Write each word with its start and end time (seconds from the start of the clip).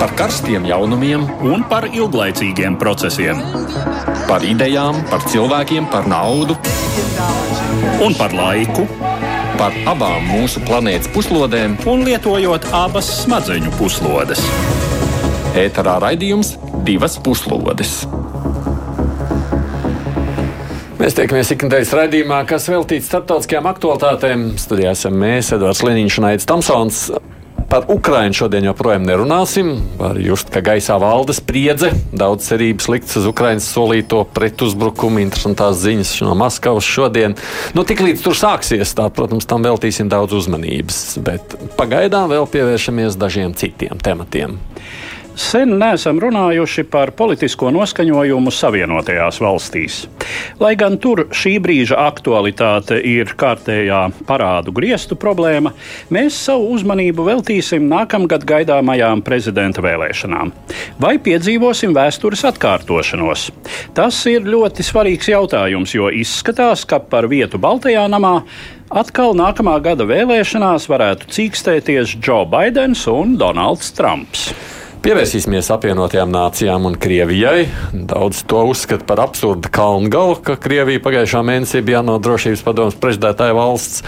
par 0.00 0.14
karstiem 0.16 0.64
jaunumiem 0.64 1.26
un 1.44 1.60
par 1.68 1.84
ilglaicīgiem 1.92 2.78
procesiem. 2.80 3.42
Par 4.24 4.44
idejām, 4.48 4.96
par 5.10 5.26
cilvēkiem, 5.28 5.90
par 5.92 6.08
naudu 6.08 6.56
un 8.00 8.16
par 8.16 8.32
laiku. 8.32 8.86
Par 9.60 9.76
abām 9.92 10.24
mūsu 10.24 10.62
planētas 10.64 11.10
puslodēm, 11.12 11.76
un 11.90 12.06
lietojot 12.06 12.70
abas 12.72 13.10
smadzeņu 13.18 13.74
puslodes. 13.76 14.40
Ēterā 15.60 15.98
raidījums 16.00 16.54
divas 16.86 17.18
puslodes. 17.20 18.06
Mēs 21.00 21.16
tiekamies 21.16 21.52
ikdienas 21.52 21.92
raidījumā, 21.96 22.40
kas 22.48 22.70
veltīts 22.72 23.12
starptautiskajām 23.12 23.68
aktualitātēm. 23.68 24.48
Studijā 24.60 24.96
esam 24.96 25.20
mēs, 25.20 25.52
Edvards 25.56 25.84
Liniņš 25.84 26.18
un 26.22 26.30
Aits 26.32 26.48
Tamsons. 26.48 27.04
Par 27.70 27.84
Ukrajinu 27.86 28.34
šodien 28.34 28.64
joprojām 28.66 29.04
nerunāsim. 29.06 29.68
Var 29.94 30.16
just, 30.18 30.48
ka 30.50 30.58
gaisā 30.58 30.96
valda 30.98 31.30
spriedze, 31.36 31.92
daudz 32.10 32.48
cerības 32.50 32.88
likts 32.90 33.14
uz 33.20 33.28
Ukraiņas 33.30 33.68
solīto 33.76 34.24
pretuzbrukumu, 34.34 35.22
interesantās 35.22 35.78
ziņas 35.78 36.10
no 36.26 36.34
Maskavas 36.34 36.88
šodien. 36.88 37.36
Nu, 37.78 37.84
tik 37.86 38.02
līdz 38.02 38.24
tur 38.24 38.34
sāksies, 38.34 38.90
tā, 38.98 39.06
protams, 39.14 39.46
tam 39.46 39.62
veltīsim 39.62 40.10
daudz 40.10 40.34
uzmanības, 40.40 40.98
bet 41.22 41.54
pagaidām 41.78 42.26
vēl 42.34 42.50
pievēršamies 42.50 43.20
dažiem 43.20 43.54
citiem 43.54 44.02
tematiem. 44.02 44.58
Sen 45.40 45.70
neesam 45.80 46.18
runājuši 46.20 46.82
par 46.92 47.14
politisko 47.16 47.70
noskaņojumu 47.72 48.52
Savienotajās 48.52 49.38
valstīs. 49.40 49.94
Lai 50.60 50.74
gan 50.78 50.98
tur 51.00 51.22
šī 51.32 51.54
brīža 51.64 51.96
aktualitāte 52.02 52.98
ir 53.08 53.32
kārtējā 53.40 54.02
parādu 54.28 54.74
griestu 54.76 55.16
problēma, 55.16 55.72
mēs 56.12 56.36
savu 56.44 56.68
uzmanību 56.74 57.24
veltīsim 57.30 57.86
nākamgad 57.88 58.44
gaidāmajām 58.50 59.22
prezidenta 59.24 59.80
vēlēšanām. 59.84 60.52
Vai 61.00 61.14
piedzīvosim 61.24 61.96
vēstures 61.96 62.44
atkārtošanos? 62.50 63.46
Tas 63.96 64.18
ir 64.28 64.44
ļoti 64.44 64.84
svarīgs 64.84 65.30
jautājums, 65.32 65.94
jo 65.96 66.10
izskatās, 66.12 66.84
ka 66.84 67.00
par 67.00 67.30
vietu 67.32 67.58
Baltajā 67.62 68.04
namā 68.12 68.42
atkal 68.92 69.32
nākamā 69.40 69.78
gada 69.88 70.04
vēlēšanās 70.04 70.90
varētu 70.92 71.32
cīkstēties 71.32 72.18
Džo 72.20 72.42
Baidens 72.52 73.06
un 73.08 73.38
Donalds 73.40 73.94
Trumps. 73.96 74.50
Pievērsīsimies 75.00 75.70
apvienotajām 75.72 76.28
nācijām 76.28 76.84
un 76.90 76.96
Krievijai. 77.00 77.62
Daudz 77.94 78.42
to 78.44 78.58
uzskata 78.68 79.06
par 79.08 79.22
absurdu 79.22 79.70
kalnu 79.72 80.10
galu, 80.12 80.34
ka 80.44 80.58
Krievija 80.60 81.00
pagājušā 81.00 81.40
mēnesī 81.48 81.80
bija 81.86 82.02
no 82.04 82.18
drošības 82.20 82.60
padomus 82.66 82.98
prezidētāja 83.00 83.56
valsts. 83.56 84.02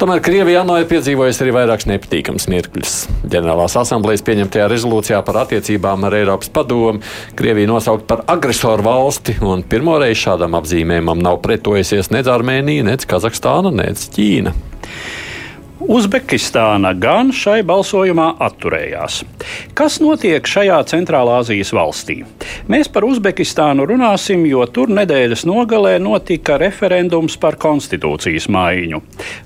Tomēr 0.00 0.22
Krievija 0.24 0.62
ANO 0.64 0.78
ir 0.80 0.88
piedzīvojusi 0.88 1.44
arī 1.44 1.52
vairākus 1.58 1.90
nepatīkamus 1.92 2.48
mirkļus. 2.48 2.96
Ģenerālās 3.28 3.76
asamblejas 3.82 4.24
pieņemtajā 4.24 4.72
rezolūcijā 4.72 5.20
par 5.28 5.42
attiecībām 5.44 6.08
ar 6.08 6.16
Eiropas 6.22 6.48
padomu 6.56 7.04
Krievija 7.36 7.68
nosaukt 7.68 8.08
par 8.08 8.24
agresoru 8.32 8.88
valsti, 8.88 9.36
un 9.44 9.68
pirmoreiz 9.68 10.16
šādam 10.24 10.56
apzīmējumam 10.56 11.20
nav 11.28 11.42
pretojusies 11.44 12.08
nec 12.16 12.32
Armēnija, 12.32 12.88
nec 12.88 13.04
Kazahstāna, 13.04 13.74
nec 13.84 14.08
Ķīna. 14.16 14.56
Uzbekistāna 15.78 16.90
gan 16.98 17.28
šai 17.30 17.60
balsojumā 17.62 18.32
atturējās. 18.42 19.20
Kas 19.78 20.00
notiek 20.02 20.42
šajā 20.42 20.80
Centrālā 20.90 21.36
Azijas 21.38 21.70
valstī? 21.70 22.16
Mēs 22.66 22.90
par 22.90 23.06
Uzbekistānu 23.06 23.86
runāsim, 23.86 24.42
jo 24.50 24.66
tur 24.66 24.90
nedēļas 24.90 25.44
nogalē 25.46 25.94
notika 26.02 26.56
referendums 26.58 27.38
par 27.38 27.54
konstitūcijas 27.62 28.48
maiņu. 28.50 29.00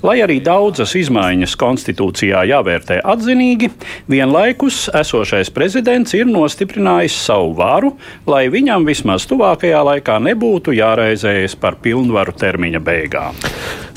Lai 0.08 0.16
arī 0.24 0.38
daudzas 0.40 0.96
izmaiņas 1.02 1.58
konstitūcijā 1.60 2.46
jāvērtē 2.48 3.02
atzinīgi, 3.12 3.68
vienlaikus 4.08 4.86
esošais 5.02 5.52
prezidents 5.52 6.16
ir 6.16 6.32
nostiprinājis 6.32 7.20
savu 7.28 7.52
varu, 7.60 7.92
lai 8.24 8.46
viņam 8.48 8.88
vismaz 8.88 9.28
tuvākajā 9.28 9.84
laikā 9.92 10.16
nebūtu 10.32 10.80
jāraizējas 10.80 11.60
par 11.60 11.76
pilnvaru 11.84 12.32
termiņa 12.40 12.80
beigām. 12.88 13.44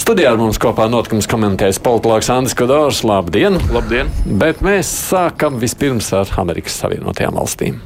Studijā 0.05 0.35
ar 0.35 0.37
mums 0.37 0.59
kopā 0.61 0.85
notikums 0.85 1.25
komentēs 1.25 1.79
politologs 1.81 2.24
Andris 2.29 2.55
Kodors. 2.57 3.03
Labdien! 3.03 3.59
Labdien! 3.73 4.07
Bet 4.39 4.61
mēs 4.65 4.89
sākam 4.89 5.59
vispirms 5.61 6.07
ar 6.15 6.29
Amerikas 6.41 6.77
Savienotajām 6.81 7.35
valstīm. 7.37 7.83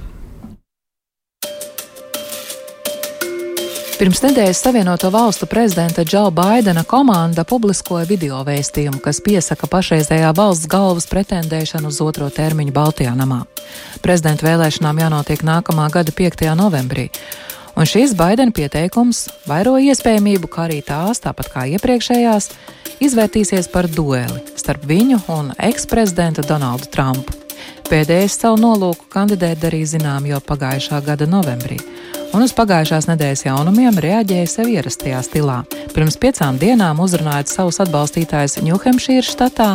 Pirms 4.00 4.22
nedēļas 4.24 4.62
Savienoto 4.64 5.10
Valstu 5.12 5.44
prezidenta 5.52 6.06
Džo 6.08 6.30
Baidena 6.32 6.86
komanda 6.88 7.44
publiskoja 7.44 8.06
video 8.08 8.38
vēstījumu, 8.48 9.02
kas 9.04 9.20
piesaka 9.26 9.68
pašreizējā 9.68 10.30
valsts 10.38 10.70
galvas 10.72 11.10
pretendēšanu 11.12 11.92
uz 11.92 12.00
otro 12.06 12.30
termiņu 12.32 12.72
Baltijā 12.72 13.12
namā. 13.20 13.42
Prezidenta 14.00 14.48
vēlēšanām 14.48 15.04
jānotiek 15.04 15.44
nākamā 15.44 15.90
gada 15.92 16.16
5. 16.16 16.48
novembrī. 16.56 17.10
Un 17.80 17.88
šis 17.88 18.12
Baidena 18.12 18.52
pieteikums 18.52 19.22
vairo 19.48 19.78
iespējamību, 19.80 20.50
ka 20.52 20.66
arī 20.66 20.82
tās, 20.84 21.22
tāpat 21.24 21.48
kā 21.54 21.62
iepriekšējās, 21.78 22.50
izvērtīsies 23.08 23.72
par 23.72 23.88
dueli 23.88 24.42
starp 24.60 24.84
viņu 24.90 25.22
un 25.32 25.54
eksprezidentu 25.56 26.44
Donaldu 26.44 26.92
Trumpu. 26.92 27.49
Pēdējais 27.90 28.36
savu 28.38 28.60
nolūku 28.62 29.08
kandidēt 29.10 29.62
darīja 29.64 29.96
zinām 29.96 30.28
jau 30.30 30.38
pagājušā 30.46 31.00
gada 31.06 31.26
novembrī, 31.26 31.80
un 32.34 32.44
uz 32.46 32.54
pagājušās 32.54 33.08
nedēļas 33.10 33.46
jaunumiem 33.48 33.98
reaģēja 34.04 34.50
sev 34.52 34.70
ierastajā 34.70 35.22
stilā. 35.26 35.58
Pirms 35.96 36.20
piecām 36.22 36.60
dienām 36.62 37.02
uzrunājot 37.02 37.50
savus 37.50 37.82
atbalstītājus 37.82 38.60
Ņūhempšīras 38.68 39.32
štatā, 39.34 39.70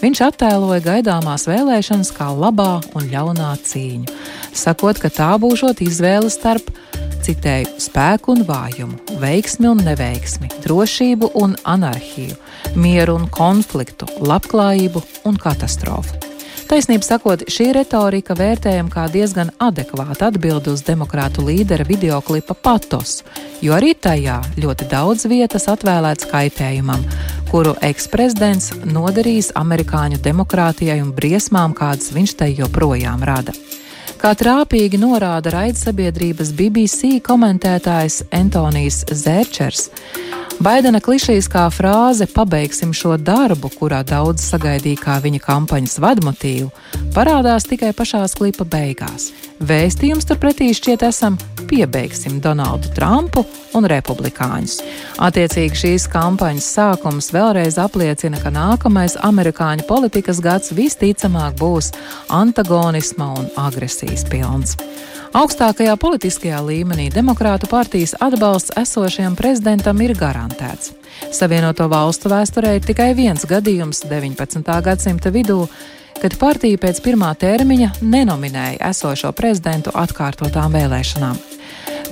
viņš 0.00 0.22
attēloja 0.30 0.80
gaidāmās 0.86 1.44
vēlēšanas 1.50 2.12
kā 2.16 2.30
labā 2.32 2.78
un 2.96 3.10
ļaunā 3.12 3.52
cīņu, 3.68 4.16
sakot, 4.56 5.02
ka 5.02 5.12
tā 5.12 5.34
būšot 5.42 5.84
izvēle 5.84 6.32
starp 6.32 6.72
citēju, 7.28 7.74
spēku 7.82 8.32
un 8.36 8.46
vājumu, 8.48 9.18
veiksmi 9.20 9.68
un 9.68 9.82
neveiksmi, 9.84 10.48
drošību 10.64 11.34
un 11.42 11.58
anarhiju, 11.68 12.38
mieru 12.78 13.18
un 13.20 13.28
konfliktu, 13.28 14.08
labklājību 14.24 15.04
un 15.28 15.36
katastrofu. 15.42 16.27
Taisnība 16.68 17.00
sakot, 17.00 17.46
šī 17.48 17.70
retorika 17.72 18.34
vērtējama 18.36 18.90
kā 18.92 19.06
diezgan 19.08 19.48
adekvāta 19.56 20.26
atbilde 20.28 20.74
uz 20.74 20.82
demokrātu 20.84 21.40
līdera 21.46 21.86
videoklipa 21.88 22.52
patos, 22.52 23.22
jo 23.64 23.72
arī 23.72 23.94
tajā 23.96 24.34
ļoti 24.60 24.88
daudz 24.90 25.24
vietas 25.32 25.64
atvēlēts 25.72 26.28
kaitējumam, 26.28 27.06
kuru 27.48 27.72
eksprezidents 27.88 28.74
nodarījis 28.84 29.54
amerikāņu 29.56 30.20
demokrātijai 30.20 30.98
un 31.00 31.14
briesmām, 31.16 31.72
kādas 31.72 32.12
viņš 32.12 32.36
tai 32.42 32.50
joprojām 32.60 33.24
rada. 33.24 33.56
Kā 34.20 34.34
trāpīgi 34.36 35.00
norāda 35.00 35.54
raidsabiedrības 35.54 36.52
BBC 36.58 37.16
komentētājs 37.24 38.26
Antonijs 38.28 39.06
Zērčers, 39.08 39.88
Baidena 40.58 40.98
klišejiskā 40.98 41.68
frāze 41.70 42.26
pabeigsim 42.34 42.90
šo 42.90 43.12
darbu, 43.14 43.68
kurā 43.78 44.00
daudz 44.02 44.42
sagaidīja 44.42 44.98
kā 44.98 45.18
viņa 45.22 45.38
kampaņas 45.44 45.92
vadmotīvu, 46.02 46.72
parādās 47.14 47.68
tikai 47.70 47.92
pašās 47.94 48.34
klipa 48.34 48.66
beigās. 48.66 49.28
Vēstījums 49.62 50.26
turpretī 50.26 50.72
šķiet 50.74 51.04
esam 51.06 51.36
piebeigsim 51.70 52.40
Donaldu 52.42 52.90
Trumpu 52.96 53.44
un 53.78 53.86
republikāņus. 53.86 54.80
Attiecīgi 55.28 55.78
šīs 55.84 56.08
kampaņas 56.10 56.72
sākums 56.74 57.30
vēlreiz 57.34 57.78
apliecina, 57.78 58.42
ka 58.42 58.50
nākamais 58.50 59.14
amerikāņu 59.30 59.86
politikas 59.86 60.42
gads 60.42 60.74
visticamāk 60.74 61.54
būs 61.62 61.92
antagonisma 62.34 63.30
un 63.38 63.46
agresijas 63.68 64.26
pilns. 64.26 64.74
Augstākajā 65.36 65.92
politiskajā 66.00 66.58
līmenī 66.64 67.10
Demokrātu 67.12 67.68
partijas 67.68 68.14
atbalsts 68.16 68.72
esošajam 68.80 69.34
prezidentam 69.36 70.00
ir 70.00 70.14
garantēts. 70.16 70.94
Savienoto 71.34 71.84
valstu 71.92 72.30
vēsturē 72.32 72.78
ir 72.78 72.86
tikai 72.86 73.10
viens 73.18 73.44
gadījums 73.44 74.06
19. 74.08 74.64
gadsimta 74.86 75.32
vidū, 75.34 75.66
kad 76.22 76.38
partija 76.40 76.80
pēc 76.80 77.02
pirmā 77.04 77.34
termiņa 77.36 77.90
nenominēja 78.00 78.80
esošo 78.88 79.34
prezidentu 79.36 79.92
atkārtotām 79.92 80.72
vēlēšanām. 80.72 81.36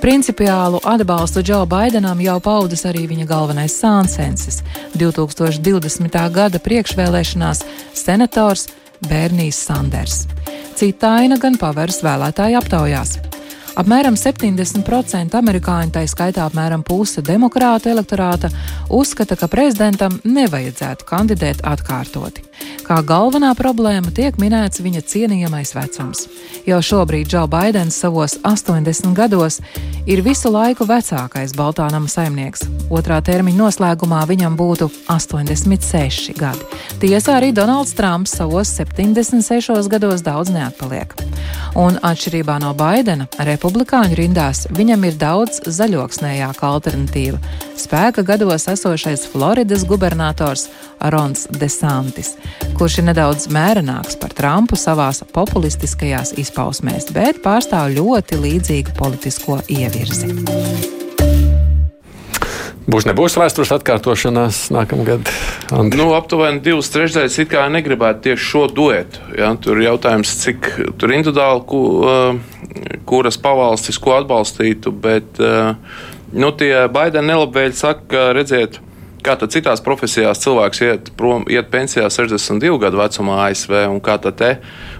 Principiālu 0.03 0.83
atbalstu 0.85 1.41
Džo 1.41 1.65
Baidenam 1.67 2.21
jau 2.21 2.37
paudis 2.45 2.85
arī 2.85 3.07
viņa 3.09 3.25
galvenais 3.27 3.81
sāncensis- 3.81 4.61
2020. 5.01 6.29
gada 6.31 6.59
priekšvēlēšanās 6.59 7.65
senators 7.95 8.69
Bernijs 9.09 9.59
Sanders. 9.69 10.25
Cita 10.77 11.17
aina 11.21 11.39
gan 11.41 11.57
paveras 11.61 12.03
vēlētāju 12.05 12.59
aptaujās. 12.61 13.17
Apmēram 13.77 14.15
70% 14.17 15.37
amerikāņu, 15.37 15.93
tā 15.93 16.03
skaitā 16.09 16.47
apmēram 16.49 16.81
puse 16.87 17.21
demokrāta 17.21 17.91
elektorāta, 17.93 18.49
uzskata, 18.89 19.37
ka 19.37 19.51
prezidentam 19.53 20.17
nevajadzētu 20.25 21.05
kandidēt 21.09 21.61
atkārtoti. 21.61 22.47
Kā 22.87 23.01
galvenā 23.03 23.51
problēma 23.59 24.13
tiek 24.15 24.37
minēts 24.39 24.79
viņa 24.85 25.03
cienījamais 25.11 25.75
vecums. 25.75 26.27
Jau 26.67 26.79
šobrīd 26.83 27.27
Džo 27.27 27.47
Baidens 27.51 27.99
savos 27.99 28.37
80 28.47 29.15
gados 29.17 29.61
ir 30.07 30.23
visu 30.23 30.53
laiku 30.55 30.87
vecākais 30.87 31.55
Baltānama 31.59 32.07
saimnieks. 32.11 32.63
Otrā 32.95 33.19
termiņa 33.27 33.59
noslēgumā 33.59 34.23
viņam 34.31 34.55
būtu 34.59 34.87
86 35.11 36.37
gadi. 36.39 36.63
Tiesā 37.03 37.41
arī 37.41 37.51
Donalds 37.55 37.97
Trumps 37.99 38.37
savos 38.39 38.71
76 38.79 39.91
gados 39.91 40.23
daudz 40.23 40.55
neatpaliek. 40.55 41.17
Un 41.77 41.99
atšķirībā 42.01 42.55
no 42.63 42.71
Baidena, 42.73 43.27
republikāņu 43.37 44.17
rindās 44.17 44.63
viņam 44.73 45.03
ir 45.11 45.19
daudz 45.21 45.59
zaļoksnējāka 45.67 46.71
alternatīva- 46.71 47.41
spēka 47.85 48.25
gados 48.25 48.65
esošais 48.73 49.27
Floridas 49.33 49.85
gubernators 49.85 50.69
Rons 51.01 51.47
DeSantis, 51.51 52.37
kurš 52.77 53.01
ir 53.01 53.09
nedaudz 53.09 53.49
mērenāks 53.53 54.19
par 54.21 54.35
Trumpu 54.37 54.79
savās 54.81 55.23
populistiskajās 55.33 56.35
izpausmēs, 56.41 57.11
bet 57.17 57.43
pārstāv 57.45 57.95
ļoti 57.97 58.43
līdzīgu 58.43 58.97
politisko 58.99 59.63
ievirzi. 59.73 60.35
Būs 62.87 63.03
nebūs 63.03 63.35
vēstures 63.35 63.73
atkārtošanās 63.75 64.69
nākamgad? 64.71 65.27
Andri? 65.75 65.99
Nu, 65.99 66.13
aptuveni 66.15 66.61
divas 66.63 66.87
trešdaļas 66.95 67.39
it 67.43 67.51
kā 67.51 67.65
negribētu 67.73 68.29
tieši 68.29 68.47
šo 68.47 68.67
duetu. 68.71 69.25
Ja? 69.35 69.49
Tur 69.59 69.81
ir 69.81 69.89
jautājums, 69.89 70.37
cik 70.45 70.69
tur 70.95 71.15
individuāli, 71.17 71.65
ku, 71.67 71.81
uh, 72.07 73.01
kuras 73.11 73.41
pavalstis 73.43 73.99
ko 73.99 74.15
atbalstītu, 74.21 74.95
bet 75.03 75.43
uh, 75.43 75.75
nu, 76.31 76.53
tie 76.55 76.85
Baidena 76.95 77.33
nelabvēļi 77.33 77.75
saka, 77.75 78.07
ka 78.13 78.25
redziet, 78.39 78.79
kā 79.27 79.35
tad 79.41 79.53
citās 79.55 79.83
profesijās 79.85 80.41
cilvēks 80.45 80.83
iet, 80.87 81.11
prom, 81.19 81.45
iet 81.51 81.69
pensijā 81.73 82.07
62 82.13 82.79
gadu 82.87 83.03
vecumā 83.03 83.43
ASV 83.49 83.77
un 83.91 84.01
kā 84.05 84.17
tad 84.23 84.39
te. 84.39 84.55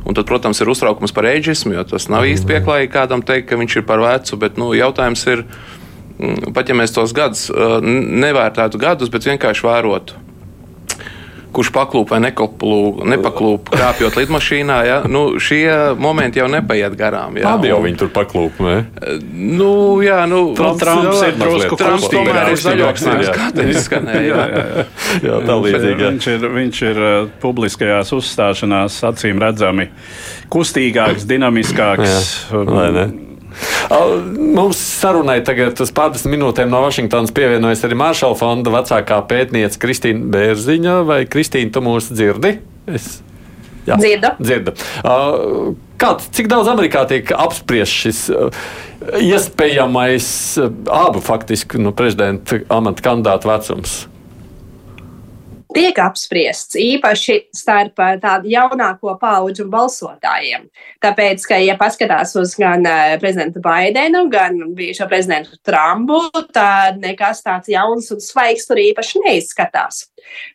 Un 0.07 0.19
tad, 0.19 0.27
protams, 0.29 0.61
ir 0.61 0.71
uztraukums 0.71 1.15
par 1.15 1.31
eģismu, 1.31 1.77
jo 1.79 1.87
tas 1.95 2.11
nav 2.13 2.27
īsti 2.29 2.51
pieklājīgi 2.51 2.93
kādam 2.93 3.25
teikt, 3.27 3.49
ka 3.51 3.59
viņš 3.61 3.81
ir 3.81 3.89
par 3.89 4.03
vecu, 4.05 4.39
bet 4.43 4.61
nu, 4.61 4.75
jautājums 4.77 5.27
ir, 5.31 5.47
Mm, 6.17 6.53
pat 6.57 6.71
ja 6.71 6.77
mēs 6.77 6.95
tos 6.97 7.13
gadus 7.17 7.51
uh, 7.53 7.77
nevērtētu 7.85 8.81
gadus, 8.81 9.11
bet 9.13 9.27
vienkārši 9.29 9.67
vērotu 9.67 10.17
kurš 11.55 11.71
paklūp 11.75 12.13
vai 12.13 12.21
nepaklūp, 12.25 13.03
nepaklūp 13.13 13.71
kāpjot 13.73 14.19
lidmašīnā. 14.21 14.79
Ja? 14.87 14.99
Nu, 15.11 15.39
šie 15.43 15.95
momenti 16.01 16.41
jau 16.41 16.49
nepaiet 16.53 16.97
garām. 16.99 17.39
Ja? 17.41 17.55
Labi, 17.55 17.71
jau 17.73 17.81
viņi 17.85 18.01
tur 18.03 18.11
paklūp. 18.15 18.61
Ne? 18.65 18.77
Nu, 19.33 19.71
jā, 20.05 20.23
nu, 20.31 20.41
Trumps, 20.59 20.83
Trumps 20.83 21.23
ir 21.27 21.39
drusku 21.41 21.79
Trumps 21.81 22.09
tomēr 22.13 22.53
ir 22.53 22.63
zaļoksnājis, 22.63 23.33
kā 23.37 23.51
te 23.57 23.69
izskanēja. 23.73 24.25
Jā, 24.27 24.47
jā, 24.53 24.65
jā. 24.65 24.87
jā 25.29 25.43
tā 25.47 25.59
līdzīgi. 25.67 26.07
Viņš 26.07 26.31
ir, 26.35 26.49
viņš 26.57 26.83
ir 26.91 27.03
uh, 27.03 27.15
publiskajās 27.43 28.13
uzstāšanās 28.17 28.99
acīm 29.11 29.43
redzami 29.43 29.91
kustīgāks, 30.53 31.29
dinamiskāks. 31.29 32.11
Jā, 32.53 32.67
vai 32.69 32.91
ne? 32.95 33.07
Mums 34.57 34.81
sarunai 34.81 35.39
tagad 35.47 35.79
uz 35.83 35.93
pāris 35.95 36.27
minūtēm 36.29 36.73
no 36.73 36.83
Vašingtonas 36.85 37.35
pievienojas 37.37 37.85
arī 37.87 37.99
Maršala 38.01 38.39
fonda 38.39 38.73
vecākā 38.75 39.21
pētniece 39.31 39.81
Kristīna 39.83 40.27
Bērziņa. 40.35 40.99
Vai 41.09 41.21
Kristīna, 41.31 41.73
tu 41.75 41.85
mūs 41.87 42.11
dzirdi? 42.13 42.57
Es... 42.91 43.21
Jā, 43.87 43.95
dzirdu. 44.01 44.33
dzirdu. 44.43 44.73
Uh, 45.07 45.77
kā, 46.01 46.17
cik 46.35 46.49
daudz 46.51 46.67
Amerikā 46.73 47.05
tiek 47.07 47.31
apspriests 47.31 48.01
šis 48.03 48.25
iespējamais 49.23 50.29
abu 50.91 51.23
faktiski 51.23 51.79
nu, 51.79 51.95
prezidenta 51.95 52.59
amata 52.73 53.05
kandidātu 53.07 53.53
vecums? 53.53 53.97
Tiek 55.77 55.99
apspriests 56.01 56.77
īpaši 56.81 57.37
starp 57.55 58.01
eh, 58.01 58.17
tādu 58.23 58.51
jaunāko 58.51 59.17
paudžu 59.21 59.67
balsotājiem. 59.73 60.67
Tāpēc, 61.05 61.45
ka, 61.49 61.59
ja 61.61 61.77
paskatās 61.81 62.35
uz 62.41 62.55
gan 62.59 62.87
eh, 62.89 63.17
prezidentu 63.21 63.61
Baidenu, 63.65 64.27
gan 64.33 64.59
bijušo 64.77 65.09
prezidentu 65.11 65.59
Trumpu, 65.67 66.23
tad 66.55 67.01
nekas 67.03 67.45
tāds 67.45 67.71
jauns 67.73 68.09
un 68.15 68.23
svaigs 68.25 68.69
tur 68.69 68.81
īpaši 68.81 69.25
neizskatās. 69.27 70.07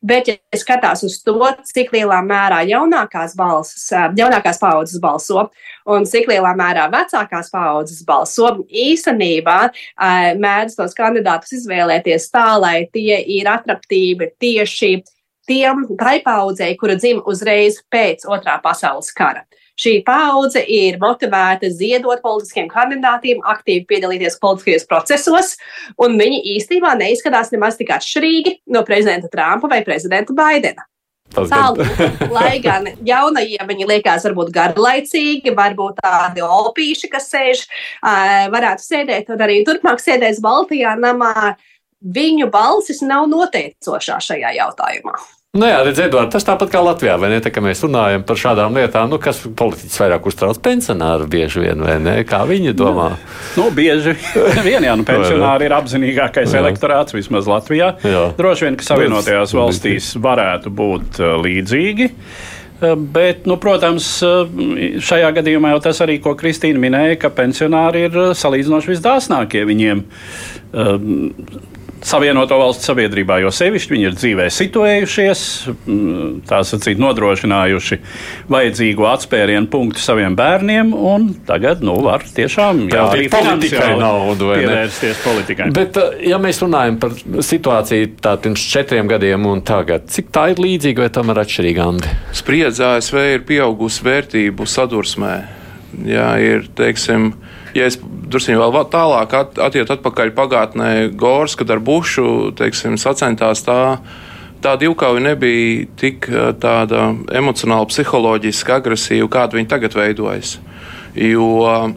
Bet, 0.03 0.27
ja 0.27 0.59
skatās 0.59 1.05
uz 1.07 1.19
to, 1.23 1.37
cik 1.69 1.93
lielā 1.95 2.19
mērā 2.25 2.63
jaunākās, 2.69 3.37
balsas, 3.39 3.85
eh, 3.93 4.09
jaunākās 4.17 4.61
paudzes 4.61 5.01
balso 5.03 5.49
un 5.91 6.05
cik 6.09 6.29
lielā 6.29 6.51
mērā 6.57 6.87
vecākās 6.91 7.49
paudzes 7.53 8.03
balso, 8.05 8.51
īstenībā 8.69 9.57
mēdz 10.41 10.75
tos 10.77 10.93
kandidātus 10.97 11.55
izvēlēties 11.57 12.27
tā, 12.33 12.45
lai 12.61 12.75
tie 12.93 13.17
ir 13.39 13.49
attraktīvi 13.49 14.31
tieši 14.41 14.91
tiem, 15.49 15.87
tai 15.99 16.19
paudzei, 16.25 16.75
kura 16.79 16.97
dzima 16.99 17.23
uzreiz 17.29 17.79
pēc 17.91 18.27
otrā 18.29 18.59
pasaules 18.63 19.11
kara. 19.15 19.45
Šī 19.81 19.95
paudze 20.05 20.61
ir 20.67 20.99
motivēta 21.01 21.71
ziedot 21.73 22.21
politiskiem 22.21 22.67
kandidātiem, 22.69 23.39
aktīvi 23.49 23.87
piedalīties 23.89 24.37
politiskajos 24.43 24.85
procesos, 24.85 25.55
un 25.97 26.19
viņi 26.19 26.43
īstenībā 26.57 26.93
neizskatās 26.99 27.49
nemaz 27.55 27.79
tik 27.79 27.89
atšķirīgi 27.95 28.59
no 28.75 28.83
prezidenta 28.85 29.31
Trumpa 29.31 29.71
vai 29.71 29.81
prezidenta 29.87 30.35
Baidena. 30.37 30.85
Tālāk, 31.31 32.27
lai 32.35 32.59
gan 32.59 32.89
jaunajiem 33.07 33.69
viņi 33.69 33.85
liekas 33.87 34.25
varbūt 34.27 34.51
garlaicīgi, 34.51 35.53
varbūt 35.55 36.01
tādi 36.03 36.43
opīši, 36.43 37.07
kas 37.13 37.29
sēž, 37.31 37.61
varētu 38.51 38.83
sēdēt 38.83 39.31
un 39.31 39.45
arī 39.47 39.61
turpmāk 39.65 40.03
sēdēs 40.03 40.41
Baltijā 40.43 40.97
namā, 40.99 41.55
viņu 42.01 42.49
balsis 42.53 43.03
nav 43.05 43.29
noteicošā 43.31 44.19
šajā 44.23 44.55
jautājumā. 44.57 45.19
Nu 45.51 45.67
jā, 45.67 45.81
redziet, 45.83 46.05
Edvard, 46.07 46.29
tas 46.31 46.45
tāpat 46.47 46.69
kā 46.71 46.79
Latvijā, 46.79 47.17
vai 47.19 47.27
ne? 47.33 47.41
Tā, 47.43 47.51
mēs 47.59 47.81
runājam 47.83 48.21
par 48.23 48.37
šādām 48.39 48.77
lietām, 48.77 49.09
nu, 49.11 49.17
kas 49.19 49.41
politiķis 49.43 49.99
vairāk 49.99 50.29
uztrauc 50.31 50.61
pensionāru 50.63 51.25
bieži 51.27 51.65
vien, 51.65 51.81
vai 51.83 51.97
ne? 51.99 52.13
Kā 52.23 52.45
viņi 52.47 52.71
domā? 52.79 53.09
Nu, 53.57 53.65
nu 53.65 53.73
bieži 53.75 54.13
vien, 54.67 54.87
jā, 54.87 54.93
nu, 54.95 55.03
pensionāri 55.03 55.67
ir 55.67 55.75
apzinīgākais 55.75 56.55
jā. 56.55 56.61
elektorāts 56.63 57.17
vismaz 57.17 57.51
Latvijā. 57.51 57.89
Jā. 57.99 58.23
Droši 58.37 58.69
vien, 58.69 58.79
ka 58.79 58.87
Savienotajās 58.87 59.51
valstīs 59.57 60.07
varētu 60.23 60.71
būt 60.71 61.19
uh, 61.19 61.33
līdzīgi. 61.43 62.07
Uh, 62.07 62.95
bet, 62.95 63.43
nu, 63.51 63.59
protams, 63.59 64.07
uh, 64.23 64.47
šajā 65.03 65.33
gadījumā 65.41 65.75
jau 65.75 65.83
tas 65.89 65.99
arī, 66.07 66.15
ko 66.23 66.31
Kristīna 66.39 66.79
minēja, 66.79 67.19
ka 67.25 67.33
pensionāri 67.41 68.07
ir 68.07 68.17
salīdzinoši 68.39 68.93
visdāsnākie 68.95 69.67
viņiem 69.67 70.07
Savienoto 72.01 72.57
valstu 72.57 72.87
sabiedrībā, 72.89 73.37
jo 73.43 73.51
sevišķi 73.53 73.93
viņi 73.93 74.07
ir 74.09 74.15
dzīvē 74.17 74.47
situējušies, 74.53 75.41
mm, 75.85 76.31
tā 76.49 76.63
sacīt, 76.65 76.97
nodrošinājuši 77.01 77.97
vajadzīgo 78.49 79.05
atspērienu 79.11 79.69
punktu 79.69 80.01
saviem 80.01 80.33
bērniem, 80.37 80.95
un 80.97 81.27
tagad, 81.45 81.83
nu, 81.85 81.99
var 82.01 82.25
tiešām 82.25 82.87
jā, 82.89 83.05
arī 83.13 83.27
politikai 83.29 83.91
naudu 84.01 84.49
pievērsties 84.55 85.21
politikai. 85.27 85.69
Bet, 85.77 86.01
eh, 86.01 86.25
ja 86.31 86.41
mēs 86.41 86.63
runājam 86.65 86.97
par 87.01 87.13
situāciju 87.21 88.15
tā 88.23 88.33
pirms 88.41 88.65
četriem 88.73 89.09
gadiem 89.11 89.45
un 89.45 89.61
tagad, 89.61 90.09
cik 90.09 90.33
tā 90.33 90.49
ir 90.55 90.63
līdzīga 90.63 91.05
vai 91.05 91.13
tomēr 91.13 91.43
atšķirīga, 91.45 91.87
Andi? 91.93 92.17
Spriedze 92.41 92.87
ASV 92.95 93.21
ir 93.35 93.45
pieaugusi 93.45 94.09
vērtību 94.09 94.65
sadursmē. 94.65 95.35
Jā, 96.07 96.31
ir, 96.41 96.65
teiksim, 96.77 97.33
ja 97.77 97.87
es 97.89 97.97
drusku 98.01 98.57
vēl 98.57 98.89
tālāk 98.91 99.35
at, 99.37 99.61
atiet 99.61 99.91
atpakaļ 99.93 100.33
pagātnē, 100.37 100.91
Gors, 101.17 101.57
kad 101.59 101.71
ar 101.73 101.81
Bušu 101.83 102.51
teiksim, 102.57 102.99
sacentās 103.01 103.65
tā. 103.67 103.81
Tā 104.61 104.75
divkauja 104.77 105.23
nebija 105.25 105.87
tik 105.97 106.27
tāda 106.61 107.07
emocionāli, 107.33 107.87
psiholoģiski 107.89 108.75
agresīva, 108.75 109.29
kāda 109.33 109.57
viņa 109.57 109.71
tagad 109.71 109.95
veidojas. 109.97 110.59
Jo 111.17 111.47
uh, 111.65 111.87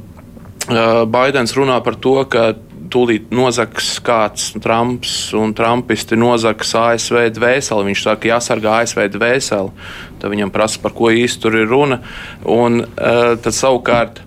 Baidens 1.05 1.53
runā 1.59 1.77
par 1.85 1.99
to, 2.01 2.17
ka 2.25 2.55
tūlīt 2.95 3.33
nozaks 3.35 3.99
kāds 4.05 4.53
Trumps 4.63 5.35
un 5.37 5.55
Trumpisti 5.57 6.17
nozaks 6.17 6.73
ASV 6.79 7.29
dvēseli. 7.37 7.89
Viņš 7.91 8.05
saka, 8.07 8.31
jāsargā 8.31 8.79
ASV 8.83 9.09
dvēseli. 9.13 9.89
Tad 10.23 10.33
viņam 10.33 10.53
prasa, 10.55 10.81
par 10.83 10.95
ko 10.97 11.11
īsti 11.13 11.43
tur 11.43 11.59
ir 11.59 11.69
runa. 11.69 12.01
Un 12.49 12.81
uh, 12.85 13.35
tad 13.37 13.53
savukārt 13.57 14.23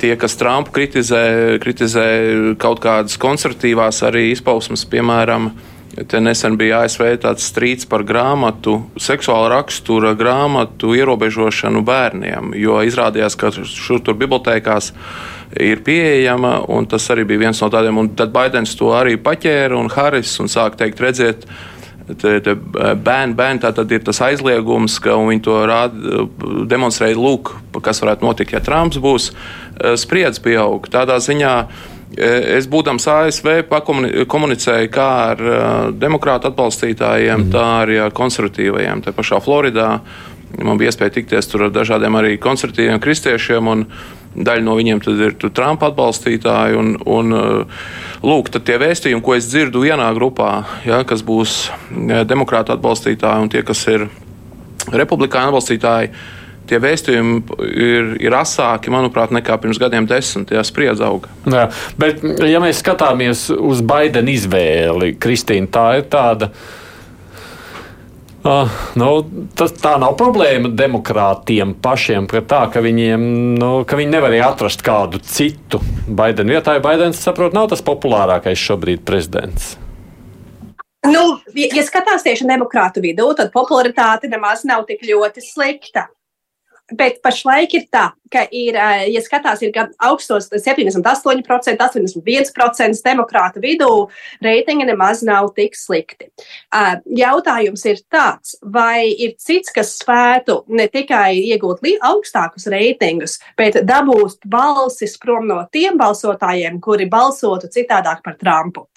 tie, 0.00 0.14
kas 0.20 0.36
Trumpu 0.40 0.74
kritizē, 0.74 1.24
kritizē 1.62 2.08
kaut 2.60 2.82
kādas 2.84 3.18
konservatīvās 3.20 4.02
arī 4.08 4.30
izpausmes, 4.32 4.86
piemēram, 4.90 5.52
Te 5.94 6.18
nesen 6.18 6.56
bija 6.58 6.80
ASV 6.82 7.04
tāds 7.22 7.44
strīds 7.46 7.86
par 7.86 8.02
grāmatu, 8.06 8.80
seksuāla 8.98 9.52
rakstura 9.52 10.10
grāmatu 10.18 10.90
ierobežošanu 10.98 11.84
bērniem, 11.86 12.50
jo 12.58 12.80
izrādījās, 12.82 13.36
ka 13.38 13.52
šur 13.54 14.02
tur 14.02 14.18
bibliotekās 14.18 14.90
ir 15.62 15.84
pieejama, 15.86 16.56
un 16.74 16.88
tas 16.90 17.06
arī 17.14 17.28
bija 17.28 17.44
viens 17.44 17.62
no 17.62 17.70
tādiem, 17.70 18.00
un 18.00 18.10
tad 18.18 18.34
Baidens 18.34 18.74
to 18.78 18.90
arī 18.96 19.14
paķēra, 19.22 19.78
un 19.78 19.92
Haris, 19.94 20.34
un 20.42 20.50
sāk 20.50 20.80
teikt, 20.80 21.02
redziet, 21.04 21.46
bērni, 22.08 23.34
bērni 23.38 23.62
tā 23.62 23.70
tad 23.76 23.92
ir 23.92 24.02
tas 24.04 24.20
aizliegums, 24.26 24.98
ka 25.02 25.16
viņi 25.16 25.44
to 25.44 25.56
rāda, 25.68 26.26
demonstrēja, 26.68 27.16
lūk, 27.16 27.54
kas 27.84 28.02
varētu 28.04 28.26
notikt, 28.26 28.52
ja 28.52 28.60
Trumps 28.64 29.00
būs 29.00 29.30
e, 29.30 29.94
spriedzi 30.00 30.42
pieaug. 30.44 30.88
Tādā 30.92 31.16
ziņā 31.24 31.54
es, 32.16 32.68
būdams 32.70 33.08
ASV, 33.10 33.64
komunicēju 34.30 34.92
kā 34.94 35.08
ar 35.32 35.42
demokrātu 35.96 36.50
atbalstītājiem, 36.50 37.46
mm. 37.46 37.50
tā 37.54 37.64
arī 37.82 37.98
ar 38.04 38.14
konservatīvajiem. 38.14 39.02
Te 39.04 39.14
pašā 39.16 39.40
Floridā 39.44 39.88
man 40.62 40.78
bija 40.78 40.92
iespēja 40.92 41.16
tikties 41.16 41.50
ar 41.56 41.70
dažādiem 41.74 42.20
arī 42.20 42.36
konservatīviem 42.42 43.00
kristiešiem. 43.02 43.70
Un, 43.72 43.86
Daļa 44.34 44.64
no 44.66 44.74
viņiem 44.78 45.00
ir 45.14 45.36
Trumpa 45.44 45.92
atbalstītāji. 45.92 46.78
Un, 46.80 46.94
un, 47.06 47.34
uh, 47.38 47.82
lūk, 48.26 48.50
tie 48.54 48.78
vēstījumi, 48.82 49.22
ko 49.24 49.36
es 49.36 49.48
dzirdu 49.50 49.84
vienā 49.84 50.10
grupā, 50.16 50.52
ja, 50.88 51.02
kas 51.06 51.22
būs 51.26 51.68
demokrāta 52.26 52.74
atbalstītāji 52.74 53.46
un 53.46 53.52
tie, 53.52 53.62
kas 53.66 53.84
ir 53.92 54.08
republikāņu 54.92 55.52
atbalstītāji, 55.52 56.10
tie 56.68 56.80
vēstījumi 56.80 57.58
ir, 57.68 58.14
ir 58.24 58.36
asāki, 58.36 58.92
manuprāt, 58.92 59.34
nekā 59.34 59.56
pirms 59.60 59.80
gadiem 59.80 60.08
desmit. 60.08 60.52
Jā, 60.54 60.64
spriedzi 60.66 61.04
auga. 61.06 61.32
Jā, 61.48 61.66
bet, 62.00 62.24
ja 62.48 62.62
mēs 62.62 62.80
skatāmies 62.82 63.46
uz 63.54 63.84
Baidena 63.84 64.32
izvēli, 64.32 65.14
Kristīna, 65.20 65.70
tā 65.72 65.86
ir 66.00 66.08
tāda. 66.12 66.50
Uh, 68.44 68.68
nu, 69.00 69.06
tas, 69.56 69.72
tā 69.80 69.94
nav 69.96 70.18
problēma 70.20 70.68
demokrātiem 70.76 71.70
pašiem, 71.80 72.26
tā, 72.28 72.58
ka, 72.68 72.82
viņiem, 72.84 73.22
nu, 73.56 73.70
ka 73.88 73.96
viņi 73.96 74.12
nevarēja 74.12 74.50
atrast 74.52 74.84
kādu 74.84 75.16
citu 75.24 75.80
Baidenu 76.04 76.52
vietā. 76.52 76.74
Baidens, 76.84 77.22
saprot, 77.24 77.56
nav 77.56 77.70
tas 77.72 77.80
populārākais 77.86 78.60
šobrīd 78.60 79.00
prezidents. 79.08 79.78
Nu, 81.08 81.22
ja 81.56 81.84
skatās 81.84 82.24
tieši 82.24 82.44
demokrātu 82.48 83.00
vidū, 83.04 83.30
tad 83.36 83.48
popularitāte 83.52 84.28
nemaz 84.28 84.66
nav 84.68 84.84
tik 84.88 85.00
ļoti 85.08 85.40
slikta. 85.44 86.10
Bet 86.92 87.22
pašlaik 87.24 87.72
ir 87.78 87.86
tā, 87.88 88.10
ka, 88.28 88.42
ir, 88.52 88.76
ja 89.08 89.20
skatās, 89.24 89.62
ir 89.64 89.70
gan 89.72 89.88
augstos 90.04 90.50
78%, 90.52 91.00
81% 91.80 93.00
demokrāta 93.06 93.62
vidū, 93.62 93.88
reitingi 94.44 94.84
nemaz 94.90 95.22
nav 95.24 95.48
tik 95.56 95.78
slikti. 95.80 96.28
Jautājums 97.16 97.86
ir 97.88 98.04
tāds, 98.12 98.58
vai 98.60 99.08
ir 99.08 99.32
cits, 99.40 99.72
kas 99.72 99.94
spētu 100.02 100.60
ne 100.76 100.84
tikai 100.92 101.38
iegūt 101.54 101.80
augstākus 102.04 102.68
reitingus, 102.68 103.38
bet 103.56 103.80
dabūt 103.88 104.44
balsis 104.44 105.16
prom 105.16 105.48
no 105.48 105.62
tiem 105.72 105.96
balsotājiem, 105.96 106.82
kuri 106.84 107.08
balsotu 107.08 107.72
citādāk 107.72 108.20
par 108.20 108.36
Trumpu. 108.36 108.90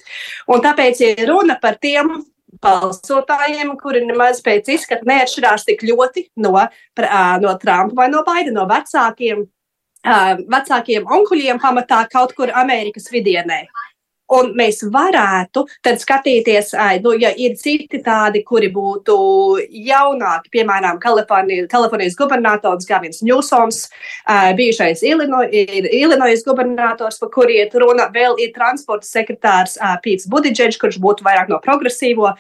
Un 0.51 0.60
tāpēc 0.60 1.06
ir 1.08 1.24
runa 1.32 1.56
par 1.62 1.79
tiem 1.79 2.17
balsotājiem, 2.64 3.74
kuri 3.82 4.04
nemaz 4.06 4.42
pēc 4.46 4.72
izskata 4.76 5.08
neatšķirās 5.08 5.68
tik 5.68 5.84
ļoti 5.88 6.28
no, 6.44 6.54
no 7.44 7.54
Trumpa 7.62 8.02
vai 8.02 8.08
no 8.14 8.24
Baidena, 8.28 8.62
no 8.62 8.68
vecākiem, 8.70 9.44
vecākiem 10.56 11.12
onkuļiem 11.18 11.62
pamatā 11.64 12.04
kaut 12.12 12.34
kur 12.38 12.54
Amerikas 12.56 13.12
vidienē. 13.14 13.66
Un 14.28 14.50
mēs 14.60 14.82
varētu 14.92 15.62
tad 15.86 16.02
skatīties, 16.02 16.74
nu, 17.04 17.14
ja 17.16 17.30
ir 17.32 17.54
citi 17.56 18.02
tādi, 18.04 18.42
kuri 18.44 18.68
būtu 18.74 19.16
jaunāki, 19.88 20.52
piemēram, 20.58 21.00
Kalifornijas 21.00 22.18
gubernators 22.20 22.88
Gavins 22.90 23.24
Ņūsons, 23.24 23.78
bijušais 24.58 25.04
Illinois 25.08 26.44
gubernators, 26.44 27.22
par 27.22 27.32
kuri 27.32 27.62
iet 27.62 27.78
runa, 27.80 28.10
vēl 28.12 28.36
ir 28.44 28.52
transporta 28.56 29.08
sekretārs 29.08 29.78
Pīts 30.04 30.28
Budidžeģis, 30.28 30.82
kurš 30.82 31.00
būtu 31.04 31.24
vairāk 31.24 31.48
no 31.54 31.62
progresīvo 31.64 32.34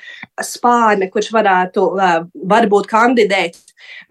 spārne, 0.43 1.07
kurš 1.13 1.31
varētu 1.37 1.87
varbūt 2.51 2.91
kandidēt. 2.91 3.55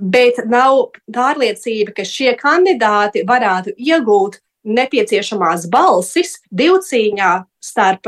Bet 0.01 0.41
nav 0.49 0.97
pārliecība, 1.13 1.93
ka 2.01 2.09
šie 2.09 2.33
kandidāti 2.41 3.27
varētu 3.29 3.77
iegūt 3.77 4.41
nepieciešamās 4.67 5.69
balsis 5.71 6.37
divcīņā 6.55 7.33
starp, 7.67 8.07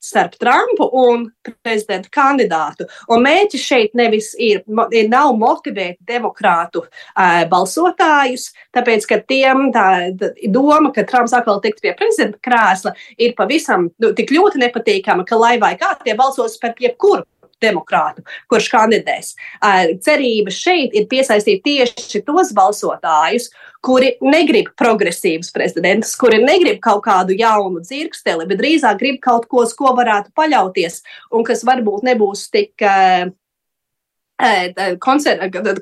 starp 0.00 0.34
Trumpu 0.40 0.88
un 0.92 1.28
prezidenta 1.64 2.10
kandidātu. 2.12 2.88
Un 3.12 3.24
mērķis 3.24 3.64
šeit 3.64 3.96
nevis 3.98 4.32
ir, 4.34 4.62
nav 5.08 5.32
motivēt 5.40 5.96
demokrātu 6.08 6.84
uh, 6.84 7.44
balsotājus, 7.50 8.50
tāpēc, 8.76 9.08
ka 9.08 9.20
tiem 9.28 9.68
tā 9.74 9.88
doma, 10.52 10.92
ka 10.94 11.06
Trumps 11.08 11.36
atkal 11.36 11.62
tiks 11.64 11.84
pie 11.84 11.94
prezidenta 11.98 12.40
krēsla, 12.44 12.94
ir 13.16 13.36
pavisam 13.38 13.88
nu, 14.02 14.12
tik 14.16 14.32
ļoti 14.34 14.64
nepatīkama, 14.66 15.26
ka 15.28 15.40
lai 15.40 15.56
vai 15.62 15.74
kā 15.80 15.94
tie 16.04 16.16
balsos 16.18 16.60
par 16.60 16.76
jebkuru 16.80 17.24
demokrātu, 17.62 18.22
kurš 18.50 18.68
kandidēs. 18.72 19.32
Cerība 20.04 20.52
šeit 20.54 20.94
ir 20.96 21.08
piesaistīt 21.10 21.64
tieši 21.64 22.22
tos 22.26 22.52
balsotājus, 22.56 23.50
kuri 23.84 24.14
negrib 24.24 24.72
progresīvus 24.78 25.52
prezidentus, 25.54 26.16
kuri 26.18 26.40
negrib 26.42 26.80
kaut 26.82 27.04
kādu 27.06 27.36
jaunu 27.38 27.82
dzirksteli, 27.84 28.46
bet 28.50 28.58
drīzāk 28.62 28.98
grib 29.02 29.20
kaut 29.22 29.46
ko, 29.50 29.62
uz 29.66 29.74
ko 29.78 29.94
varētu 29.98 30.34
paļauties 30.38 31.02
un 31.34 31.46
kas 31.46 31.62
varbūt 31.66 32.02
nebūs 32.08 32.48
tik 32.54 32.74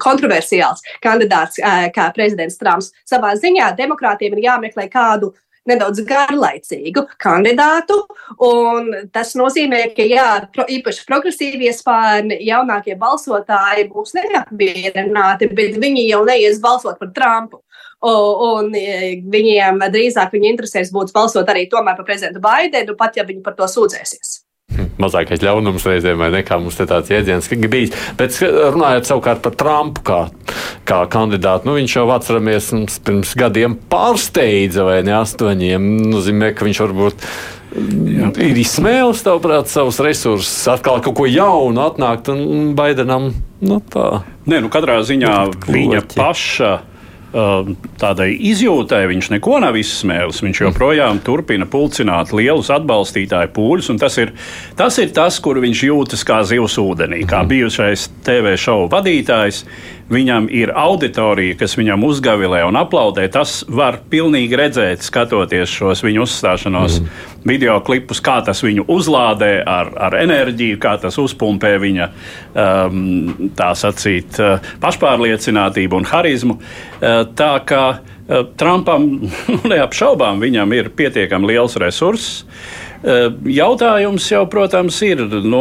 kontroversiāls 0.00 0.80
kandidāts 1.04 1.60
kā 1.92 2.06
prezidents 2.16 2.56
Trumps. 2.56 2.88
Savā 3.04 3.34
ziņā 3.36 3.76
demokrātiem 3.76 4.32
ir 4.32 4.46
jāmeklē 4.46 4.86
kādu 4.88 5.34
nedaudz 5.70 6.02
garlaicīgu 6.06 7.06
kandidātu. 7.22 7.98
Tas 9.14 9.34
nozīmē, 9.38 9.82
ka 9.96 10.06
jā, 10.06 10.28
pro, 10.54 10.66
īpaši 10.76 11.04
progresīvie 11.08 11.72
spārni, 11.76 12.40
jaunākie 12.46 12.96
balsotāji 13.00 13.88
būs 13.92 14.16
neapmierināti, 14.18 15.50
bet 15.56 15.78
viņi 15.82 16.08
jau 16.10 16.24
neies 16.28 16.62
balsot 16.62 16.98
par 17.02 17.12
Trumpu. 17.16 17.62
Un 18.06 18.74
e, 18.76 19.22
viņiem 19.32 19.80
drīzāk 19.90 20.34
viņa 20.34 20.50
interesēs 20.52 20.92
būtu 20.94 21.16
balsot 21.16 21.48
arī 21.48 21.64
tomēr 21.72 21.96
par 21.96 22.06
prezidentu 22.06 22.44
Baidenu, 22.44 22.94
pat 22.98 23.16
ja 23.16 23.24
viņi 23.26 23.42
par 23.42 23.56
to 23.56 23.68
sūdzēsies 23.72 24.45
mazākais 25.02 25.42
ļaunums 25.44 25.86
reizēm, 25.88 26.20
vai 26.20 26.30
ne? 26.34 26.42
Kā 26.46 26.58
mums 26.60 26.78
tāds 26.80 27.12
jēdziens 27.12 27.50
bijis. 27.70 27.94
Bet 28.18 28.38
runājot 28.42 29.08
savukārt 29.08 29.42
par 29.44 29.56
Trumpu 29.58 30.04
kā, 30.06 30.20
kā 30.88 31.02
kandidātu, 31.12 31.68
nu, 31.68 31.76
viņš 31.80 31.98
jau 31.98 32.06
atceramies 32.14 32.72
pirms 33.06 33.34
gadiem 33.38 33.76
pārsteidza 33.90 34.86
vai 34.86 35.02
ne 35.06 35.16
astoņiem. 35.20 35.92
Nozīmē, 36.12 36.52
ka 36.56 36.68
viņš 36.68 36.82
varbūt. 36.86 37.28
Jā. 37.76 38.30
Ir 38.40 38.56
izsmēlis, 38.56 39.20
tavuprāt, 39.26 39.68
savus 39.68 39.98
resursus, 40.00 40.62
atkal 40.72 41.02
kaut 41.04 41.18
ko 41.18 41.26
jaunu 41.28 41.82
atnākt 41.84 42.30
un 42.32 42.72
Baidenam. 42.78 43.34
Nu, 43.60 43.82
tā. 43.92 44.22
Nē, 44.48 44.62
nu 44.64 44.70
katrā 44.72 45.02
ziņā 45.04 45.34
viņa 45.68 46.06
paša 46.14 46.76
Um, 46.76 46.95
tādai 47.32 48.28
izjūtai 48.50 49.02
viņš 49.10 49.30
neko 49.34 49.58
nav 49.64 49.76
izsmēlis. 49.76 50.42
Viņš 50.44 50.62
joprojām 50.66 51.20
turpina 51.26 51.66
pulcināt 51.68 52.32
lielus 52.36 52.70
atbalstītāju 52.72 53.52
pūļus, 53.56 53.90
un 53.92 54.00
tas 54.00 54.16
ir, 54.22 54.32
tas 54.78 54.98
ir 55.02 55.12
tas, 55.16 55.40
kur 55.42 55.60
viņš 55.62 55.84
jūtas 55.88 56.24
kā 56.26 56.42
zivs 56.46 56.78
ūdenī, 56.80 57.24
kā 57.28 57.42
mhm. 57.42 57.52
bijušais 57.52 58.08
TV 58.26 58.56
šovu 58.60 58.90
vadītājs 58.94 59.64
viņam 60.12 60.46
ir 60.54 60.70
auditorija, 60.76 61.56
kas 61.60 61.76
viņam 61.78 62.04
uzgavilē 62.06 62.62
un 62.68 62.78
aplaudē. 62.78 63.26
Tas 63.32 63.60
var 63.68 63.98
pilnīgi 64.10 64.58
redzēt, 64.58 65.04
skatoties 65.06 65.72
šos 65.72 66.04
viņa 66.06 66.22
uzstāšanos 66.22 67.00
mm. 67.00 67.22
video 67.48 67.78
klipus, 67.86 68.22
kā 68.24 68.38
tas 68.46 68.62
viņu 68.64 68.86
uzlādē 68.92 69.52
ar, 69.66 69.92
ar 70.08 70.18
enerģiju, 70.20 70.78
kā 70.82 70.96
tas 71.02 71.18
uzpumpē 71.22 71.76
viņa 71.82 72.10
um, 72.10 73.50
tā 73.58 73.72
sacīt 73.78 74.40
uh, 74.42 74.72
pašpārliecinātību 74.82 76.00
un 76.00 76.10
harizmu. 76.10 76.58
Uh, 76.58 77.24
tā 77.38 77.52
kā 77.66 77.84
uh, 77.98 78.42
Trumpam 78.58 79.08
neapšaubām 79.72 80.42
viņam 80.42 80.78
ir 80.78 80.92
pietiekami 80.96 81.54
liels 81.54 81.78
resurss. 81.82 82.44
Uh, 83.06 83.28
jautājums 83.46 84.24
jau, 84.32 84.42
protams, 84.50 84.96
ir 85.06 85.20
nu, 85.46 85.60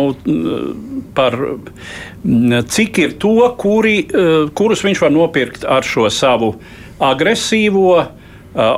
par 1.15 1.37
cik 2.67 2.97
ir 2.97 3.17
to, 3.19 3.55
kuri, 3.57 3.99
eh, 3.99 4.49
kurus 4.53 4.83
viņš 4.83 5.01
var 5.01 5.11
nopirkt 5.11 5.65
ar 5.65 5.83
šo 5.83 6.09
savu 6.09 6.55
agresīvo 6.99 8.01
eh, 8.01 8.09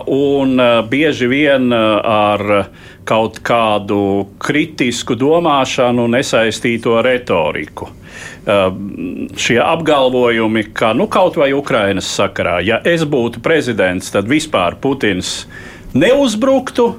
un 0.07 0.59
eh, 0.59 0.81
bieži 0.89 1.27
vien 1.27 1.71
ar 1.73 2.67
kaut 3.07 3.39
kādu 3.39 4.27
kritisku 4.39 5.15
domāšanu 5.15 6.09
nesaistīto 6.11 6.97
retoriku. 7.01 7.87
Šie 9.37 9.57
apgalvojumi, 9.63 10.63
ka 10.75 10.89
nu, 10.95 11.05
kaut 11.11 11.37
vai 11.39 11.53
Ukrainas 11.55 12.07
sakarā, 12.17 12.57
ja 12.65 12.81
es 12.83 13.05
būtu 13.07 13.39
prezidents, 13.43 14.11
tad 14.11 14.27
vispār 14.27 14.75
Putins 14.81 15.45
neuzbruktu, 15.95 16.89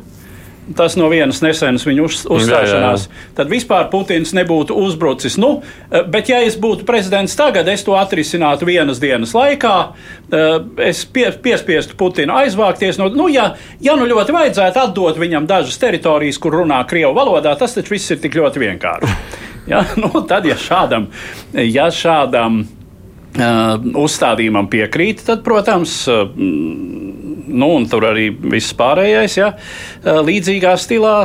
tas 0.77 0.97
no 0.97 1.09
vienas 1.09 1.41
nesenas 1.45 1.87
viņa 1.87 2.05
uz, 2.05 2.21
uzstāšanās, 2.29 3.07
jā, 3.07 3.15
jā. 3.15 3.33
tad 3.39 3.51
vispār 3.53 3.89
Putins 3.93 4.35
nebūtu 4.37 4.77
uzbrucis. 4.77 5.39
Nu, 5.41 5.63
eh, 5.91 6.05
bet, 6.05 6.29
ja 6.33 6.41
es 6.45 6.59
būtu 6.61 6.87
prezidents 6.89 7.37
tagad, 7.39 7.69
es 7.69 7.85
to 7.87 7.97
atrisinātu 7.99 8.69
vienas 8.69 9.01
dienas 9.03 9.35
laikā. 9.37 9.75
Eh, 10.33 10.49
es 10.91 11.05
pie, 11.05 11.31
piespiestu 11.33 11.97
Putinu 11.99 12.37
aizvākties. 12.43 13.01
No, 13.01 13.09
nu, 13.09 13.29
ja, 13.33 13.53
ja 13.81 13.97
nu 13.97 14.09
ļoti 14.09 14.35
vajadzētu 14.37 14.85
atdot 14.85 15.21
viņam 15.21 15.49
dažas 15.49 15.79
teritorijas, 15.81 16.41
kur 16.43 16.61
runā 16.61 16.83
Krievu 16.89 17.15
valodā, 17.17 17.57
tas 17.59 17.77
taču 17.77 17.97
viss 17.97 18.11
ir 18.15 18.21
tik 18.23 18.39
ļoti 18.39 18.67
vienkārši. 18.67 19.21
Ja? 19.69 19.85
Nu, 20.01 20.11
tad, 20.29 20.47
ja 20.49 20.57
šādam, 20.57 21.09
ja 21.53 21.91
šādam 21.93 22.63
uzstādījumam 23.37 24.71
piekrīt, 24.73 25.25
tad, 25.27 25.45
protams, 25.47 26.01
uh, 26.11 26.31
nu, 27.49 27.69
un 27.75 27.87
tur 27.91 28.07
arī 28.11 28.29
viss 28.31 28.75
pārējais, 28.77 29.39
ja, 29.39 29.53
līdzīgā 30.05 30.75
stilā. 30.81 31.17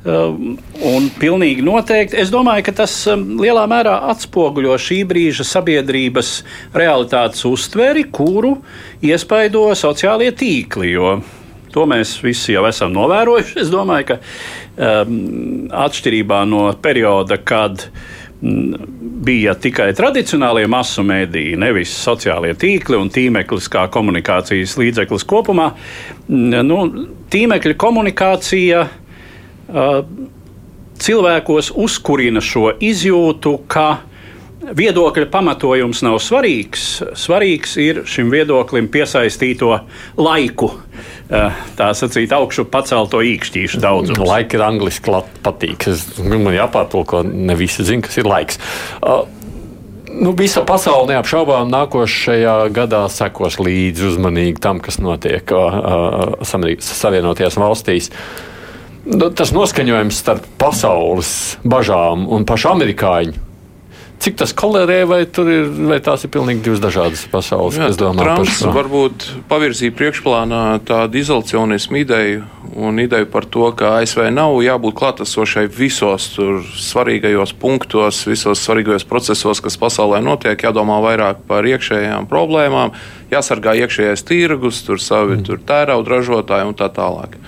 Un 0.00 1.10
pilnīgi 1.20 1.60
noteikti 1.60 2.16
es 2.22 2.30
domāju, 2.32 2.64
ka 2.70 2.72
tas 2.78 2.94
lielā 3.12 3.66
mērā 3.68 3.98
atspoguļo 4.14 4.78
šī 4.80 5.02
brīža 5.10 5.44
sabiedrības 5.44 6.30
realitātes 6.72 7.44
uztveri, 7.44 8.06
kuru 8.08 8.54
iespaido 9.04 9.66
sociālie 9.76 10.30
tīkli. 10.32 10.94
To 11.74 11.84
mēs 11.86 12.16
visi 12.24 12.56
jau 12.56 12.64
esam 12.66 12.94
novērojuši. 12.96 13.58
Es 13.60 13.68
domāju, 13.70 14.08
ka 14.08 14.16
um, 14.22 15.12
atšķirībā 15.84 16.40
no 16.48 16.64
perioda, 16.82 17.36
kad 17.36 17.84
bija 18.40 19.54
tikai 19.60 19.90
tradicionālie 19.96 20.64
masu 20.70 21.04
mēdīji, 21.04 21.58
nevis 21.60 21.92
sociālie 21.92 22.54
tīkli 22.58 22.96
un 22.96 23.10
tīmeklis 23.12 23.68
kā 23.72 23.84
komunikācijas 23.92 24.78
līdzeklis 24.80 25.26
kopumā. 25.28 25.70
Nu, 26.28 26.78
tīmekļa 27.32 27.76
komunikācija 27.80 28.86
cilvēkos 31.00 31.72
uzkurina 31.80 32.40
šo 32.44 32.70
izjūtu, 32.80 33.58
ka 33.70 33.88
viedokļa 34.76 35.26
pamatojums 35.30 36.02
nav 36.06 36.18
svarīgs. 36.22 36.86
Svarīgs 37.18 37.76
ir 37.82 38.02
šim 38.08 38.30
viedoklim 38.32 38.88
piesaistīto 38.92 39.72
laiku, 40.20 40.70
eh, 41.30 41.58
tā 41.78 41.90
sacīt, 41.96 42.32
augšu 42.32 42.66
pacelto 42.70 43.22
īkšķīšu 43.24 43.80
daudzums. 43.82 44.18
Laika 44.18 44.58
ir 44.58 44.64
angliski 44.66 45.10
patīk. 45.42 45.88
Es, 45.88 46.06
man 46.18 46.54
jāpārtulko, 46.54 47.24
ne 47.24 47.54
visi 47.54 47.84
zina, 47.84 48.02
kas 48.02 48.18
ir 48.18 48.30
laiks. 48.30 48.58
Uh, 49.02 49.26
Nu, 50.10 50.32
visa 50.34 50.64
pasaule 50.66 51.14
neapšaubām 51.14 51.68
nākošajā 51.70 52.72
gadā 52.74 53.04
sekos 53.08 53.60
līdzi 53.62 54.08
uzmanīgi 54.08 54.58
tam, 54.58 54.80
kas 54.82 54.98
notiek 54.98 55.46
uh, 55.54 56.34
Savienotajās 56.42 57.54
valstīs. 57.54 58.10
Nu, 59.06 59.30
tas 59.30 59.54
noskaņojums 59.54 60.18
starp 60.18 60.48
pasaules 60.58 61.30
bažām 61.62 62.26
un 62.26 62.42
pašu 62.44 62.72
amerikāņu 62.72 63.49
Cik 64.20 64.36
tas 64.36 64.52
kolerē, 64.52 64.98
vai, 65.08 65.22
ir, 65.24 65.68
vai 65.88 65.96
tās 66.04 66.26
ir 66.26 66.30
pilnīgi 66.34 66.66
divas 66.66 66.82
dažādas 66.82 67.22
pasaules? 67.32 67.78
Jā, 67.80 67.88
Trumps 67.96 68.58
par 68.60 68.74
varbūt 68.76 69.24
pavirzīja 69.48 69.94
priekšplānā 69.96 70.64
tādu 70.84 71.22
izolacionismu 71.22 72.02
ideju 72.02 72.42
un 72.76 73.00
ideju 73.00 73.30
par 73.32 73.46
to, 73.48 73.70
ka 73.72 73.94
ASV 74.02 74.28
nav 74.34 74.58
jābūt 74.60 74.98
klātesošai 75.00 75.64
visos 75.72 76.28
svarīgajos 76.36 77.54
punktos, 77.60 78.20
visos 78.28 78.60
svarīgajos 78.60 79.08
procesos, 79.08 79.64
kas 79.64 79.80
pasaulē 79.80 80.20
notiek, 80.24 80.68
jādomā 80.68 81.00
vairāk 81.00 81.40
par 81.48 81.64
iekšējām 81.64 82.28
problēmām, 82.28 82.92
jāsargā 83.32 83.78
iekšējais 83.80 84.26
tirgus, 84.28 84.84
tur 84.84 85.00
savi 85.00 85.40
mm. 85.40 85.64
tērauda 85.64 86.18
ražotāji 86.18 86.68
un 86.68 86.76
tā 86.76 86.92
tālāk. 86.92 87.40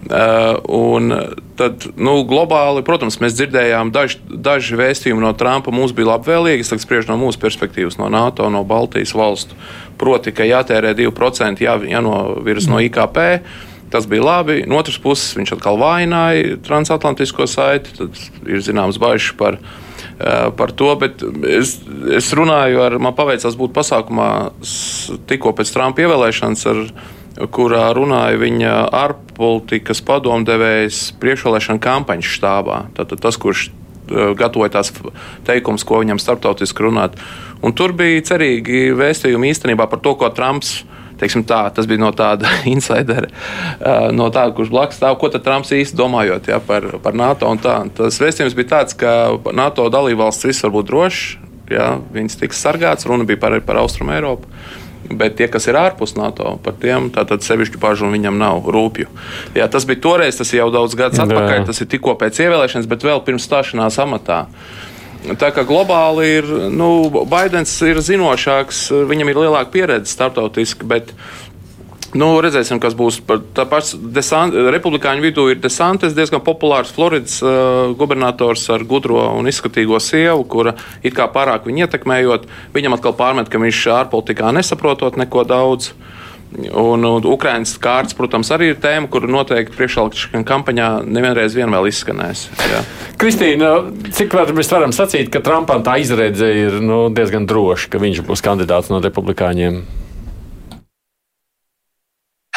Uh, 0.00 0.56
un 0.64 1.12
tad, 1.60 1.84
nu, 2.00 2.14
globāli, 2.24 2.80
protams, 2.86 3.18
mēs 3.20 3.34
dzirdējām 3.36 3.90
daži, 3.92 4.16
daži 4.32 4.78
vēstījumi 4.80 5.20
no 5.20 5.34
Trumpa. 5.36 5.74
Mums 5.76 5.92
bija 5.92 6.14
labvēlīgi, 6.14 6.64
es 6.64 6.86
spriežu 6.86 7.12
no 7.12 7.18
mūsu 7.20 7.38
perspektīvas, 7.42 7.98
no 8.00 8.08
NATO, 8.08 8.48
no 8.48 8.62
Baltijas 8.64 9.12
valstu. 9.12 9.58
Proti, 10.00 10.32
ka 10.32 10.48
jātērē 10.48 10.94
2% 10.96 11.60
jā, 11.60 11.76
jānovirz 11.92 12.70
no 12.72 12.80
IKP. 12.80 13.20
Tas 13.92 14.08
bija 14.08 14.24
labi. 14.24 14.62
No 14.70 14.80
otras 14.80 14.96
puses, 15.02 15.36
viņš 15.36 15.58
atkal 15.58 15.76
vaināja 15.76 16.56
transatlantisko 16.64 17.44
saiti. 17.50 17.92
Tad 18.00 18.16
ir 18.48 18.64
zināms 18.64 18.96
bažas 19.02 19.36
par, 19.36 19.60
uh, 19.60 20.48
par 20.56 20.72
to. 20.72 20.94
Bet 20.96 21.20
es, 21.44 21.76
es 22.16 22.32
runāju 22.40 22.86
ar, 22.88 22.96
man 23.04 23.12
paveicās 23.18 23.58
būt 23.58 23.76
pasākumā 23.76 24.30
tikko 25.28 25.52
pēc 25.60 25.76
Trumpa 25.76 26.08
ievēlēšanas 26.08 26.68
ar 26.72 26.86
kurā 27.48 27.88
runāja 27.96 28.38
viņa 28.40 28.72
ārpolitikas 28.96 30.02
padomdevējs 30.06 31.02
priekšvēlēšana 31.22 31.82
kampaņas 31.82 32.32
štābā. 32.36 32.80
Tātad 32.96 33.22
tas, 33.24 33.38
kurš 33.40 33.68
uh, 33.70 34.32
gatavoja 34.38 34.76
tās 34.78 34.92
teikumus, 35.48 35.86
ko 35.86 36.02
viņam 36.02 36.20
starptautiski 36.20 36.86
runāt. 36.86 37.16
Un 37.64 37.76
tur 37.76 37.94
bija 37.96 38.22
cerīgi 38.32 38.90
vēstījumi 38.96 39.52
īstenībā 39.54 39.88
par 39.90 40.02
to, 40.04 40.16
ko 40.20 40.32
Trumps. 40.34 40.80
Tā, 41.20 41.66
tas 41.76 41.84
bija 41.84 42.00
no 42.00 42.14
tāda 42.16 42.48
insidera, 42.74 43.28
uh, 43.28 44.08
no 44.16 44.30
tāda, 44.32 44.54
kurš 44.56 44.70
blakus 44.72 44.96
stāv. 44.96 45.18
Ko 45.20 45.28
tad 45.32 45.44
Trumps 45.44 45.72
īsti 45.76 45.98
domājot 45.98 46.48
ja, 46.48 46.62
par, 46.64 46.86
par 47.04 47.16
NATO? 47.16 47.50
Tas 47.60 48.20
vēstījums 48.22 48.56
bija 48.56 48.70
tāds, 48.78 48.96
ka 48.96 49.36
NATO 49.52 49.90
dalībvalsts 49.92 50.48
viss 50.48 50.64
var 50.64 50.72
būt 50.78 50.88
drošs, 50.88 51.26
ja, 51.76 51.90
viņas 52.16 52.40
tiks 52.40 52.64
sargāts. 52.64 53.04
Runa 53.08 53.28
bija 53.28 53.40
par, 53.42 53.58
par 53.66 53.82
Austrumu 53.82 54.16
Eiropu. 54.16 54.48
Bet 55.10 55.34
tie, 55.40 55.48
kas 55.50 55.66
ir 55.66 55.74
ārpus 55.74 56.14
NATO, 56.14 56.52
par 56.62 56.76
tiem 56.78 57.08
tātad 57.14 57.42
sevišķu 57.42 57.80
un 58.06 58.14
viņam 58.14 58.38
nav 58.38 58.68
rūpju. 58.70 59.08
Jā, 59.58 59.66
tas 59.66 59.86
bija 59.88 59.98
toreiz, 60.04 60.38
tas 60.38 60.52
jau 60.54 60.68
daudz 60.70 60.94
gadus 60.94 61.18
atpakaļ, 61.24 61.66
tas 61.66 61.82
ir 61.82 61.90
tikko 61.90 62.14
pēc 62.20 62.38
ievēlēšanas, 62.46 62.86
bet 62.86 63.06
vēl 63.08 63.24
pirms 63.26 63.48
stāšanās 63.48 63.98
amatā. 63.98 64.44
Tā 65.20 65.50
kā 65.52 65.66
globāli 65.68 66.28
ir, 66.38 66.46
nu, 66.72 67.10
Baidens 67.28 67.74
ir 67.84 67.98
zinošāks, 68.00 68.86
viņam 69.10 69.32
ir 69.32 69.40
lielāka 69.42 69.74
pieredze 69.74 70.14
starptautiski, 70.14 70.86
bet 70.88 71.12
Nu, 72.10 72.32
redzēsim, 72.42 72.80
kas 72.82 72.96
būs. 72.98 73.20
Tā 73.54 73.64
paša 73.70 74.40
republikāņu 74.74 75.22
vidū 75.22 75.46
ir 75.52 75.60
Desantes, 75.62 76.16
diezgan 76.16 76.42
populārs 76.42 76.90
Floridas 76.94 77.36
uh, 77.44 77.92
gubernators 77.98 78.66
ar 78.74 78.82
gudro 78.88 79.22
un 79.38 79.46
izskatīgo 79.50 80.00
sievu, 80.02 80.42
kura 80.50 80.74
it 81.06 81.14
kā 81.14 81.28
pārāk 81.30 81.68
viņu 81.68 81.86
ietekmējot. 81.86 82.48
Viņam 82.74 82.98
atkal 82.98 83.14
pārmet, 83.18 83.50
ka 83.50 83.62
viņš 83.62 83.84
ārpolitikā 84.00 84.50
nesaprotot 84.56 85.20
neko 85.20 85.46
daudz. 85.46 85.92
Un, 86.50 87.04
un 87.06 87.26
Ukraiņas 87.30 87.76
kārtas, 87.78 88.16
protams, 88.18 88.48
arī 88.50 88.72
ir 88.72 88.80
tēma, 88.82 89.06
kur 89.06 89.28
noteikti 89.30 89.76
priekšvēlēšana 89.76 90.42
kampaņā 90.48 90.88
nevienreiz 91.06 91.54
vien 91.54 91.70
vēl 91.70 91.86
izskanēs. 91.92 92.48
Jā. 92.58 92.80
Kristīna, 93.22 93.70
cik 94.10 94.34
var, 94.34 94.50
mēs 94.56 94.72
varam 94.74 94.90
sacīt, 94.90 95.30
ka 95.30 95.44
Trumpam 95.46 95.86
tā 95.86 96.00
izredze 96.02 96.50
ir 96.50 96.80
nu, 96.82 97.04
diezgan 97.14 97.46
droša, 97.46 97.92
ka 97.94 98.02
viņš 98.02 98.24
būs 98.26 98.42
kandidāts 98.42 98.90
no 98.90 98.98
republikāņiem? 98.98 99.84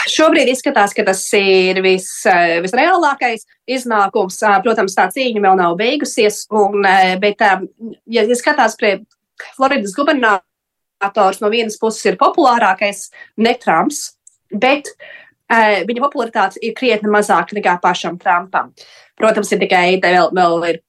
Šobrīd 0.10 0.50
izskatās, 0.52 0.92
ka 0.96 1.06
tas 1.08 1.22
ir 1.38 1.80
vis, 1.84 2.08
eh, 2.28 2.60
visreālākais 2.64 3.46
iznākums. 3.70 4.42
Protams, 4.66 4.96
tā 4.98 5.08
cīņa 5.14 5.44
vēl 5.44 5.60
nav 5.60 5.78
beigusies, 5.80 6.44
un, 6.52 6.84
bet, 7.20 7.44
ja 8.08 8.26
skatās 8.36 8.76
pie 8.80 8.98
Floridas 9.56 9.96
gubernators, 9.96 11.40
no 11.42 11.50
vienas 11.50 11.80
puses 11.80 12.04
ir 12.06 12.18
populārākais, 12.18 13.10
ne 13.38 13.56
Trumps, 13.56 14.18
bet 14.52 14.92
viņa 15.50 16.02
popularitāte 16.02 16.60
ir 16.62 16.74
krietni 16.74 17.12
mazāka 17.12 17.56
nekā 17.56 17.80
pašam 17.82 18.20
Trumpam. 18.20 18.74
Protams, 19.16 19.52
ir 19.52 19.60
tikai 19.60 20.00
vēl, 20.02 20.32
vēl 20.34 20.70
ir 20.70 20.80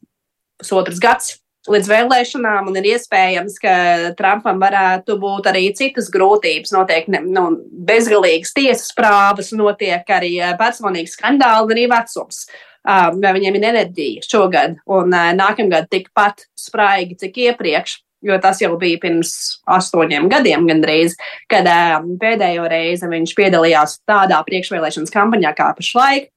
pusotrs 0.59 0.99
gads 1.03 1.44
līdz 1.71 1.89
vēlēšanām, 1.89 2.69
un 2.69 2.79
ir 2.81 2.91
iespējams, 2.95 3.57
ka 3.63 3.75
Trumpam 4.19 4.61
varētu 4.63 5.17
būt 5.21 5.49
arī 5.51 5.67
citas 5.77 6.11
grūtības. 6.13 6.75
Notiek 6.77 7.09
ne, 7.13 7.23
nu, 7.25 7.47
bezgalīgas 7.89 8.55
tiesas 8.57 8.93
prāvas, 8.97 9.53
notiek 9.57 10.09
arī 10.13 10.37
eh, 10.41 10.55
personīgi 10.61 11.15
skandāli, 11.15 11.77
arī 11.77 11.89
vecums. 11.93 12.47
Um, 12.85 13.17
viņiem 13.17 13.55
ir 13.57 13.63
enerģija 13.65 14.25
šogad 14.29 14.75
un 14.93 15.15
uh, 15.17 15.31
nākamgad 15.33 15.87
tikpat 15.89 16.43
spraigi, 16.53 17.17
cik 17.23 17.39
iepriekš, 17.47 17.95
jo 18.29 18.37
tas 18.45 18.61
jau 18.61 18.75
bija 18.77 18.99
pirms 19.01 19.31
astoņiem 19.73 20.29
gadiem 20.29 20.69
gandrīz, 20.69 21.17
kad 21.49 21.65
um, 21.65 22.11
pēdējo 22.21 22.69
reizi 22.69 23.09
viņš 23.09 23.33
piedalījās 23.41 23.97
tādā 24.05 24.43
priekšvēlēšanas 24.45 25.17
kampaņā 25.17 25.55
kā 25.57 25.71
pašlaik 25.81 26.29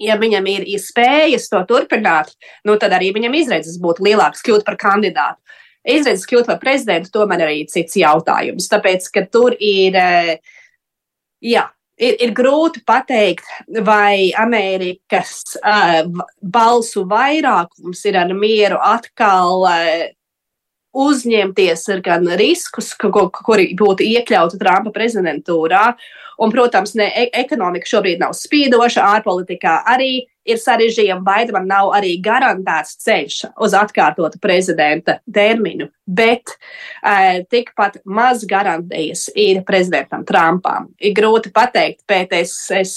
ja 0.00 0.16
viņam 0.20 0.48
ir 0.50 0.66
spējas 0.80 1.48
to 1.52 1.62
turpināt, 1.68 2.34
nu, 2.66 2.76
tad 2.80 2.94
arī 2.96 3.12
viņam 3.16 3.36
izredzes 3.38 3.78
būt 3.82 4.02
lielākas, 4.04 4.44
kļūt 4.46 4.66
par 4.66 4.78
kandidātu. 4.80 5.40
Izredzes 5.86 6.26
kļūt 6.26 6.50
par 6.50 6.58
prezidentu, 6.62 7.12
tomēr 7.14 7.46
arī 7.46 7.62
cits 7.70 7.96
jautājums. 8.00 8.66
Tāpēc, 8.72 9.06
ka 9.14 9.22
tur 9.30 9.54
ir, 9.62 9.94
eh, 9.94 10.58
jā, 11.46 11.62
ir, 11.96 12.16
ir 12.26 12.34
grūti 12.36 12.82
pateikt, 12.86 13.46
vai 13.86 14.32
Amerikas 14.36 15.56
uh, 15.60 16.02
balsu 16.42 17.06
vairākums 17.08 18.02
ir 18.08 18.18
ar 18.20 18.34
mieru 18.34 18.80
atkal 18.82 19.64
uh, 19.70 20.06
uzņemties 20.96 21.88
gan 22.04 22.28
riskus, 22.40 22.94
kuri 22.96 23.72
būtu 23.78 24.06
iekļauti 24.06 24.60
Trumpa 24.60 24.94
prezidentūrā, 24.94 25.90
Un, 26.36 26.50
protams, 26.52 26.92
ne, 26.94 27.06
e, 27.16 27.28
ekonomika 27.32 27.88
šobrīd 27.88 28.20
nav 28.20 28.34
spīdoša, 28.36 29.04
ārpolitikā 29.16 29.78
arī 29.88 30.26
ir 30.46 30.58
sarežģījumi. 30.60 31.24
Baidamam 31.24 31.64
nav 31.68 31.94
arī 31.96 32.12
garantēts 32.22 32.98
ceļš 33.06 33.38
uz 33.64 33.76
atkārtotu 33.76 34.38
prezidenta 34.42 35.16
termiņu, 35.32 35.88
bet 36.06 36.52
uh, 36.52 37.40
tikpat 37.50 38.02
maz 38.04 38.44
garantijas 38.48 39.26
ir 39.32 39.62
prezidentam 39.66 40.26
Trumpam. 40.28 40.90
Ir 41.00 41.16
grūti 41.16 41.54
pateikt, 41.56 42.04
bet 42.08 42.36
es, 42.36 42.52
es 42.70 42.94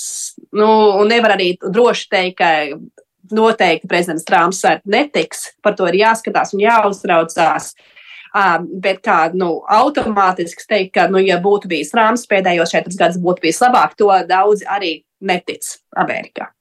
nu, 0.51 0.67
nevaru 1.07 1.39
arī 1.39 1.53
droši 1.63 2.09
teikt, 2.11 2.43
ka 2.43 2.51
noteikti 3.35 3.89
prezidents 3.89 4.25
Trumps 4.27 4.63
netiks. 4.85 5.49
Par 5.63 5.77
to 5.77 5.87
ir 5.89 5.99
jāskatās 6.01 6.53
un 6.55 6.63
jāuztraucās. 6.65 7.73
Um, 8.29 8.67
bet 8.83 9.01
kā 9.01 9.31
nu, 9.33 9.63
automātiski 9.73 10.67
teikt, 10.69 10.93
ka, 10.93 11.07
nu, 11.09 11.17
ja 11.17 11.39
būtu 11.41 11.71
bijis 11.71 11.95
Rāms 11.97 12.27
pēdējos 12.29 12.75
četrus 12.75 12.99
gadus, 12.99 13.17
būtu 13.23 13.47
bijis 13.47 13.61
labāk, 13.63 13.95
to 13.97 14.11
daudzi 14.29 14.67
arī 14.69 14.99
netic 15.25 15.65
Amerikā. 15.97 16.51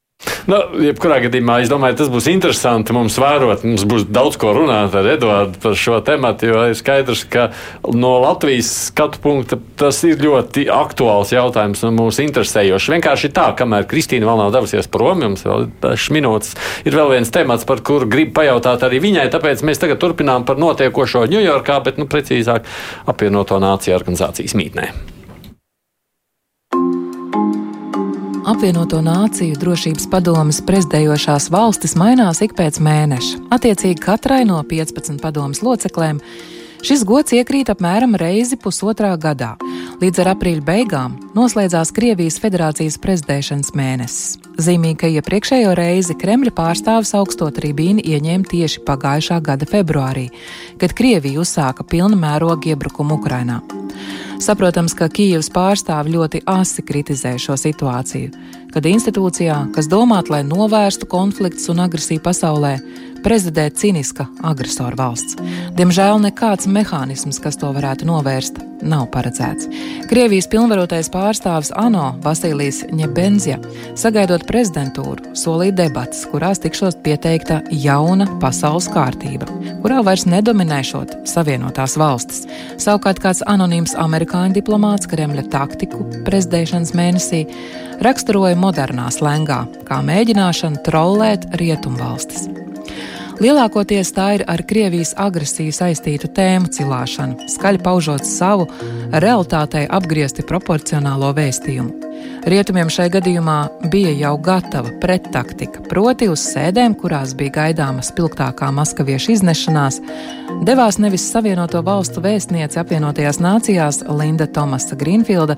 Nu, 0.49 0.57
jebkurā 0.81 1.19
gadījumā 1.27 1.59
es 1.61 1.69
domāju, 1.69 1.99
tas 2.01 2.09
būs 2.09 2.27
interesanti 2.33 2.95
mums 2.97 3.19
vērot. 3.21 3.67
Mums 3.69 3.83
būs 3.89 4.07
daudz 4.09 4.39
ko 4.41 4.55
runāt 4.57 4.95
ar 4.97 5.05
Eduardu 5.13 5.61
par 5.61 5.75
šo 5.77 5.99
tematu, 6.05 6.49
jo 6.49 6.63
ir 6.71 6.79
skaidrs, 6.79 7.27
ka 7.29 7.51
no 7.93 8.15
Latvijas 8.23 8.71
skatu 8.87 9.21
punkta 9.21 9.59
tas 9.77 9.99
ir 10.09 10.17
ļoti 10.25 10.65
aktuāls 10.73 11.35
jautājums 11.37 11.85
un 11.85 11.99
mūs 12.01 12.23
interesējošs. 12.25 12.89
Vienkārši 12.95 13.31
tā, 13.37 13.51
kamēr 13.61 13.85
Kristīna 13.91 14.31
vēl 14.31 14.41
nav 14.41 14.55
devusies 14.57 14.89
prom, 14.89 15.21
jums 15.27 15.45
vēl 15.45 15.69
dažas 15.85 16.09
minūtes, 16.17 16.57
ir 16.89 16.97
vēl 16.97 17.13
viens 17.19 17.35
temats, 17.35 17.69
par 17.69 17.85
kuru 17.85 18.09
gribu 18.09 18.39
pajautāt 18.41 18.89
arī 18.89 19.03
viņai. 19.05 19.29
Tāpēc 19.37 19.67
mēs 19.69 19.85
tagad 19.85 20.01
turpinām 20.01 20.49
par 20.49 20.57
notiekošo 20.57 21.27
Ņujorkā, 21.29 21.79
bet 21.85 22.01
nu, 22.01 22.09
precīzāk 22.09 22.65
apvienoto 23.05 23.61
nāciju 23.61 24.01
organizācijas 24.01 24.57
mītnē. 24.57 24.89
Apvienoto 28.49 29.03
Nāciju 29.05 29.59
drošības 29.61 30.07
padomes 30.09 30.63
prezidējošās 30.65 31.51
valstis 31.53 31.93
mainās 32.01 32.39
ik 32.41 32.55
pēc 32.57 32.79
mēneša. 32.81 33.43
Attiecīgi 33.53 34.01
katrai 34.01 34.47
no 34.49 34.63
15 34.65 35.21
padomes 35.21 35.61
locekļiem 35.61 36.23
šis 36.81 37.03
gods 37.05 37.35
iekrīt 37.37 37.69
apmēram 37.69 38.17
reizi 38.17 38.57
pusotrā 38.57 39.11
gadā. 39.21 39.51
Līdz 40.01 40.23
ar 40.25 40.31
aprīļa 40.33 40.65
beigām 40.65 41.19
noslēdzās 41.37 41.93
Krievijas 41.93 42.39
federācijas 42.41 42.97
prezidēšanas 43.05 43.75
mēnesis. 43.77 44.39
Zīmīgi, 44.57 44.97
ka 45.03 45.13
iepriekšējo 45.19 45.75
reizi 45.77 46.17
Kremļa 46.17 46.55
pārstāvis 46.57 47.13
augsto 47.21 47.51
tribīni 47.53 48.07
ieņēma 48.15 48.49
tieši 48.49 48.87
pagājušā 48.89 49.43
gada 49.45 49.69
februārī, 49.69 50.31
kad 50.81 50.97
Krievija 50.97 51.45
uzsāka 51.45 51.85
pilna 51.85 52.17
mēroga 52.17 52.73
iebrukumu 52.73 53.21
Ukrainā. 53.21 53.61
Saprotams, 54.39 54.95
ka 54.95 55.09
Kijavas 55.11 55.49
pārstāvi 55.51 56.13
ļoti 56.15 56.41
asi 56.47 56.83
kritizē 56.87 57.33
šo 57.43 57.57
situāciju, 57.59 58.31
kad 58.71 58.87
institūcijā, 58.87 59.57
kas 59.75 59.89
domāta, 59.91 60.37
lai 60.37 60.45
novērstu 60.47 61.09
konflikts 61.11 61.67
un 61.73 61.83
agresiju 61.83 62.23
pasaulē, 62.23 62.77
prezidē 63.25 63.69
cīniska 63.75 64.29
agresora 64.47 64.97
valsts. 64.99 65.37
Diemžēl 65.79 66.21
nekāds 66.29 66.69
mehānisms, 66.71 67.41
kas 67.43 67.59
to 67.61 67.71
varētu 67.75 68.09
novērst, 68.09 68.61
nav 68.83 69.09
paredzēts. 69.13 69.69
Krievijas 70.11 70.49
pilnvarotais 70.51 71.11
pārstāvis 71.13 71.71
ANO 71.79 72.13
Vasilijs 72.25 72.85
Ņebenzja, 72.95 73.59
sagaidot 73.99 74.47
prezidentūru, 74.49 75.35
solīja 75.39 75.77
debatas, 75.83 76.25
kurās 76.31 76.63
tikšos 76.63 76.99
pieteikta 77.05 77.61
jauna 77.71 78.29
pasaules 78.43 78.89
kārtība, 78.93 79.49
kurā 79.83 80.03
vairs 80.07 80.27
nedominēšot 80.31 81.19
Savienotās 81.29 81.99
valstis. 82.01 82.47
Savukārt 82.81 83.23
kāds 83.25 83.43
anonīms 83.51 83.97
amerikāņu 83.99 84.59
diplomāts 84.61 85.11
Kremļa 85.11 85.49
taktiku 85.53 86.05
prezidēšanas 86.29 86.95
mēnesī 86.99 87.45
raksturoja 88.05 88.59
modernā 88.59 89.09
slēngā, 89.15 89.65
kā 89.89 90.01
mēģināšanu 90.07 90.87
trollēt 90.87 91.51
rietumvalstis. 91.59 92.49
Lielākoties 93.39 94.09
tā 94.17 94.25
ir 94.35 94.43
ar 94.51 94.65
Krievijas 94.67 95.13
agresiju 95.15 95.71
saistītu 95.71 96.27
tēmu 96.35 96.73
cilāšanu, 96.75 97.47
skaļi 97.53 97.79
paužot 97.85 98.27
savu 98.27 98.65
realitātei 99.15 99.85
apgriezti 99.87 100.43
proporcionālo 100.43 101.31
vēstījumu. 101.37 102.09
Rietumiem 102.51 102.91
šai 102.91 103.07
gadījumā 103.15 103.59
bija 103.93 104.11
jau 104.25 104.33
gatava 104.43 104.91
prettaktika, 104.99 105.85
proti 105.87 106.27
uz 106.33 106.43
sēdēm, 106.51 106.97
kurās 106.99 107.37
bija 107.39 107.55
gaidāma 107.61 108.03
spilgtākā 108.03 108.73
maskaviešu 108.75 109.37
iznešanās, 109.37 110.01
devās 110.67 110.99
nevis 110.99 111.29
Savienoto 111.31 111.85
valstu 111.87 112.25
vēstniece 112.25 112.83
apvienotajās 112.83 113.39
nācijās 113.45 114.03
Linda 114.19 114.51
Tomasa 114.51 114.99
Grīnfilda, 114.99 115.55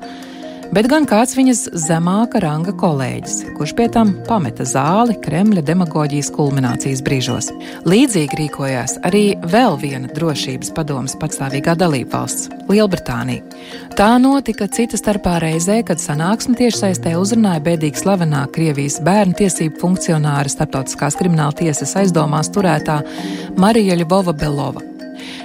bet 0.75 0.89
gan 0.91 1.07
kāds 1.09 1.35
viņas 1.39 1.63
zemāka 1.87 2.41
ranga 2.43 2.73
kolēģis, 2.77 3.37
kurš 3.57 3.73
pie 3.79 3.87
tam 3.93 4.13
pameta 4.27 4.67
zāli 4.69 5.17
Kremļa 5.23 5.65
demagoģijas 5.67 6.31
kulminācijas 6.35 7.03
brīžos. 7.07 7.51
Līdzīgi 7.89 8.39
rīkojās 8.43 8.99
arī 9.07 9.25
vēl 9.53 9.79
viena 9.83 10.11
drošības 10.15 10.73
padomas 10.77 11.17
patstāvīgā 11.21 11.77
dalībvalsts- 11.81 12.51
Lielbritānija. 12.71 13.43
Tā 13.99 14.11
notika 14.23 14.69
cita 14.69 14.97
starpā 14.97 15.39
reizē, 15.43 15.83
kad 15.85 15.99
sanāksme 15.99 16.57
tiešsaistē 16.57 17.17
uzrunāja 17.19 17.61
bēdīgi 17.61 18.05
slavenā 18.05 18.47
Krievijas 18.53 19.01
bērnu 19.01 19.35
tiesību 19.35 19.79
funkcionāra 19.79 20.49
starptautiskās 20.49 21.19
krimināla 21.19 21.55
tiesas 21.55 21.95
aizdomās 21.95 22.51
turētā 22.51 23.03
Marija 23.57 23.97
Ļubova 23.97 24.33
Belova. 24.33 24.90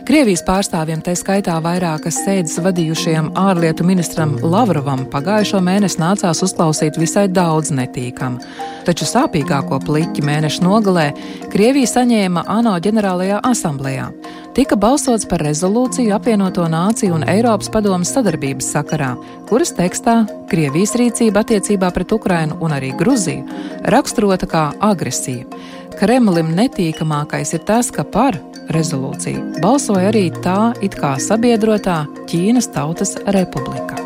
Krievijas 0.05 0.43
pārstāvjiem, 0.45 0.99
tā 1.01 1.15
skaitā 1.17 1.55
vairākas 1.65 2.19
sēdes 2.21 2.59
vadījušajam 2.61 3.31
ārlietu 3.41 3.81
ministram 3.87 4.35
Lavrovam, 4.37 5.07
pagājušo 5.09 5.57
mēnesi 5.65 5.97
nācās 5.97 6.43
uzklausīt 6.45 6.99
visai 7.01 7.23
daudz 7.33 7.71
netīkamu. 7.73 8.37
Taču 8.85 9.07
sāpīgāko 9.09 9.79
pliķi 9.81 10.21
mēneša 10.29 10.61
nogalē 10.61 11.07
Krievija 11.49 11.89
saņēma 11.89 12.45
ANO 12.53 12.75
ģenerālajā 12.85 13.41
asamblējā. 13.49 14.05
Tika 14.53 14.77
balsots 14.77 15.25
par 15.25 15.41
rezolūciju 15.41 16.13
apvienoto 16.13 16.69
nāciju 16.69 17.17
un 17.17 17.25
Eiropas 17.25 17.73
padomas 17.73 18.13
sadarbības 18.13 18.69
sakarā, 18.77 19.15
kuras 19.49 19.73
tekstā 19.73 20.19
Krievijas 20.53 20.93
rīcība 21.01 21.41
attiecībā 21.41 21.89
pret 21.95 22.13
Ukrainu 22.13 22.61
un 22.61 22.77
arī 22.77 22.93
Gruziju 22.93 23.89
raksturota 23.89 24.45
kā 24.53 24.67
agresija. 24.85 25.49
Kremlim 25.97 26.53
netīkamākais 26.53 27.57
ir 27.57 27.65
tas, 27.65 27.89
ka 27.89 28.05
par 28.05 28.37
rezolūciju 28.73 29.61
balsoja 29.63 30.09
arī 30.09 30.29
tā 30.45 30.73
it 30.85 30.97
kā 30.97 31.15
sabiedrotā 31.21 32.03
Ķīnas 32.29 32.71
Tautas 32.73 33.15
Republika. 33.35 33.99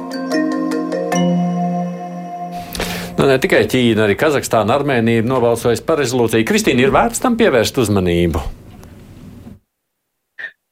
Nu, 3.19 3.26
ne 3.28 3.36
tikai 3.41 3.65
Ķīna, 3.67 4.06
arī 4.06 4.15
Kazahstāna, 4.15 4.78
Armēnija 4.80 5.19
ir 5.19 5.28
nobalsojusi 5.28 5.84
par 5.84 6.00
rezolūciju. 6.00 6.48
Kristīna, 6.48 6.86
ir 6.86 6.95
vērts 6.95 7.19
tam 7.19 7.36
pievērst 7.39 7.82
uzmanību. 7.84 8.43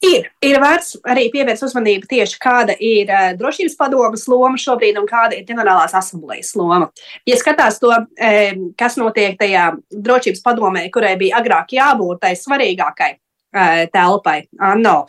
Ir, 0.07 0.27
ir 0.45 0.59
vērts 0.61 0.93
arī 1.09 1.25
pievērst 1.33 1.65
uzmanību 1.67 2.07
tieši 2.07 2.37
kāda 2.39 2.75
ir 2.79 3.09
uh, 3.09 3.31
drošības 3.35 3.75
padomas 3.79 4.27
loma 4.29 4.59
šobrīd 4.61 4.99
un 5.01 5.07
kāda 5.09 5.35
ir 5.35 5.43
ģenerālās 5.47 5.95
asamblejas 5.97 6.53
loma. 6.55 6.91
Ja 7.27 7.35
skatās 7.39 7.81
to, 7.81 7.91
um, 7.91 8.67
kas 8.79 8.95
notiek 9.01 9.35
tajā 9.39 9.71
drošības 9.91 10.43
padomē, 10.45 10.85
kurai 10.93 11.15
bija 11.19 11.41
agrāk 11.41 11.73
jābūt 11.75 12.21
tai 12.23 12.35
svarīgākai, 12.39 13.15
telpai, 13.93 14.39
ANO. 14.59 14.99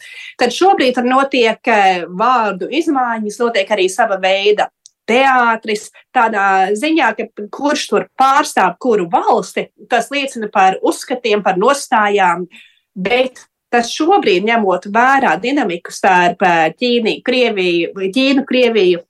Tad 0.41 0.55
šobrīd 0.55 0.97
tur 0.99 1.07
notiek 1.09 1.71
vārdu 2.09 2.71
izmaiņas, 2.81 3.39
notiek 3.43 3.71
arī 3.77 3.89
sava 3.93 4.19
veida 4.23 4.69
teātris, 5.09 5.89
tādā 6.15 6.75
ziņā, 6.77 7.13
ka 7.17 7.47
kurš 7.55 7.85
tur 7.91 8.09
pārstāv 8.19 8.77
kuru 8.83 9.09
valsti, 9.13 9.69
tas 9.91 10.11
liecina 10.13 10.51
par 10.53 10.79
uzskatiem, 10.85 11.43
par 11.45 11.59
nostājām, 11.61 12.47
bet 12.93 13.47
tas 13.73 13.91
šobrīd, 13.93 14.47
ņemot 14.49 14.89
vērā 14.93 15.35
dinamiku 15.41 15.93
starp 15.93 16.45
Ķīnu, 16.81 17.19
Krieviju, 17.25 17.93
Ķīnu, 18.15 18.45
Krieviju, 18.49 19.03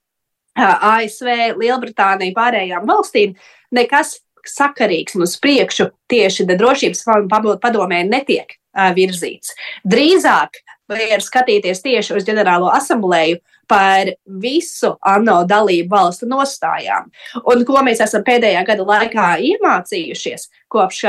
ASV, 0.59 1.29
Lielbritāniju, 1.59 2.35
pārējām 2.35 2.87
valstīm, 2.89 3.35
nekas 3.75 4.17
sakarīgs 4.49 5.15
un 5.15 5.27
uz 5.27 5.35
priekšu 5.39 5.89
tieši 6.11 6.47
drošības 6.49 7.05
padomē 7.61 8.01
netiek 8.07 8.58
virzīts. 8.95 9.55
Drīzāk 9.87 10.61
var 10.89 11.23
skatīties 11.23 11.83
tieši 11.85 12.17
uz 12.17 12.27
ģenerālo 12.27 12.69
asamblēju 12.73 13.39
par 13.69 14.09
visu 14.41 14.95
ANO 15.05 15.43
dalību 15.45 15.91
valstu 15.93 16.25
nostājām. 16.29 17.11
Un 17.53 17.61
ko 17.67 17.83
mēs 17.85 18.01
esam 18.01 18.23
pēdējā 18.25 18.63
gada 18.65 18.85
laikā 18.87 19.27
iemācījušies 19.45 20.47
kopš 20.73 21.03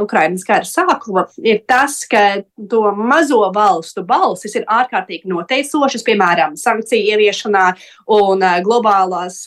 Ukrainas 0.00 0.46
kara 0.48 0.64
sākuma, 0.68 1.26
ir 1.44 1.60
tas, 1.68 1.98
ka 2.08 2.40
to 2.70 2.80
mazo 2.96 3.42
valstu 3.52 4.04
balsis 4.08 4.56
ir 4.56 4.64
ārkārtīgi 4.64 5.28
noteicošas, 5.28 6.04
piemēram, 6.06 6.56
sankciju 6.60 7.12
ieviešanā 7.12 7.66
un 8.16 8.46
globālās 8.64 9.42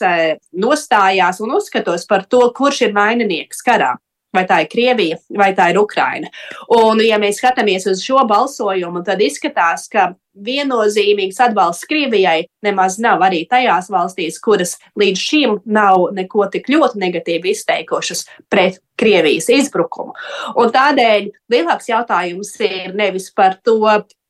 nostājās 0.54 1.42
un 1.42 1.58
uzskatos 1.58 2.06
par 2.06 2.28
to, 2.30 2.44
kurš 2.54 2.86
ir 2.86 2.94
vaininieks 2.94 3.66
karā 3.66 3.96
vai 4.34 4.44
tā 4.46 4.60
ir 4.62 4.70
Krievija, 4.70 5.18
vai 5.36 5.50
tā 5.56 5.70
ir 5.72 5.80
Ukraina. 5.80 6.30
Un, 6.76 7.02
ja 7.02 7.18
mēs 7.20 7.40
skatāmies 7.40 7.86
uz 7.90 8.02
šo 8.04 8.22
balsojumu, 8.30 9.02
tad 9.06 9.22
izskatās, 9.24 9.88
ka 9.90 10.12
viennozīmīgs 10.40 11.40
atbalsts 11.42 11.88
Krievijai 11.90 12.44
nemaz 12.64 12.98
nav 13.02 13.22
arī 13.26 13.42
tajās 13.50 13.90
valstīs, 13.90 14.38
kuras 14.42 14.76
līdz 15.00 15.20
šim 15.20 15.58
nav 15.66 16.08
neko 16.16 16.46
tik 16.52 16.70
ļoti 16.70 17.02
negatīvi 17.02 17.54
izteikušas 17.54 18.24
pret 18.52 18.78
Krievijas 19.00 19.50
izbrukumu. 19.52 20.14
Un 20.60 20.72
tādēļ 20.74 21.30
lielāks 21.52 21.90
jautājums 21.90 22.54
ir 22.62 22.94
nevis 22.94 23.30
par 23.34 23.58
to, 23.64 23.80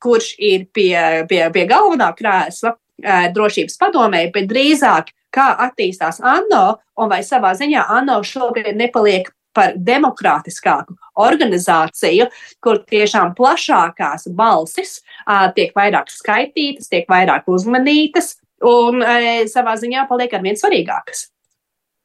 kurš 0.01 0.33
ir 0.41 0.65
pie, 0.73 0.95
pie, 1.29 1.43
pie 1.53 1.65
galvenā 1.69 2.09
krēsla 2.17 2.75
drošības 3.33 3.77
padomē, 3.81 4.27
bet 4.33 4.49
drīzāk 4.49 5.13
kā 5.33 5.51
attīstās 5.67 6.19
ANO 6.21 6.65
un 6.99 7.11
vai 7.11 7.21
savā 7.25 7.53
ziņā 7.57 7.87
ANO 7.97 8.19
šobrīd 8.25 8.75
nepaliek 8.77 9.29
par 9.55 9.75
demokrātiskāku 9.75 10.95
organizāciju, 11.21 12.29
kur 12.63 12.81
tiešām 12.87 13.35
plašākās 13.37 14.29
balsis 14.35 14.99
uh, 15.01 15.49
tiek 15.55 15.75
vairāk 15.77 16.11
skaitītas, 16.13 16.89
tiek 16.91 17.09
vairāk 17.11 17.49
uzmanītas 17.51 18.37
un 18.61 19.03
uh, 19.03 19.43
savā 19.51 19.75
ziņā 19.81 20.07
paliek 20.09 20.33
arvien 20.37 20.59
svarīgākas. 20.59 21.27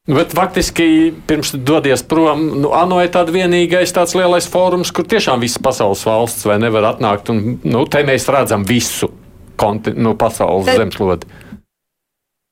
Bet 0.07 0.31
faktiski 0.31 1.11
pirms 1.27 1.51
dodies 1.67 1.99
prom, 2.07 2.45
nu, 2.61 2.69
ANO 2.71 3.01
ir 3.03 3.09
tāds 3.11 3.33
vienīgais 3.35 3.91
tāds 3.91 4.15
lielais 4.15 4.45
fórums, 4.47 4.93
kur 4.95 5.03
tiešām 5.03 5.41
visas 5.43 5.59
pasaules 5.59 6.05
valsts 6.07 6.47
vai 6.47 6.55
nevar 6.63 6.93
atnākt. 6.93 7.27
Un, 7.33 7.57
nu, 7.67 7.81
te 7.91 8.05
mēs 8.07 8.29
redzam 8.31 8.63
visu 8.67 9.09
konti, 9.59 9.91
nu, 9.99 10.15
pasaules 10.15 10.69
Te- 10.69 10.77
zemeslodi. 10.79 11.27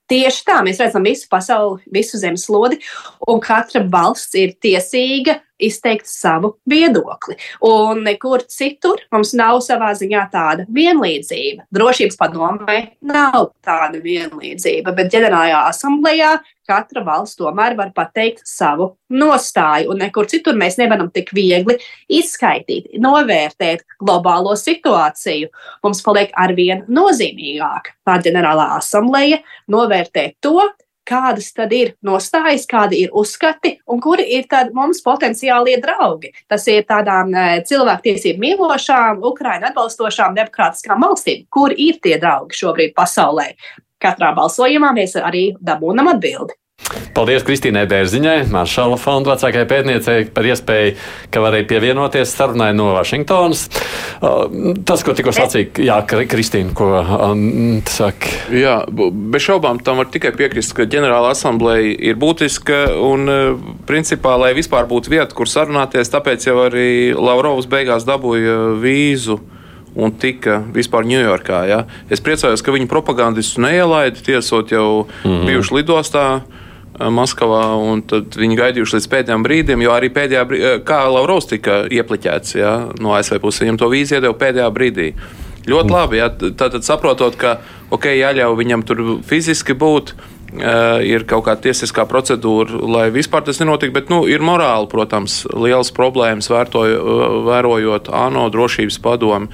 Tieši 0.06 0.44
tā, 0.46 0.60
mēs 0.62 0.78
redzam 0.82 1.06
visu 1.06 1.26
pasauli, 1.30 1.80
visu 1.90 2.20
zemeslodi, 2.20 2.78
un 3.26 3.40
katra 3.42 3.82
valsts 3.90 4.38
ir 4.38 4.54
tiesīga 4.62 5.40
izteikt 5.58 6.08
savu 6.10 6.56
viedokli. 6.68 7.36
Un 7.64 8.02
nekur 8.06 8.44
citur 8.50 9.02
mums 9.12 9.32
nav 9.36 9.60
savā 9.64 9.92
ziņā 9.96 10.26
tāda 10.32 10.66
vienlīdzība. 10.72 11.66
Drošības 11.74 12.20
padomē 12.20 12.78
nav 13.06 13.52
tāda 13.64 14.02
vienlīdzība, 14.02 14.94
bet 14.96 15.12
ģenerālajā 15.14 15.64
asamblējā 15.70 16.34
katra 16.66 17.02
valsts 17.06 17.38
tomēr 17.38 17.76
var 17.78 17.92
pateikt 17.94 18.42
savu 18.48 18.92
nostāju, 19.12 19.92
un 19.92 20.00
nekur 20.02 20.26
citur 20.30 20.56
mēs 20.58 20.78
nevaram 20.80 21.10
tik 21.14 21.30
viegli 21.36 21.78
izskaidrot, 22.10 22.90
novērtēt 23.02 23.84
globālo 24.00 24.56
situāciju. 24.58 25.50
Mums 25.84 26.02
paliek 26.06 26.32
arvien 26.34 26.84
nozīmīgāk 26.90 27.92
tā 28.06 28.18
ģenerālā 28.24 28.72
asambleja 28.80 29.42
novērtēt 29.72 30.40
to, 30.42 30.58
kādas 31.06 31.52
tad 31.56 31.72
ir 31.76 31.94
nostājas, 32.06 32.66
kādi 32.68 33.04
ir 33.04 33.14
uzskati 33.16 33.76
un 33.92 34.02
kuri 34.02 34.26
ir 34.36 34.48
tad 34.50 34.74
mums 34.76 35.02
potenciālie 35.06 35.78
draugi. 35.82 36.32
Tas 36.50 36.66
ir 36.72 36.84
tādām 36.88 37.32
eh, 37.34 37.62
cilvēktiesību 37.68 38.42
mīlošām, 38.42 39.24
Ukraiņu 39.30 39.70
atbalstošām 39.70 40.36
demokrātiskām 40.38 41.06
valstīm, 41.06 41.46
kur 41.50 41.72
ir 41.72 42.00
tie 42.02 42.18
draugi 42.22 42.58
šobrīd 42.60 42.94
pasaulē. 42.96 43.52
Katrā 44.02 44.34
balsojumā 44.36 44.92
mēs 44.96 45.16
arī 45.16 45.48
dabūnam 45.62 46.12
atbildi. 46.12 46.58
Paldies 47.16 47.44
Kristīnai 47.46 47.86
Bērziņai, 47.88 48.50
Maršala 48.52 48.98
fonda 49.00 49.32
vecākajai 49.32 49.66
pētniecei 49.70 50.26
par 50.36 50.46
iespēju, 50.46 50.92
ka 51.32 51.40
varēja 51.40 51.66
pievienoties 51.70 52.34
sarunai 52.36 52.68
no 52.76 52.90
Vašingtonas. 52.92 53.62
Uh, 54.20 54.74
Tas, 54.86 55.02
ko 55.04 55.14
tikko 55.16 55.32
sacīja, 55.34 55.70
jā, 55.82 55.96
Kri- 56.08 56.26
Kristīna, 56.30 56.74
ko 56.76 56.90
tu 57.00 57.94
saki. 57.94 58.34
Jā, 58.60 58.76
bez 59.32 59.46
šaubām 59.46 59.80
tam 59.84 60.02
var 60.02 60.10
tikai 60.12 60.34
piekrist, 60.36 60.74
ka 60.76 60.86
ģenerāla 60.92 61.32
asambleja 61.32 61.94
ir 62.10 62.20
būtiska 62.20 62.82
un, 63.00 63.28
eh, 63.28 63.72
principā, 63.88 64.36
lai 64.38 64.52
vispār 64.54 64.86
būtu 64.88 65.12
vieta, 65.12 65.32
kur 65.34 65.48
sarunāties, 65.48 66.12
tāpēc 66.12 66.46
jau 66.46 66.58
arī 66.68 67.16
Lavrovs 67.16 67.66
beigās 67.66 68.04
dabūja 68.04 68.76
vīzu. 68.80 69.40
Un 69.96 70.12
tika 70.12 70.60
vispār 70.60 71.08
Ņujorkā. 71.08 71.66
Ja? 71.68 71.86
Es 72.10 72.20
priecājos, 72.20 72.62
ka 72.62 72.70
viņi 72.70 72.86
propagandistu 72.86 73.62
neielaida, 73.64 74.20
tiesot 74.20 74.68
jau 74.68 75.06
mm 75.24 75.30
-hmm. 75.30 75.46
bijuši 75.46 75.74
lidostā. 75.74 76.42
Eh, 76.96 77.08
Maskavā, 77.12 77.64
un 77.78 78.04
viņi 78.06 78.60
gaidījuši 78.60 78.98
līdz 78.98 79.08
pēdējiem 79.14 79.46
brīdim, 79.46 79.82
jo 79.84 79.94
arī 79.94 80.12
pēdējā 80.12 80.44
brīdī, 80.48 80.70
kā 80.88 81.02
Lavrovs 81.12 81.50
tika 81.52 81.84
iepliķēts 81.92 82.56
ja, 82.58 82.76
no 83.00 83.16
ASV 83.16 83.40
puses, 83.42 83.64
viņam 83.64 83.80
to 83.82 83.90
vīzu 83.92 84.18
iedeva 84.18 84.36
pēdējā 84.40 84.70
brīdī. 84.74 85.10
Ļoti 85.66 85.90
labi, 85.90 86.20
ja, 86.20 86.30
tātad 86.30 86.86
saprotot, 86.86 87.34
ka 87.40 87.58
ok, 87.90 88.12
jāļauj 88.14 88.54
viņam 88.60 88.84
tur 88.86 89.00
fiziski 89.26 89.74
būt, 89.74 90.12
uh, 90.14 90.36
ir 91.02 91.24
kaut 91.26 91.46
kāda 91.48 91.64
tiesiskā 91.66 92.04
procedūra, 92.06 92.78
lai 92.86 93.08
vispār 93.14 93.42
tas 93.46 93.58
nenotiktu, 93.58 93.94
bet 93.96 94.12
nu, 94.12 94.20
ir 94.30 94.44
morāli, 94.46 94.86
protams, 94.92 95.40
liels 95.50 95.90
problēmas 95.96 96.50
vērtoju, 96.52 97.18
vērojot 97.48 98.12
ANO 98.14 98.46
drošības 98.54 99.00
padomu. 99.02 99.50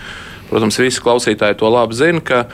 Protams, 0.50 0.76
visi 0.82 1.00
klausītāji 1.00 1.56
to 1.62 1.70
labi 1.72 1.96
zina, 1.96 2.20
ka 2.20 2.44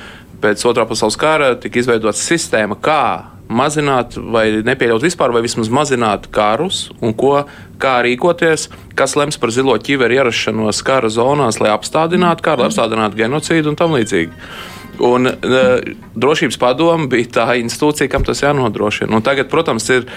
pēc 0.43 0.63
otrā 0.71 0.87
pasaules 0.87 1.19
kara 1.19 1.57
tika 1.59 1.81
izveidota 1.81 2.19
sistēma, 2.19 2.79
kā 2.79 3.38
mazināt 3.49 4.17
vai 4.17 4.61
nepieļaut 4.65 5.05
vispār, 5.05 5.33
vai 5.33 5.43
vismaz 5.45 5.71
mazināt 5.73 6.29
karus 6.33 6.89
un 7.01 7.15
ko, 7.17 7.47
kā 7.81 7.99
rīkoties, 8.05 8.69
kas 8.99 9.17
lems 9.19 9.41
par 9.41 9.53
zilo 9.55 9.77
ķiveru 9.77 10.19
ierašanos 10.21 10.83
kara 10.87 11.11
zonās, 11.13 11.61
lai 11.63 11.73
apstādinātu 11.73 12.45
karu, 12.45 12.65
lai 12.65 12.73
apstādinātu 12.73 13.21
genocīdu 13.23 13.73
un 13.73 13.79
tam 13.79 13.97
līdzīgi. 13.97 14.33
Un, 15.09 15.31
uh, 15.31 15.69
drošības 16.19 16.59
padome 16.59 17.07
bija 17.13 17.31
tā 17.39 17.47
institūcija, 17.61 18.11
kam 18.11 18.27
tas 18.27 18.43
jānodrošina. 18.43 19.15
Un 19.15 19.25
tagad, 19.25 19.47
protams, 19.53 19.87
ir, 19.95 20.09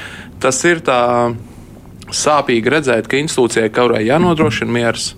tas 0.42 0.58
ir 0.66 0.82
tā 0.86 1.02
sāpīgi 2.12 2.74
redzēt, 2.74 3.08
ka 3.08 3.20
institūcijai, 3.22 3.70
kurai 3.74 4.02
jānodrošina 4.08 4.74
miers, 4.74 5.12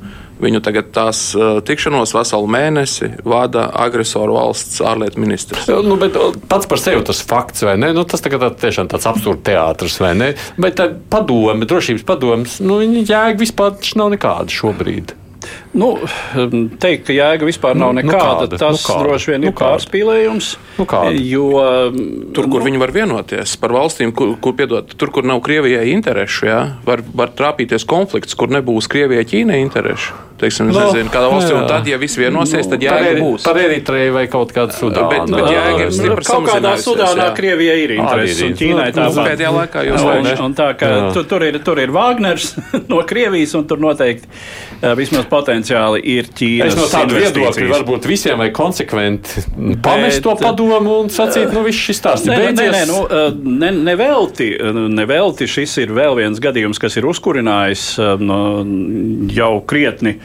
viņu 0.44 0.62
tagad 0.64 0.92
tās 0.96 1.22
tikšanos 1.68 2.14
veselu 2.16 2.50
mēnesi 2.52 3.10
vada 3.28 3.68
agresoru 3.86 4.38
valsts 4.38 4.82
ārlietu 4.86 5.22
ministrs. 5.24 5.70
Nu, 5.84 5.98
pats 6.52 6.70
par 6.70 6.82
sevi 6.82 7.04
tas 7.08 7.24
fakts, 7.26 7.66
vai 7.68 7.78
ne? 7.82 7.94
Nu, 7.96 8.06
tas 8.08 8.24
tagad 8.24 8.46
tā, 8.46 8.52
tiešām 8.68 8.92
tāds 8.92 9.08
absurds 9.10 9.44
teātris, 9.48 10.00
vai 10.04 10.14
ne? 10.20 10.32
Bet 10.62 10.82
padome, 11.14 11.68
drošības 11.70 12.08
padomas, 12.08 12.60
nu, 12.64 12.82
jēga 12.84 13.38
vispār 13.40 13.78
nav 14.00 14.14
nekāda 14.16 14.54
šobrīd. 14.54 15.16
Nu, 15.74 15.88
teikt, 16.78 17.08
ka 17.08 17.14
jēga 17.16 17.48
vispār 17.48 17.74
nav 17.74 17.96
Nu, 17.96 18.02
nu 18.02 18.06
nekāda, 18.06 18.46
kāda? 18.46 18.58
tas 18.62 18.84
Nu 18.84 18.94
kāda? 18.94 19.04
droši 19.08 19.32
vien 19.32 19.42
Nu 19.42 19.48
ir 19.50 19.54
kāda? 19.58 19.70
pārspīlējums. 19.80 20.50
Nu 20.78 20.86
kāda? 20.86 21.14
Jo 21.18 21.48
Tur, 22.34 22.46
kur 22.54 22.62
viņi 22.62 22.78
var 22.82 22.92
vienoties 22.94 23.56
par 23.58 23.74
valstīm, 23.74 24.14
kur, 24.14 24.36
kur, 24.42 24.54
piedot, 24.54 24.94
tur, 24.98 25.10
kur 25.10 25.24
nav 25.26 25.42
Krievijai 25.42 25.90
interešu, 25.96 26.46
jā, 26.46 26.60
var, 26.86 27.02
var 27.14 27.34
trāpīties 27.34 27.88
konflikts, 27.90 28.38
kur 28.38 28.54
nebūs 28.54 28.86
Krievijai 28.92 29.26
Ķīnai 29.26 29.64
interešu. 29.66 30.14
Teiksim, 30.44 30.70
es 30.70 30.76
Nu, 30.76 30.82
nezinu, 30.90 31.10
kādā 31.14 31.28
valstī, 31.30 31.54
un 31.56 31.68
tad, 31.70 31.86
ja 31.88 31.98
viss 32.02 32.18
vienosies, 32.18 32.66
tad 32.68 32.82
Par, 32.82 33.00
jēga 33.06 33.22
būs. 33.22 33.44
par 33.46 33.56
Eritreju 33.62 34.14
vai 34.16 34.24
kaut 34.28 34.52
kādu 34.52 34.74
Sudānu. 34.76 35.10
Bet- 35.10 35.30
bet 35.30 35.46
jēga 35.54 35.80
ir 35.80 35.86
Nu, 35.86 35.98
stipri 35.98 36.26
kaut 36.26 36.48
kādā 36.50 36.74
Sudānā 36.82 37.28
jā. 37.30 37.36
Krievijai 37.38 37.78
ir 37.84 37.90
intereses, 38.00 38.42
Arī 38.42 38.46
un 38.46 38.52
ir. 38.52 38.58
Ķīnai 38.58 38.88
Nu, 38.96 39.02
tāpat. 39.02 39.28
pēdējā 39.30 39.52
laikā 39.58 39.86
jūs 39.88 40.02
Un- 40.02 40.24
vai 40.24 40.46
un, 40.46 40.54
tā, 40.58 40.78
ka 40.78 41.12
tur, 41.14 41.24
tur, 41.24 41.44
ir, 41.44 41.60
tur 41.60 41.80
ir 41.80 41.88
Wagners 41.96 42.56
no 42.90 42.98
Krievijas, 43.04 43.54
un 43.56 43.68
tur 43.68 43.78
noteikti 43.78 44.26
vismaz 44.98 45.26
potenciāli 45.32 45.63
ir 46.04 46.28
Ķīnas 46.34 46.68
Es 46.74 46.76
no 46.76 46.88
tāda 46.92 47.20
viedokļa 47.20 47.68
varbūt 47.72 48.08
visiem 48.10 48.38
vajag 48.42 48.54
konsekventi 48.58 49.44
pamest 49.84 50.22
to 50.26 50.34
Bet- 50.36 50.44
padomu 50.48 51.00
un 51.04 51.10
sacīt, 51.10 51.52
nu 51.54 51.64
viss 51.64 51.78
šis 51.80 52.00
stāsts 52.02 52.28
ir 52.28 52.34
Nē, 52.34 52.38
nē, 52.38 52.46
beidzies. 52.46 52.72
nē, 52.74 52.84
nu, 52.88 53.00
eh, 53.06 53.32
ne, 53.64 53.72
nevelti, 53.92 54.50
nevelti 54.90 55.48
šis 55.48 55.78
ir 55.84 55.88
vēl 55.96 56.16
viens 56.20 56.40
gadījums, 56.40 56.80
kas 56.80 56.98
ir 56.98 57.04
uzkurinājis 57.04 57.86
no, 58.20 58.64
jau 59.34 59.62
krietni, 59.66 60.18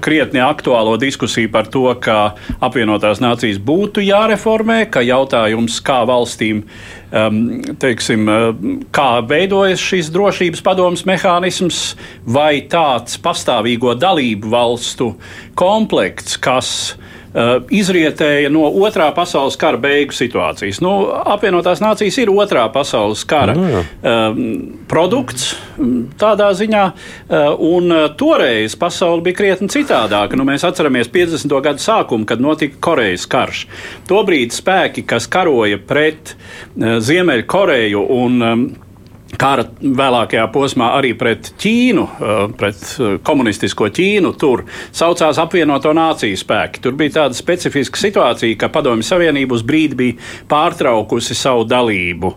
krietni 0.00 0.40
aktuālo 0.40 0.96
diskusiju 1.00 1.50
par 1.52 1.66
to, 1.70 1.86
ka 2.00 2.34
apvienotās 2.60 3.20
nācijas 3.20 3.58
būtu 3.58 4.02
jāreformē, 4.04 4.90
ka 4.90 5.00
jautājums, 5.00 5.80
kā 5.84 6.00
valstīm, 6.08 6.62
em, 6.62 6.99
teiksim, 7.10 8.28
eh, 8.28 8.50
kā 8.94 9.08
veidojas 9.26 9.82
šis 9.82 10.10
drošības 10.14 10.62
padomas 10.62 11.02
mehānisms, 11.08 11.96
vai 12.26 12.62
tāds 12.70 13.18
pastāvīgo 13.18 13.96
dalību 13.98 14.52
valstu 14.52 15.14
komplekts, 15.58 16.38
kas 16.40 16.74
Uh, 17.00 17.09
izrietēja 17.70 18.50
no 18.50 18.64
otrā 18.82 19.06
pasaules 19.14 19.54
kara 19.60 19.78
beigu 19.80 20.14
situācijas. 20.16 20.80
Nu, 20.82 20.92
apvienotās 21.30 21.82
nācijas 21.82 22.18
ir 22.18 22.32
otrā 22.34 22.64
pasaules 22.74 23.22
kara 23.28 23.54
Nu, 23.54 23.68
jā. 23.70 23.82
um, 24.02 24.40
produkts 24.90 25.52
mm, 25.76 26.16
tādā 26.20 26.50
ziņā, 26.58 26.82
uh, 26.90 27.46
un 27.70 27.94
toreiz 28.18 28.74
pasaule 28.78 29.22
bija 29.26 29.38
krietni 29.42 29.70
citādāka. 29.70 30.38
Nu, 30.38 30.46
mēs 30.48 30.66
atceramies 30.66 31.10
50. 31.12 31.56
gadu 31.64 31.82
sākumu, 31.82 32.26
kad 32.26 32.42
notika 32.42 32.80
Korejas 32.90 33.26
karš. 33.30 33.64
Tobrīd 34.10 34.54
spēki, 34.56 35.06
kas 35.06 35.30
karoja 35.30 35.78
pret 35.78 36.34
Ziemeļkoreju 36.76 38.06
un 38.16 38.46
um, 38.46 38.70
Kara 39.40 39.64
vēlākajā 39.80 40.44
posmā 40.52 40.90
arī 40.98 41.14
pret 41.18 41.52
Ķīnu, 41.60 42.04
uh, 42.04 42.42
pret 42.60 42.82
uh, 42.98 43.14
komunistisko 43.24 43.88
Ķīnu, 43.96 44.34
tur 44.40 44.66
saucās 44.92 45.40
apvienoto 45.40 45.94
nāciju 45.96 46.36
spēki. 46.36 46.82
Tur 46.84 46.96
bija 46.98 47.16
tāda 47.22 47.38
specifiska 47.38 48.00
situācija, 48.00 48.58
ka 48.60 48.68
Padomju 48.72 49.06
Savienība 49.06 49.56
uz 49.56 49.64
brīdi 49.66 49.96
bija 49.96 50.30
pārtraukusi 50.50 51.36
savu 51.38 51.64
dalību 51.70 52.34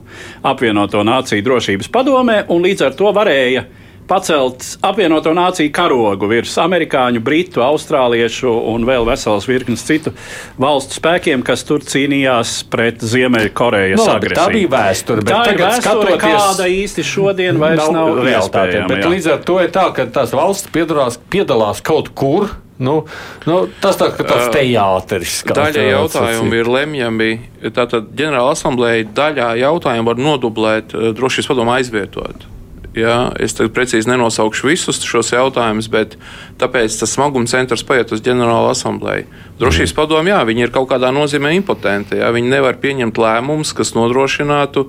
apvienoto 0.47 1.03
nāciju 1.03 1.43
drošības 1.43 1.91
padomē, 1.91 2.43
un 2.53 2.63
līdz 2.63 2.87
ar 2.87 2.99
to 2.99 3.11
varēja 3.15 3.67
pacelt 4.07 4.65
apvienoto 4.83 5.31
nāciju 5.35 5.71
karogu 5.75 6.27
virs 6.31 6.55
amerikāņu, 6.61 7.21
britu, 7.23 7.61
austrāliešu 7.65 8.51
un 8.73 8.85
vēl 8.87 9.05
vesels 9.07 9.47
virknes 9.49 9.83
citu 9.87 10.13
valstu 10.59 10.99
spēkiem, 10.99 11.43
kas 11.45 11.63
tur 11.67 11.79
cīnījās 11.85 12.55
pret 12.73 13.03
Ziemeļkorejas 13.03 13.99
Nu, 13.99 14.07
labi, 14.07 14.27
agresiju. 14.27 14.39
tā 14.41 14.47
bija 14.53 14.71
vēsture, 14.73 15.23
bet 15.23 15.33
tā 15.33 15.39
ir 15.39 15.51
tagad 15.51 15.69
vēsture, 15.69 15.83
skatoties- 15.83 16.41
kāda 16.41 16.67
īsti 16.69 17.03
šodien 17.03 17.61
vairs 17.61 17.83
nav, 17.83 17.93
nav 17.93 18.23
realitāte. 18.25 18.87
Bet 18.87 19.03
jā. 19.03 19.13
līdz 19.15 19.31
ar 19.33 19.39
to 19.47 19.59
ir 19.63 19.69
tā, 19.69 19.87
ka 19.95 20.05
tās 20.05 20.31
valsts 20.35 20.69
piedalās, 20.73 21.17
piedalās 21.29 21.81
kaut 21.81 22.13
kur. 22.15 22.49
Nu, 22.83 23.05
nu, 23.45 23.67
tas 23.79 23.95
tā, 23.95 24.09
tāds 24.17 24.49
teātris. 24.51 25.43
kā 25.45 25.53
Daļa 25.53 25.73
tā 25.77 25.83
jautājumu 25.93 26.53
ir 26.57 26.65
lemjami. 26.65 27.29
Tātad 27.69 28.09
ģenerāla 28.17 28.55
asamblēja 28.57 29.05
daļā 29.13 29.49
jautājumu 29.61 30.05
var 30.09 30.15
nodublēt, 30.15 30.93
eh, 30.93 31.13
drošības 31.13 31.47
padomu 31.47 31.71
aizvietot. 31.77 32.47
Jā, 32.93 33.31
es 33.41 33.55
tagad 33.57 33.73
precīzi 33.73 34.05
nenosaukšu 34.11 34.67
visus 34.69 34.99
šos 35.01 35.31
jautājumus, 35.33 35.87
bet 35.89 36.13
tāpēc 36.61 36.93
tas 36.99 37.15
smaguma 37.15 37.49
centrs 37.49 37.81
paiet 37.89 38.13
uz 38.13 38.21
ģenerālo 38.21 38.69
asambleju. 38.69 39.25
Drošības 39.57 39.95
padomu, 39.97 40.29
jā, 40.29 40.37
viņi 40.45 40.67
ir 40.67 40.73
kaut 40.73 40.91
kādā 40.91 41.09
nozīmē 41.13 41.55
impotenti. 41.57 42.19
Jā, 42.21 42.29
viņi 42.35 42.53
nevar 42.53 42.77
pieņemt 42.83 43.17
lēmumus, 43.17 43.73
kas 43.73 43.95
nodrošinātu 43.97 44.85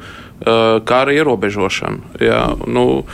kara 0.84 1.14
ierobežošanu. 1.14 2.18
Jā, 2.20 2.40
nu, 2.66 3.04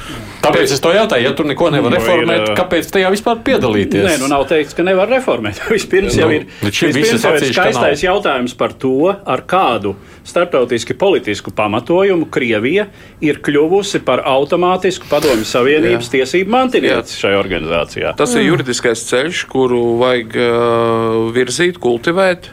Tāpēc 0.40 0.72
es 0.72 0.80
to 0.80 0.90
jautāju, 0.94 1.26
ja 1.28 1.32
tur 1.36 1.46
neko 1.46 1.68
nevar 1.70 1.92
Nu, 1.92 1.98
ir, 1.98 2.00
reformēt, 2.00 2.44
ā, 2.48 2.54
kāpēc 2.56 2.88
tajā 2.94 3.10
vispār 3.12 3.42
piedalīties? 3.44 4.06
Nē, 4.06 4.14
nu 4.22 4.30
nav 4.32 4.46
teikts, 4.50 4.74
ka 4.74 4.84
nevar 4.86 5.10
reformēt. 5.12 5.60
Vispirms 5.74 6.16
jau 6.16 6.30
Nu, 6.30 6.38
ir, 6.38 6.46
visi 6.64 6.88
vispirms 6.96 7.26
jau 7.26 7.34
ir 7.36 7.46
skaistais 7.52 8.04
jautājums 8.06 8.56
par 8.58 8.72
to, 8.72 9.12
ar 9.12 9.44
kādu 9.48 9.94
starptautiski 10.26 10.96
politisku 10.98 11.52
pamatojumu 11.56 12.28
Krievija 12.32 12.86
ir 13.24 13.40
kļuvusi 13.44 14.00
par 14.06 14.24
automātisku 14.28 15.10
Padomju 15.10 15.46
Savienības 15.48 16.08
Jā. 16.08 16.14
tiesību 16.16 16.54
mantinieci 16.56 17.20
šajā 17.20 17.40
organizācijā. 17.40 18.14
Tas 18.18 18.32
ir 18.38 18.48
juridiskais 18.48 19.04
ceļš, 19.10 19.44
kuru 19.52 19.82
vajag 20.00 20.40
uh, 20.40 21.20
virzīt, 21.36 21.78
kultivēt, 21.82 22.50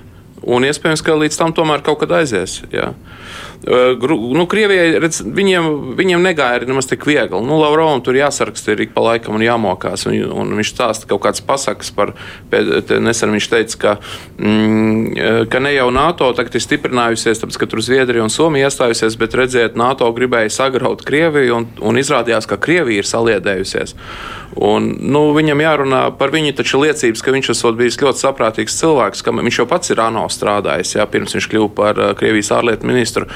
un 0.48 0.68
iespējams, 0.68 1.04
ka 1.06 1.18
līdz 1.18 1.40
tam 1.40 1.56
tomēr 1.56 1.84
kaut 1.86 2.04
kad 2.04 2.20
aizies. 2.20 2.62
Jā. 2.74 2.92
Gru- 3.66 4.20
Nu, 4.38 4.46
Krievijai 4.46 5.00
redz, 5.02 5.22
viņiem, 5.22 5.96
viņiem 5.98 6.22
negāja 6.24 6.60
arī 6.60 6.68
nemaz 6.70 6.88
tik 6.88 7.06
viegli. 7.08 7.40
Nu, 7.42 7.58
Lavrovam 7.60 8.02
tur 8.06 8.16
jāsaraksta 8.16 8.72
ir 8.76 8.86
ik 8.86 8.94
pa 8.94 9.02
laikam 9.02 9.36
un 9.36 9.42
jāmokās. 9.42 10.06
Un, 10.08 10.20
un 10.32 10.54
viņš 10.60 10.72
stāsta 10.74 11.10
kaut 11.10 11.24
kādas 11.26 11.42
pasakas 11.42 11.92
par, 11.92 12.14
nesen 12.52 13.34
viņš 13.34 13.50
teica, 13.52 13.78
ka, 13.82 13.96
mm, 14.38 15.48
ka 15.50 15.60
ne 15.64 15.74
jau 15.74 15.90
NATO 15.92 16.30
tagad 16.38 16.56
ir 16.56 16.64
stiprinājusies, 16.64 17.42
tāpēc, 17.42 17.60
ka 17.60 17.70
tur 17.72 17.82
Zviedrija 17.82 18.24
un 18.24 18.34
Somija 18.34 18.70
iestājusies, 18.70 19.18
bet 19.20 19.36
redziet, 19.36 19.76
NATO 19.80 20.10
gribēja 20.14 20.54
sagraut 20.54 21.04
Krieviju 21.08 21.58
un, 21.58 21.70
un 21.82 21.98
izrādījās, 21.98 22.48
ka 22.48 22.60
Krievija 22.62 23.04
ir 23.04 23.10
saliedējusies. 23.10 23.96
Un, 24.58 24.88
nu, 25.12 25.22
viņam 25.36 25.60
jārunā 25.62 26.02
par 26.18 26.32
viņu, 26.34 26.56
taču 26.58 26.80
liecības, 26.82 27.22
ka 27.22 27.34
viņš 27.36 27.52
esot 27.54 27.76
bijis 27.78 28.00
ļoti 28.02 28.24
saprātīgs 28.24 28.78
cilvēks, 28.80 29.22
ka 29.22 29.34
viņš 29.36 29.60
jau 29.60 29.68
pats 29.70 29.92
ir 29.94 30.02
ANO 30.02 30.24
strādājis, 30.34 30.96
jā, 30.98 31.06
pirms 31.12 31.36
viņš 31.38 31.50
kļuva 31.52 31.70
par 31.78 32.00
uh, 32.02 32.14
Krievijas 32.18 32.50
ārlietu 32.56 32.90
ministru. 32.90 33.28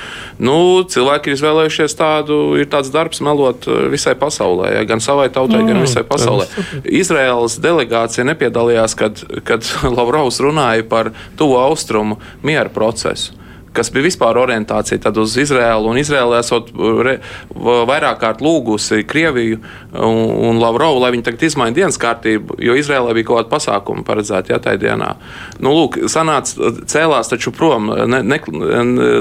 Nu, 0.41 0.55
cilvēki 0.91 1.31
ir 1.31 1.37
izvēlējušies 1.37 1.97
tādu, 1.99 2.39
ir 2.61 2.69
tāds 2.71 2.91
darbs 2.93 3.21
melot 3.25 3.67
uh, 3.69 3.83
visai 3.91 4.15
pasaulē, 4.19 4.71
jā, 4.77 4.85
gan 4.89 5.03
savai 5.03 5.29
tautai, 5.33 5.63
gan 5.67 5.81
visai 5.83 6.05
pasaulē. 6.07 6.47
Izraēlas 6.85 7.59
delegācija 7.63 8.27
nepiedalījās, 8.31 8.97
kad, 8.99 9.21
kad 9.47 9.67
Lavrovs 9.97 10.41
runāja 10.43 10.87
par 10.87 11.13
tuvu 11.39 11.59
austrumu 11.61 12.19
miera 12.43 12.69
procesu 12.73 13.40
kas 13.75 13.91
bija 13.93 14.05
vispār 14.07 14.39
orientācija 14.41 15.13
uz 15.21 15.35
Izraēlu. 15.39 15.91
Un 15.91 15.99
Izraēla 16.01 16.41
esot 16.43 16.71
re, 17.05 17.17
vairāk 17.55 18.19
kārt 18.21 18.43
lūgusi 18.43 19.03
Krieviju 19.07 19.59
un, 19.95 20.21
un 20.49 20.61
Lavrovu, 20.61 21.01
lai 21.03 21.11
viņi 21.15 21.25
tagad 21.27 21.45
izmaina 21.47 21.75
dienas 21.75 21.99
kārtību, 22.01 22.59
jo 22.63 22.77
Izraēlē 22.79 23.15
bija 23.17 23.29
kaut 23.29 23.41
kāda 23.41 23.53
pasākuma 23.55 24.05
paredzēta 24.07 24.55
ja, 24.55 24.61
tajā 24.63 24.81
dienā. 24.85 25.11
Nu, 25.63 25.73
lūk, 25.77 26.01
sanāca, 26.11 26.73
cēlās 26.91 27.31
taču 27.31 27.53
prom, 27.55 27.91
ne, 28.11 28.23
ne, 28.25 28.41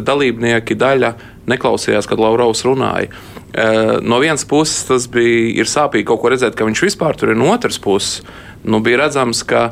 dalībnieki 0.07 0.79
daļa 0.79 1.15
neklausījās, 1.51 2.09
kad 2.11 2.23
Lavrovs 2.23 2.65
runāja. 2.67 3.11
E, 3.53 3.69
No 4.03 4.21
vienas 4.23 4.45
puses 4.49 4.85
tas 4.89 5.07
bija 5.11 5.67
sāpīgi 5.67 6.07
kaut 6.11 6.23
ko 6.23 6.31
redzēt, 6.33 6.57
ka 6.59 6.67
viņš 6.67 6.85
vispār 6.87 7.19
tur 7.19 7.33
ir, 7.33 7.39
no 7.39 7.51
otras 7.55 7.79
puses 7.83 8.21
nu, 8.65 8.81
bija 8.85 9.05
redzams, 9.05 9.43
ka 9.47 9.71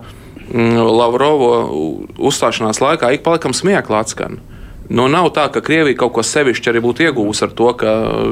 mm, 0.49 0.79
Lavrovo 0.99 1.53
uzstāšanās 2.17 2.81
laikā 2.83 3.13
ik 3.15 3.25
pa 3.25 3.37
laikam 3.37 3.57
smiekla 3.57 4.03
atskan. 4.05 4.39
Nu, 4.89 5.05
nav 5.13 5.27
tā, 5.37 5.45
ka 5.53 5.61
Krievija 5.65 5.99
kaut 6.01 6.15
ko 6.17 6.23
sevišķi 6.25 6.71
arī 6.71 6.81
būtu 6.81 7.05
iegūusi 7.05 7.43
ar 7.45 7.51
to, 7.57 7.67
ka 7.77 7.91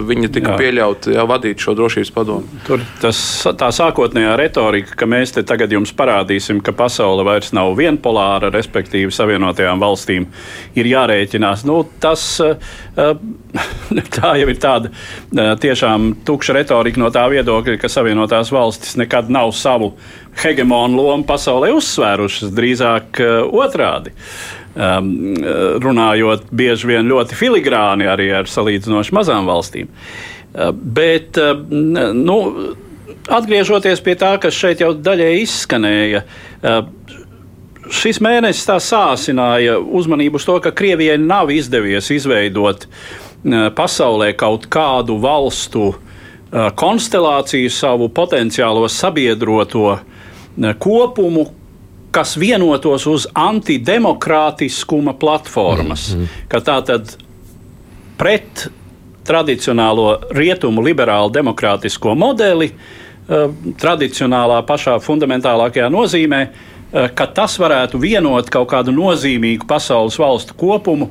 viņa 0.09 0.31
tika 0.33 0.55
pieļauta 0.57 1.27
vadīt 1.29 1.61
šo 1.61 1.75
drošības 1.77 2.13
padomu. 2.17 2.61
Tur 2.65 2.81
tas, 3.03 3.19
tā 3.61 3.69
sākotnējā 3.77 4.33
retorika, 4.41 4.97
ka 4.97 5.09
mēs 5.11 5.37
te 5.37 5.45
tagad 5.45 5.75
jums 5.77 5.93
parādīsim, 5.97 6.63
ka 6.65 6.73
pasaule 6.77 7.27
vairs 7.29 7.53
nav 7.57 7.75
vienpolāra, 7.77 8.49
respektīvi 8.55 9.13
Savienotajām 9.13 9.85
valstīm 9.85 10.31
ir 10.81 10.91
jārēķinās. 10.95 11.67
Nu, 11.69 11.83
tas, 12.01 12.25
eh, 12.41 13.17
tā 14.17 14.35
jau 14.41 14.49
ir 14.49 14.61
tāda 14.63 14.93
eh, 14.93 15.55
tiešām 15.61 16.15
tukša 16.25 16.57
retorika 16.57 17.05
no 17.05 17.13
tā 17.13 17.29
viedokļa, 17.37 17.77
ka 17.83 17.93
Savienotās 17.93 18.55
valstis 18.55 18.97
nekad 18.97 19.29
nav 19.29 19.53
savu 19.53 19.93
hegemonu 20.41 21.05
lomu 21.05 21.29
pasaulē 21.29 21.77
uzsvērušas, 21.77 22.57
drīzāk 22.57 23.21
eh, 23.21 23.43
otrādi. 23.45 24.17
Um, 24.77 25.39
runājot 25.81 26.51
bieži 26.53 26.91
vien 26.91 27.07
ļoti 27.09 27.33
filigrāni 27.39 28.05
arī 28.13 28.27
ar 28.37 28.49
salīdzinoši 28.51 29.15
mazām 29.17 29.47
valstīm. 29.49 29.89
Uh, 29.89 30.69
bet, 30.69 31.39
uh, 31.41 31.57
nu, 32.13 32.37
atgriežoties 33.33 34.03
pie 34.05 34.19
tā, 34.21 34.35
kas 34.43 34.53
šeit 34.53 34.83
jau 34.85 34.91
daļai 34.93 35.31
izskanēja, 35.41 36.21
uh, 36.61 36.83
šis 37.89 38.21
mēnesis 38.21 38.69
tā 38.69 38.77
sāsināja 38.85 39.79
uzmanību 39.81 40.37
uz 40.37 40.45
to, 40.45 40.59
ka 40.61 40.75
Krievijai 40.77 41.17
nav 41.25 41.55
izdevies 41.57 42.13
izveidot 42.13 42.85
uh, 42.85 43.69
pasaulē 43.73 44.35
kaut 44.37 44.69
kādu 44.69 45.17
valstu 45.25 45.87
uh, 45.95 46.69
konstelāciju, 46.77 47.73
savu 47.73 48.11
potenciālo 48.13 48.85
sabiedroto 48.93 49.89
uh, 49.95 50.05
kopumu, 50.85 51.49
kas 52.17 52.37
vienotos 52.41 53.05
uz 53.07 53.27
antidemokrātiskuma 53.35 55.13
platformas. 55.21 56.15
Mm 56.15 56.23
-hmm. 56.23 56.29
Ka 56.49 56.61
tā 56.61 56.81
tad 56.85 57.17
pret 58.17 58.69
tradicionālo 59.27 60.21
rietumu 60.31 60.83
liberālu 60.83 61.33
demokrātisko 61.33 62.15
modeli, 62.15 62.71
eh, 62.71 63.49
tradicionālā 63.83 64.63
pašā 64.67 64.97
fundamentālākajā 65.03 65.91
nozīmē, 65.93 66.41
eh, 66.47 67.09
ka 67.15 67.27
tas 67.27 67.59
varētu 67.59 68.01
vienot 68.01 68.51
kaut 68.51 68.69
kādu 68.69 68.95
nozīmīgu 68.95 69.67
pasaules 69.67 70.19
valstu 70.19 70.55
kopumu. 70.55 71.09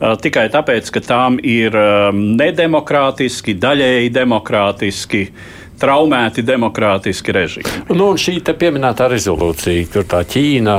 eh, 0.00 0.16
Tikai 0.16 0.48
tāpēc, 0.48 0.90
ka 0.90 1.00
tām 1.00 1.38
ir 1.42 1.70
nedemokrātiski, 2.12 3.58
daļēji 3.58 4.10
demokrātiski, 4.10 5.28
traumēti 5.80 6.44
demokrātiski 6.46 7.34
režīmi. 7.34 7.74
Nu, 7.92 8.10
un 8.12 8.20
šī 8.20 8.38
te 8.44 8.54
pieminētā 8.58 9.08
rezolūcija, 9.12 9.86
tur 9.92 10.06
tā 10.08 10.24
Ķīna, 10.28 10.76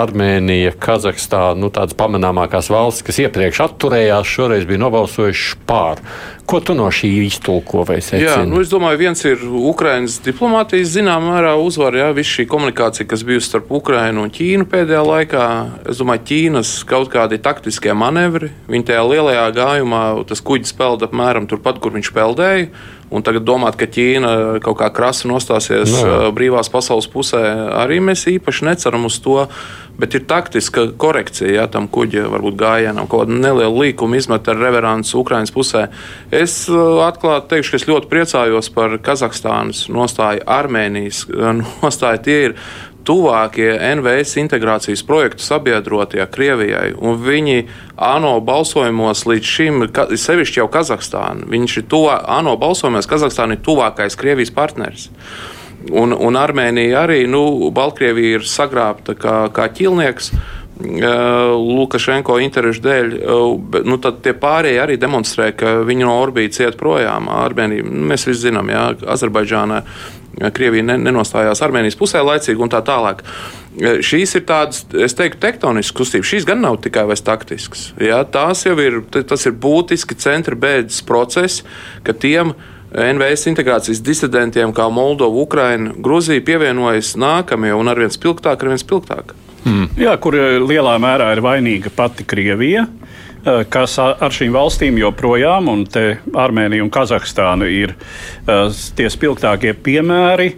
Armēnija, 0.00 0.74
Kazahstāna, 0.80 1.58
nu, 1.62 1.70
tādas 1.74 1.96
pamanāmākās 1.98 2.70
valstis, 2.72 3.06
kas 3.06 3.22
iepriekš 3.26 3.64
atturējās, 3.68 4.34
šoreiz 4.34 4.68
bija 4.68 4.84
nobalsojuši 4.84 5.62
pār. 5.68 6.02
Ko 6.50 6.58
tu 6.58 6.74
no 6.74 6.88
šī 6.90 7.08
iztulko 7.28 7.84
vai 7.86 8.00
secini? 8.02 8.26
Jā, 8.26 8.40
nu, 8.48 8.58
es 8.58 8.72
domāju, 8.72 8.98
viens 8.98 9.20
ir 9.22 9.42
Ukraiņas 9.46 10.16
diplomātijas 10.24 10.90
zināmā 10.96 11.36
mērā 11.36 11.52
uzvara. 11.62 12.00
Jā, 12.02 12.08
viss 12.16 12.34
šī 12.34 12.48
komunikācija, 12.50 13.06
kas 13.10 13.22
bijusi 13.26 13.52
starp 13.52 13.70
Ukraiņu 13.78 14.24
un 14.24 14.32
Ķīnu 14.34 14.66
pēdējā 14.72 15.02
laikā, 15.06 15.44
es 15.92 16.02
domāju, 16.02 16.24
Ķīnas 16.32 16.72
kaut 16.90 17.12
kādi 17.12 17.38
taktiskie 17.42 17.94
manevri. 17.94 18.50
Viņa 18.70 18.88
tajā 18.90 19.04
lielajā 19.12 19.44
gājumā 19.60 20.02
tas 20.26 20.42
kuģis 20.42 20.74
peld 20.74 21.06
apmēram 21.06 21.46
turpat, 21.50 21.78
kur 21.78 21.94
viņš 21.94 22.10
peldēja. 22.18 22.72
Un 23.10 23.24
tagad 23.26 23.42
domāt, 23.42 23.74
ka 23.78 23.88
Ķīna 23.90 24.60
kaut 24.62 24.78
kā 24.78 24.90
krasi 24.94 25.26
nostāsies 25.30 25.90
Nu 25.90 26.02
jā. 26.02 26.16
no, 26.26 26.32
brīvās 26.34 26.70
pasaules 26.70 27.08
pusē, 27.10 27.42
arī 27.80 27.98
mēs 28.04 28.28
īpaši 28.30 28.68
neceram 28.70 29.08
uz 29.08 29.18
to. 29.24 29.44
Bet 30.00 30.14
ir 30.16 30.22
taktiska 30.24 30.86
korekcija 30.96 31.50
jā, 31.52 31.64
tam 31.68 31.84
kuģa 31.92 32.22
varbūt 32.32 32.54
gājienam, 32.56 33.08
kaut 33.10 33.26
kāda 33.26 33.36
neliela 33.36 33.82
līkuma 33.82 34.16
izmet 34.16 34.46
ar 34.48 34.56
reveransu 34.56 35.18
Ukraiņas 35.20 35.52
pusē. 35.52 35.82
Es 36.32 36.54
uh, 36.72 37.02
atklāti 37.04 37.50
teikšu, 37.50 37.74
ka 37.74 37.80
es 37.80 37.88
ļoti 37.90 38.08
priecājos 38.08 38.70
par 38.72 38.96
Kazahstānas 39.04 39.82
nostāju, 39.92 40.46
Armēnijas 40.48 41.26
nostāju. 41.82 42.22
Tie 42.24 42.38
ir 42.46 42.56
tuvākie 43.04 43.70
NVS 43.96 44.36
integrācijas 44.42 45.02
projektu 45.06 45.44
sabiedrotie 45.44 46.26
Krievijai. 46.30 46.94
un 46.98 47.16
Viņi 47.20 47.66
ANO 47.96 48.40
balsojumos 48.40 49.24
līdz 49.26 49.44
šim, 49.54 49.88
ka- 49.92 50.08
sevišķi 50.10 50.60
jau 50.62 50.68
Kazahstāna, 50.68 51.46
viņš 51.48 51.76
ir 51.78 51.88
tuvā, 51.88 52.20
ANO 52.26 52.56
balsojumos, 52.56 53.06
Kazahstāna 53.10 53.56
ir 53.58 53.64
tuvākais 53.66 54.16
Krievijas 54.16 54.50
partneris. 54.50 55.10
Un, 55.90 56.12
un 56.12 56.36
Armēnija 56.36 57.06
arī, 57.06 57.26
nu, 57.26 57.70
Baltkrievija 57.72 58.40
ir 58.40 58.40
sagrābta 58.44 59.14
kā, 59.16 59.48
kā 59.52 59.68
ķilnieks. 59.72 60.32
uh, 60.34 61.52
Lukašenko 61.56 62.38
interešu 62.40 62.80
dēļ, 62.84 63.10
bet, 63.70 63.84
nu, 63.84 63.98
tad 64.00 64.22
tie 64.24 64.32
pārējie 64.32 64.80
arī 64.80 64.96
demonstrē, 65.00 65.50
ka 65.56 65.80
viņi 65.84 66.06
no 66.08 66.14
orbītas 66.22 66.60
iet 66.64 66.78
projām. 66.80 67.28
Armēnija, 67.28 67.84
mēs 67.84 68.26
visi 68.28 68.48
zinām, 68.48 68.70
Jā, 68.72 68.86
Azerbaidžānā 69.12 69.82
Krievija 70.54 70.86
ne- 70.86 71.00
nenostājās 71.02 71.62
Armēnijas 71.64 71.98
pusē 71.98 72.22
laicīgi 72.24 72.62
un 72.62 72.70
tā 72.72 72.80
tālāk. 72.86 73.24
Uh, 73.24 73.60
Šīs 73.78 74.32
ir 74.34 74.42
tādas, 74.48 74.82
es 74.98 75.14
teiktu, 75.14 75.38
tektoniskas 75.44 75.94
kustības. 75.94 76.26
Šīs 76.26 76.46
gan 76.48 76.58
nav 76.64 76.80
tikai 76.82 77.04
vairs 77.06 77.22
taktiskas. 77.22 77.84
Jā, 78.02 78.18
tās 78.26 78.64
jau 78.66 78.74
ir, 78.82 78.98
tas 79.14 79.46
ir 79.46 79.54
būtiski 79.62 80.16
centra 80.18 80.58
bēdas 80.58 80.98
process, 81.06 81.62
ka 82.02 82.12
tiem 82.12 82.50
NVS 82.90 83.46
integrācijas 83.52 84.02
disidentiem 84.02 84.74
kā 84.74 84.88
Moldova, 84.90 85.38
Ukraina, 85.44 85.94
Gruzija 85.94 86.42
pievienojas 86.42 87.14
nākamie 87.14 87.70
un 87.78 87.92
arvien 87.92 88.10
spilgtāk, 88.10 88.58
arvien 88.58 88.82
spilgtāk. 88.82 89.36
Jā, 90.00 90.16
kur 90.18 90.34
eh, 90.34 90.58
lielā 90.58 90.96
mērā 90.98 91.30
ir 91.36 91.44
vainīga 91.44 91.92
pati 91.94 92.26
Krievija. 92.26 92.88
Kas 93.44 93.98
ar 94.00 94.34
šīm 94.34 94.52
valstīm 94.56 94.98
joprojām, 95.00 95.70
un 95.72 95.84
te 95.88 96.18
Armēnija 96.36 96.84
un 96.84 96.90
Kazahstāna 96.92 97.68
ir 97.72 97.94
tie 98.96 99.08
spilgtākie 99.12 99.72
piemēri, 99.74 100.50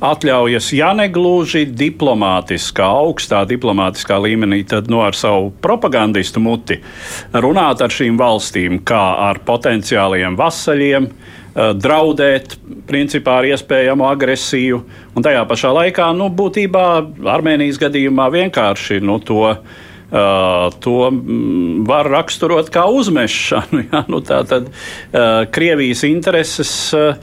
atļaujas, 0.00 0.70
ja 0.72 0.90
ne 0.96 1.06
gluži 1.12 1.66
diplomātiskā, 1.76 2.86
augstā 3.04 3.42
diplomātiskā 3.48 4.16
līmenī, 4.24 4.62
tad 4.68 4.88
no 4.88 5.00
nu, 5.00 5.02
ar 5.04 5.16
savu 5.16 5.50
propagandistu 5.62 6.40
muti 6.40 6.78
runāt 7.36 7.84
ar 7.84 7.92
šīm 7.92 8.16
valstīm 8.20 8.80
kā 8.88 9.02
ar 9.28 9.42
potenciāliem 9.44 10.38
vasaļiem, 10.40 11.10
draudēt 11.76 12.56
principā 12.88 13.40
ar 13.40 13.50
iespējamu 13.50 14.06
agresiju, 14.08 14.80
un 15.18 15.26
tajā 15.26 15.44
pašā 15.50 15.72
laikā, 15.76 16.10
nu, 16.16 16.30
būtībā 16.32 16.86
Armēnijas 17.34 17.80
gadījumā 17.82 18.30
vienkārši 18.32 19.00
nu, 19.04 19.18
to 19.20 19.50
to 20.10 21.10
mm, 21.10 21.84
var 21.86 22.08
raksturot 22.10 22.70
kā 22.74 22.86
uzmešanu. 22.90 23.84
Ja? 23.90 24.04
Nu, 24.10 24.20
tā 24.22 24.42
tad 24.46 24.68
uh, 24.70 25.46
Krievijas 25.50 26.02
intereses 26.06 26.72
uh, 26.94 27.14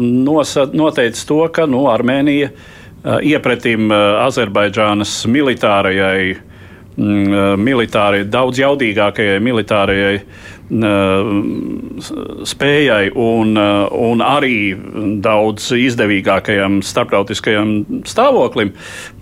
nosa, 0.00 0.66
noteica 0.72 1.24
to, 1.26 1.40
ka 1.54 1.66
nu, 1.70 1.84
Armēnija 1.92 2.50
iepratim 3.24 3.88
Azerbaidžānas 3.92 5.12
militārajai, 5.32 6.34
mm, 6.96 7.60
militārai, 7.60 8.26
daudz 8.28 8.60
jaudīgākajai 8.60 9.38
militārajai 9.40 10.18
spējai 10.70 13.10
un, 13.18 13.56
un 13.58 14.20
arī 14.22 14.76
daudz 15.22 15.72
izdevīgākajam 15.74 16.78
starptautiskajam 16.86 17.72
stāvoklim, 18.06 18.70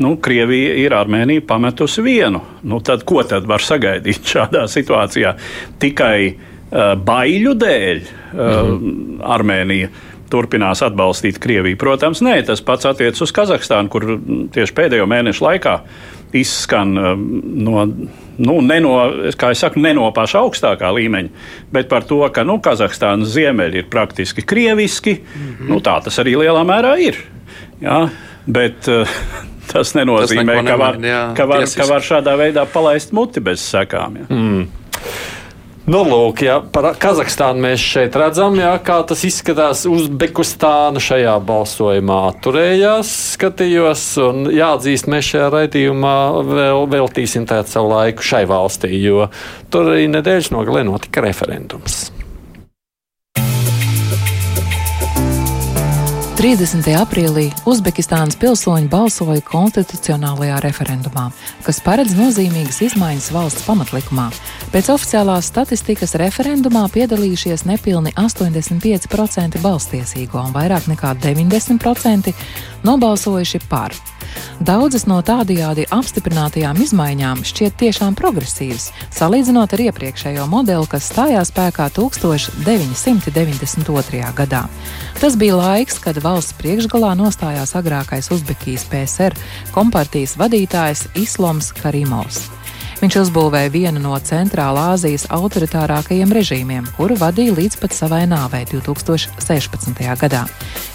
nu, 0.03 0.17
Krievija 0.23 0.75
ir 0.83 0.93
Armēniju 0.97 1.47
pametusi 1.49 2.05
vienu. 2.05 2.41
Nu, 2.69 2.81
tad, 2.85 3.05
ko 3.09 3.25
tad 3.25 3.49
var 3.49 3.65
sagaidīt 3.65 4.21
šādā 4.35 4.67
situācijā? 4.69 5.33
Tikai 5.81 6.19
uh, 6.29 6.37
baiļu 7.09 7.57
dēļ 7.65 8.05
uh, 8.05 8.13
mhm. 8.37 9.25
Armēnija 9.25 9.89
turpinās 10.29 10.85
atbalstīt 10.85 11.41
Krieviju. 11.41 11.81
Protams, 11.81 12.21
nē, 12.25 12.43
tas 12.45 12.61
pats 12.61 12.85
attiecas 12.91 13.23
uz 13.25 13.33
Kazahstānu, 13.33 13.89
kur 13.89 14.05
tieši 14.53 14.75
pēdējo 14.77 15.07
mēnešu 15.09 15.47
laikā 15.47 15.79
izskan 16.33 16.95
no 16.95 17.87
nu, 18.39 18.61
ne 18.63 18.79
no, 18.83 18.95
kā 19.39 19.51
es 19.55 19.63
saku, 19.65 19.83
ne 19.83 19.93
no 19.99 20.09
paša 20.15 20.43
augstākā 20.45 20.93
līmeņa, 20.95 21.47
bet 21.75 21.91
par 21.91 22.07
to, 22.09 22.21
ka 22.35 22.45
nu, 22.47 22.59
Kazahstānas 22.63 23.33
ziemeļi 23.35 23.83
ir 23.83 23.91
praktiski 23.91 24.45
krieviski. 24.47 25.19
Mm 25.19 25.49
-hmm. 25.51 25.69
nu, 25.73 25.81
tā 25.83 25.99
tas 26.05 26.19
arī 26.23 26.37
lielā 26.39 26.63
mērā 26.65 26.95
ir. 27.03 27.19
Jā, 27.83 28.09
bet, 28.47 28.89
uh, 28.89 29.09
Tas 29.69 29.93
nenozīmē, 29.93 30.55
tas 30.55 30.67
ka, 30.67 30.77
var, 30.81 30.97
jā, 30.97 31.23
ka, 31.37 31.45
var, 31.45 31.65
ka 31.77 31.87
var 31.91 32.01
šādā 32.01 32.37
veidā 32.41 32.65
palaist 32.73 33.13
muti 33.13 33.41
bez 33.41 33.61
sekām. 33.61 34.17
Ja. 34.17 34.27
Mm. 34.33 34.63
Nu, 35.89 36.03
lūk, 36.05 36.43
jā, 36.45 36.59
par 36.69 36.91
Kazahstānu 37.01 37.63
mēs 37.65 37.81
šeit 37.81 38.17
redzam, 38.21 38.59
jā, 38.61 38.75
kā 38.85 38.99
tas 39.09 39.23
izskatās. 39.25 39.87
Uzbekistāna 39.89 41.01
šajā 41.01 41.39
balsojumā 41.49 42.19
atturējās, 42.35 43.15
skatījos, 43.39 44.05
un 44.27 44.51
jāatzīst, 44.53 45.09
mēs 45.09 45.33
šajā 45.33 45.49
raidījumā 45.57 46.15
vēl 46.45 46.85
veltīsim 46.93 47.49
savu 47.49 47.95
laiku 47.95 48.29
šai 48.35 48.45
valstī, 48.53 48.93
jo 49.01 49.31
tur 49.73 49.95
arī 49.95 50.13
nedēļas 50.13 50.53
nogalē 50.53 50.85
notika 50.91 51.25
referendums. 51.25 52.18
30. 56.39 56.87
aprīlī 56.95 57.49
Uzbekistānas 57.67 58.37
pilsoņi 58.39 58.87
balsoja 58.93 59.43
konstitucionālajā 59.43 60.61
referendumā, 60.63 61.25
kas 61.67 61.81
paredz 61.83 62.13
nozīmīgas 62.15 62.79
izmaiņas 62.87 63.27
valsts 63.35 63.65
pamatlikumā. 63.67 64.29
Pēc 64.71 64.93
oficiālās 64.95 65.49
statistikas 65.51 66.15
referendumā 66.23 66.85
piedalījušies 66.95 67.67
nepilni 67.67 68.13
85% 68.15 69.59
balstiesīgo 69.65 70.39
un 70.45 70.55
vairāk 70.55 70.87
nekā 70.93 71.17
90% 71.27 72.31
nobalsojuši 72.87 73.63
par. 73.67 73.99
Daudzas 74.59 75.07
no 75.07 75.23
tādajādi 75.23 75.87
apstiprinātajām 75.95 76.83
izmaiņām 76.83 77.47
šķiet 77.47 77.79
tiešām 77.79 78.19
progresīvas, 78.19 78.91
salīdzinot 79.15 79.71
ar 79.77 79.81
iepriekšējo 79.87 80.49
modeli, 80.51 80.83
kas 80.91 81.07
stājās 81.13 81.53
spēkā 81.53 81.87
1992. 81.95 84.35
gadā. 84.43 84.63
Tas 85.23 85.39
bija 85.39 85.55
laiks, 85.63 86.03
kad 86.03 86.19
valsts 86.25 86.57
priekšgalā 86.59 87.13
nostājās 87.19 87.77
agrākais 87.79 88.31
Uzbekijas 88.35 88.85
PSR 88.91 89.33
kompartijas 89.75 90.33
vadītājs 90.41 91.01
Islams 91.15 91.69
Karimovs. 91.79 92.58
Viņš 92.99 93.15
uzbūvēja 93.21 93.71
vienu 93.71 94.01
no 94.03 94.17
Centrālā 94.27 94.89
Āzijas 94.97 95.29
autoritārākajiem 95.31 96.33
režīmiem, 96.35 96.89
kuru 96.97 97.15
vadīja 97.21 97.55
līdz 97.55 97.77
pat 97.79 97.95
savai 97.95 98.25
nāvei 98.27 98.65
2016. 98.67 100.03
gadā. 100.19 100.41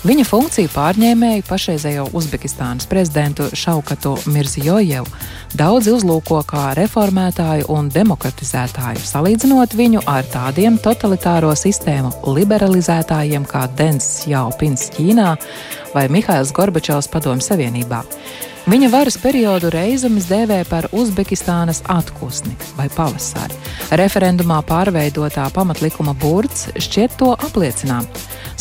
Viņa 0.04 0.26
funkciju 0.28 0.74
pārņēmēja 0.74 1.46
pašreizējo 1.48 2.10
Uzbekistānas 2.12 2.90
prezidentu 2.92 3.48
Šaukatu 3.56 4.18
Mirzijojevu. 4.28 5.08
Daudzi 5.56 5.96
uzlūko 5.96 6.42
kā 6.50 6.74
reformētāju 6.76 7.72
un 7.72 7.88
demokratizētāju, 7.94 9.00
salīdzinot 9.08 9.80
viņu 9.80 10.04
ar 10.04 10.28
tādiem 10.28 10.82
totalitāro 10.84 11.56
sistēmu 11.56 12.12
liberalizētājiem 12.36 13.48
kā 13.48 13.70
Dens 13.80 14.26
Jaupins 14.28 14.90
Ķīnā 14.92 15.36
vai 15.96 16.10
Mihails 16.12 16.52
Gorbačovs 16.52 17.08
Padomju 17.16 17.48
Savienībā. 17.48 18.04
Viņa 18.64 18.88
varas 18.88 19.18
periodu 19.20 19.68
reizumis 19.74 20.30
dēvē 20.30 20.62
par 20.70 20.86
Uzbekistānas 20.96 21.82
atpūsni 21.92 22.54
vai 22.78 22.86
pavasari. 22.96 23.58
Referendumā 24.00 24.62
pārveidotā 24.64 25.50
pamatlikuma 25.52 26.14
burts 26.16 26.70
šķiet 26.86 27.18
to 27.20 27.34
apliecinām. 27.36 28.08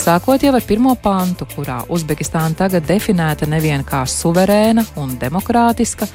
Sākot 0.03 0.43
jau 0.43 0.51
ar 0.59 0.67
pirmo 0.67 0.97
pantu, 0.99 1.47
kurā 1.55 1.85
Uzbekistāna 1.87 2.59
tagad 2.65 2.89
definēta 2.89 3.47
nevien 3.47 3.85
kā 3.87 4.01
suverēna 4.03 4.83
un 4.99 5.15
demokrātiska, 5.23 6.09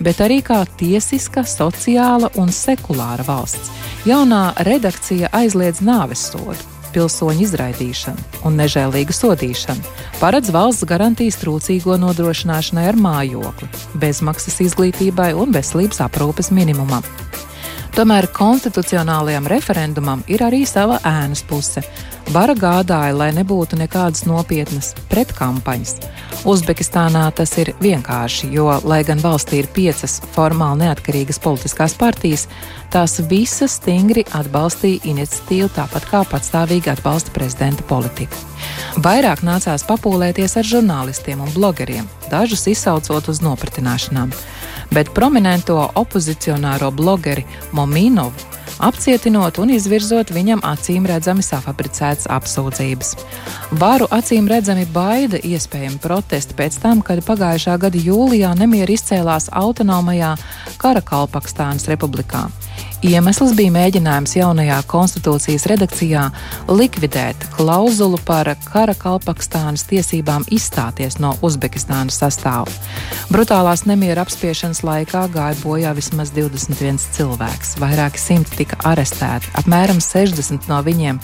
bet 0.00 0.22
arī 0.24 0.40
kā 0.46 0.62
tiesiska, 0.80 1.44
sociāla 1.44 2.32
un 2.40 2.48
sekulāra 2.48 3.26
valsts. 3.28 3.68
Jaunā 4.08 4.46
redakcija 4.64 5.28
aizliedz 5.36 5.84
nāves 5.84 6.24
sodu 6.32 6.75
pilsoņu 6.96 7.44
izraidīšanu 7.46 8.42
un 8.48 8.58
nežēlīgu 8.60 9.14
sodīšanu, 9.14 9.94
paredz 10.20 10.50
valsts 10.54 10.88
garantijas 10.88 11.38
trūcīgo 11.42 11.98
nodrošināšanai 12.00 12.88
ar 12.90 13.00
mājokli, 13.00 13.68
bezmaksas 14.00 14.62
izglītībai 14.70 15.32
un 15.36 15.52
veselības 15.56 16.02
aprūpes 16.08 16.52
minimumam. 16.56 17.04
Tomēr 17.96 18.26
konstitucionālajam 18.28 19.46
referendumam 19.48 20.20
ir 20.28 20.42
arī 20.44 20.66
sava 20.68 20.98
ēnas 21.08 21.40
puse. 21.48 21.80
Vara 22.34 22.52
gādāja, 22.52 23.14
lai 23.16 23.30
nebūtu 23.32 23.78
nekādas 23.80 24.26
nopietnas 24.28 24.90
pretkampaņas. 25.08 25.94
Uzbekistānā 26.44 27.22
tas 27.38 27.54
ir 27.56 27.70
vienkārši, 27.80 28.50
jo, 28.52 28.66
lai 28.84 29.00
gan 29.08 29.22
valstī 29.24 29.62
ir 29.62 29.70
piecas 29.72 30.18
formāli 30.34 30.84
neatkarīgas 30.84 31.40
politiskās 31.40 31.96
partijas, 31.96 32.44
tās 32.92 33.16
visas 33.30 33.78
stingri 33.80 34.26
atbalstīja 34.28 35.00
iniciatīvu, 35.14 35.72
tāpat 35.78 36.10
kā 36.10 36.20
patstāvīgi 36.28 36.92
atbalsta 36.92 37.32
prezidenta 37.32 37.86
politiku. 37.88 38.44
Vairāk 39.04 39.44
nācās 39.46 39.84
papūlēties 39.86 40.56
ar 40.60 40.68
žurnālistiem 40.68 41.42
un 41.44 41.52
blogeriem, 41.54 42.08
dažus 42.32 42.66
izsaucot 42.72 43.30
uz 43.32 43.42
nopratināšanām. 43.44 44.34
Bet 44.94 45.10
prominento 45.14 45.80
opozicionāro 45.98 46.92
blogeri 46.94 47.46
Mominovu 47.74 48.56
apcietinot 48.82 49.58
un 49.62 49.72
izvirzot 49.74 50.30
viņam 50.34 50.62
acīm 50.66 51.06
redzami 51.08 51.44
safabricētas 51.44 52.28
apsūdzības. 52.32 53.14
Varu 53.80 54.08
acīm 54.12 54.48
redzami 54.50 54.86
baida 54.92 55.40
iespējami 55.40 56.00
protesti 56.02 56.56
pēc 56.58 56.78
tam, 56.82 57.02
kad 57.06 57.24
pagājušā 57.26 57.78
gada 57.86 58.00
jūlijā 58.08 58.52
nemieri 58.58 58.98
izcēlās 58.98 59.50
autonomajā 59.52 60.34
Karakalpakstānas 60.82 61.88
republikā. 61.92 62.46
Iemesls 63.04 63.52
bija 63.52 63.68
mēģinājums 63.74 64.32
jaunajā 64.38 64.78
konstitūcijas 64.88 65.66
redakcijā 65.68 66.22
likvidēt 66.72 67.44
klauzulu 67.52 68.16
par 68.24 68.48
kara 68.64 68.94
kalpakstānas 68.96 69.84
tiesībām 69.90 70.46
izstāties 70.48 71.18
no 71.20 71.34
Uzbekistānas 71.44 72.16
sastāvā. 72.22 72.72
Brutālās 73.28 73.84
nemiera 73.84 74.24
apspiešanas 74.24 74.80
laikā 74.86 75.26
gāja 75.34 75.58
bojā 75.60 75.92
vismaz 75.98 76.32
21 76.32 76.96
cilvēks, 77.18 77.76
vairāki 77.82 78.22
simti 78.22 78.62
tika 78.62 78.80
arestēti, 78.88 79.52
apmēram 79.60 80.00
60 80.00 80.70
no 80.72 80.80
viņiem 80.86 81.20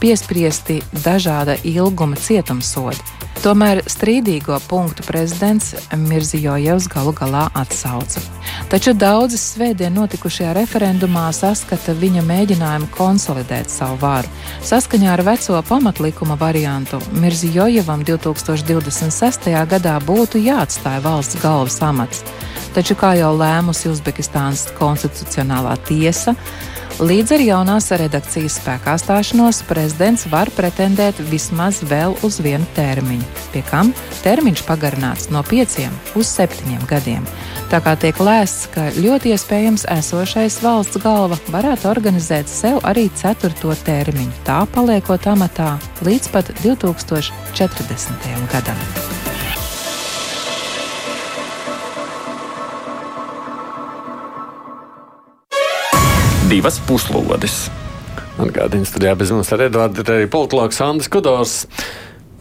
piespriesti 0.00 0.80
dažāda 1.04 1.60
ilguma 1.68 2.16
cietumsodi. 2.16 3.28
Tomēr 3.40 3.78
strīdīgo 3.88 4.58
punktu 4.68 5.00
prezidents 5.06 5.70
Mirzijojevs 5.96 6.90
galu 6.92 7.14
galā 7.16 7.46
atsauca. 7.56 8.20
Taču 8.68 8.92
daudzas 8.92 9.46
svētdien 9.54 9.94
notikušajā 9.96 10.50
referendumā 10.58 11.22
saskata 11.32 11.94
viņa 11.96 12.20
mēģinājumu 12.28 12.90
konsolidēt 12.92 13.72
savu 13.72 13.96
varu. 14.02 14.28
Saskaņā 14.60 15.14
ar 15.14 15.24
veco 15.24 15.62
pamatlikuma 15.70 16.36
variantu 16.36 17.00
Mirzijojevam 17.16 18.04
2026. 18.04 19.48
gadā 19.72 19.96
būtu 20.04 20.44
jāatstāj 20.44 21.00
valsts 21.08 21.40
galvas 21.40 21.80
amats. 21.80 22.20
Taču, 22.76 22.94
kā 22.94 23.14
jau 23.18 23.32
lēmusi 23.40 23.88
Uzbekistānas 23.88 24.68
konstitucionālā 24.76 25.78
tiesa, 25.88 26.36
Līdz 27.00 27.30
ar 27.32 27.40
jaunās 27.40 27.86
redakcijas 27.96 28.58
spēkā 28.58 28.92
stāšanos 29.00 29.62
prezidents 29.64 30.26
var 30.28 30.50
pretendēt 30.52 31.16
vismaz 31.30 31.78
vēl 31.88 32.12
uz 32.26 32.36
vienu 32.44 32.66
termiņu, 32.76 33.24
pie 33.54 33.62
kam 33.70 33.94
termiņš 34.20 34.62
pagarināts 34.68 35.30
no 35.32 35.40
pieciem 35.40 35.94
uz 36.20 36.28
septiņiem 36.28 36.82
gadiem. 36.90 37.24
Tā 37.72 37.80
kā 37.80 37.94
tiek 38.02 38.20
lēsts, 38.20 38.68
ka 38.74 38.90
ļoti 38.98 39.32
iespējams 39.32 39.86
esošais 39.96 40.58
valsts 40.60 41.00
galva 41.00 41.40
varētu 41.48 41.88
organizēt 41.88 42.52
sev 42.52 42.82
arī 42.84 43.06
ceturto 43.16 43.72
termiņu, 43.86 44.42
tā 44.44 44.60
paliekot 44.74 45.30
amatā 45.32 45.78
līdz 46.04 46.28
pat 46.36 46.52
2040. 46.60 48.28
gadam. 48.52 49.19
Divas 56.50 56.80
puslodes. 56.82 57.68
Atgādījums 58.40 58.90
studijā 58.90 59.12
bez 59.18 59.30
mums 59.30 59.50
ar 59.54 59.62
Edvardu 59.68 60.02
ir 60.02 60.14
arī 60.16 60.30
politologs 60.30 60.80
Andris 60.82 61.10
Kudors. 61.12 61.60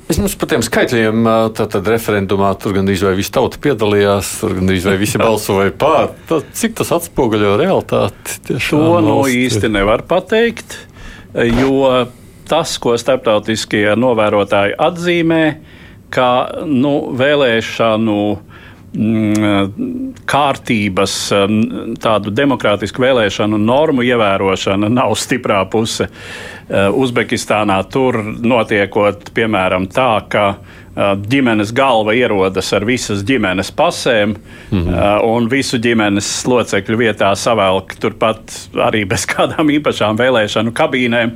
Es 0.10 0.18
jums 0.18 0.34
par 0.41 0.49
tiem 0.49 0.64
skaitļiem, 0.66 1.28
tātad 1.53 1.86
referendumā 1.91 2.49
tur 2.57 2.74
gandrīz 2.80 3.03
vai 3.05 3.12
visa 3.20 3.36
tauta 3.36 3.60
piedalījās, 3.62 4.32
tur 4.41 4.55
gandrīz 4.57 4.88
vai 4.89 4.95
visi 4.97 5.22
balsoja 5.22 5.76
pār. 5.78 6.10
Tad, 6.32 6.47
cik 6.57 6.80
tas 6.80 6.89
atspoguļo 6.97 7.53
realitāti? 7.62 8.39
To 8.72 8.97
no 9.05 9.20
īsti 9.30 9.70
nevar 9.70 10.01
pateikt, 10.10 10.80
jo 11.62 11.84
tas, 12.49 12.80
ko 12.82 12.95
starptautiskie 12.97 13.86
novērotāji 13.93 14.74
atzīmē, 14.89 15.43
ka 16.10 16.30
nu, 16.66 17.12
vēlēšanu 17.14 18.22
kārtības, 20.30 21.16
mm, 21.32 21.96
tādu 22.02 22.32
demokrātisku 22.34 23.04
vēlēšanu 23.04 23.60
normu 23.62 24.02
ievērošana 24.08 24.90
nav 24.90 25.14
stiprā 25.20 25.62
puse. 25.70 26.10
Uh, 26.70 26.90
Uzbekistānā 26.94 27.80
tur 27.90 28.20
notiekot, 28.24 29.32
piemēram, 29.34 29.88
tā, 29.94 30.12
ka 30.30 30.44
ģimenes 31.30 31.72
galva 31.76 32.14
ierodas 32.18 32.74
ar 32.76 32.86
visas 32.88 33.22
ģimenes 33.24 33.72
pasēm, 33.76 34.36
mm 34.36 34.80
-hmm. 34.80 35.26
un 35.26 35.50
visu 35.50 35.78
ģimenes 35.78 36.30
locekļu 36.47 36.97
vietā 36.97 37.30
savelk 37.36 37.95
turpat 38.00 38.56
arī 38.76 39.06
bez 39.08 39.26
kādām 39.30 39.70
īpašām 39.70 40.18
vēlēšanu 40.20 40.74
kabīnēm, 40.74 41.32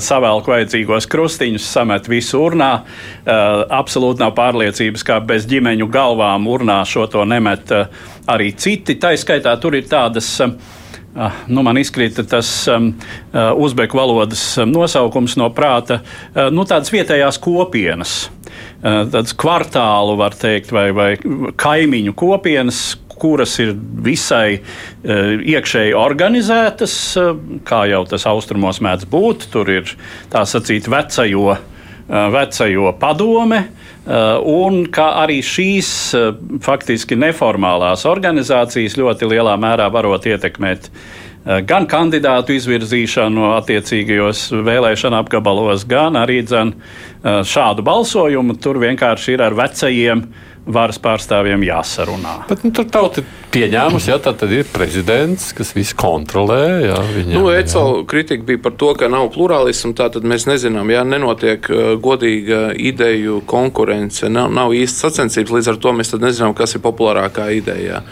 savelk 0.00 0.48
vajadzīgos 0.48 1.06
krustiņus, 1.06 1.72
samet 1.72 2.08
visu 2.08 2.40
urnā. 2.42 2.80
Absolūti 3.70 4.20
nav 4.20 4.34
pārliecības, 4.34 5.04
ka 5.04 5.20
bez 5.20 5.46
ģimeņu 5.46 5.88
galvām 5.90 6.46
urnā 6.46 6.84
šo 6.84 7.06
to 7.06 7.24
nemet 7.24 7.72
arī 8.26 8.52
citi. 8.56 8.98
Tā 8.98 9.14
izskaitā 9.16 9.54
tur 9.60 9.74
ir 9.74 9.86
tādas. 9.90 10.40
Uh, 11.16 11.32
nu, 11.48 11.62
man 11.64 11.78
izkrita 11.80 12.26
tas 12.28 12.68
um, 12.68 12.90
uh, 13.32 13.54
uzbeku 13.56 13.96
valodas 13.96 14.42
nosaukums 14.68 15.38
no 15.40 15.48
prāta, 15.48 16.02
uh, 16.02 16.50
nu, 16.52 16.66
tādas 16.68 16.92
vietējās 16.92 17.38
kopienas. 17.40 18.26
Eh, 18.86 19.32
kvartālu, 19.40 20.16
var 20.20 20.36
teikt, 20.36 20.70
vai, 20.74 20.90
vai 20.94 21.10
kaimiņu 21.58 22.14
kopienas, 22.16 22.84
kuras 23.16 23.54
ir 23.64 23.70
visai 24.04 24.58
uh, 24.58 25.38
iekšēji 25.40 25.94
organizētas, 25.96 26.96
uh, 27.16 27.30
kā 27.64 27.86
jau 27.88 28.02
tas 28.10 28.26
austrumos 28.28 28.82
mēdz 28.84 29.08
būt. 29.08 29.46
Tur 29.54 29.70
ir 29.72 29.94
tā 30.28 30.42
sacīt 30.44 30.84
vecajo, 30.92 31.56
vecajo 32.06 32.92
padome. 33.00 33.62
Un 34.06 34.84
kā 34.94 35.06
arī 35.24 35.40
šīs 35.42 35.88
faktiski 36.62 37.16
neformālās 37.18 38.04
organizācijas 38.06 38.94
ļoti 39.00 39.32
lielā 39.32 39.56
mērā 39.58 39.88
varot 39.90 40.28
ietekmēt 40.30 40.86
uh, 40.86 41.00
Eh, 41.35 41.35
gan 41.46 41.86
kandidātu 41.86 42.56
izvirzīšanu 42.56 43.52
attiecīgajos 43.60 44.48
vēlēšana 44.66 45.20
apgabalos, 45.22 45.84
gan 45.86 46.18
arī 46.18 46.40
dzen, 46.42 46.74
eh, 46.74 47.40
šādu 47.46 47.84
balsojumu. 47.86 48.58
Tur 48.60 48.80
vienkārši 48.82 49.36
ir 49.36 49.42
ar 49.42 49.54
vecajiem 49.54 50.26
varas 50.66 50.98
pārstāvjiem 51.02 51.62
jāsarunā. 51.66 52.34
Bet, 52.48 52.64
nu, 52.66 52.72
tur 52.74 52.88
tauta 52.90 53.22
pieņēmusi, 53.54 54.10
ja 54.10 54.18
tā 54.22 54.32
tad 54.36 54.50
ir 54.52 54.66
prezidents, 54.68 55.52
kas 55.56 55.70
visu 55.76 55.94
kontrolē. 55.98 56.62
Jā, 56.88 56.96
viņam, 57.14 57.36
nu, 57.38 57.50
ECO 57.54 57.84
kritika 58.08 58.44
bija 58.48 58.62
par 58.64 58.74
to, 58.80 58.90
ka 58.98 59.08
nav 59.12 59.28
plurālismu, 59.34 59.94
tātad 59.96 60.26
mēs 60.26 60.48
nezinām, 60.50 60.90
ja 60.92 61.04
nenotiek 61.06 61.70
uh, 61.70 61.92
godīga 62.02 62.72
ideju 62.74 63.40
konkurence, 63.48 64.30
nav, 64.32 64.50
nav 64.54 64.74
īsts 64.76 65.06
sacensības, 65.06 65.54
līdz 65.58 65.72
ar 65.72 65.80
to 65.82 65.94
mēs 65.96 66.12
nezinām, 66.18 66.56
kas 66.58 66.76
ir 66.76 66.84
populārākā 66.84 67.48
ideja. 67.56 68.02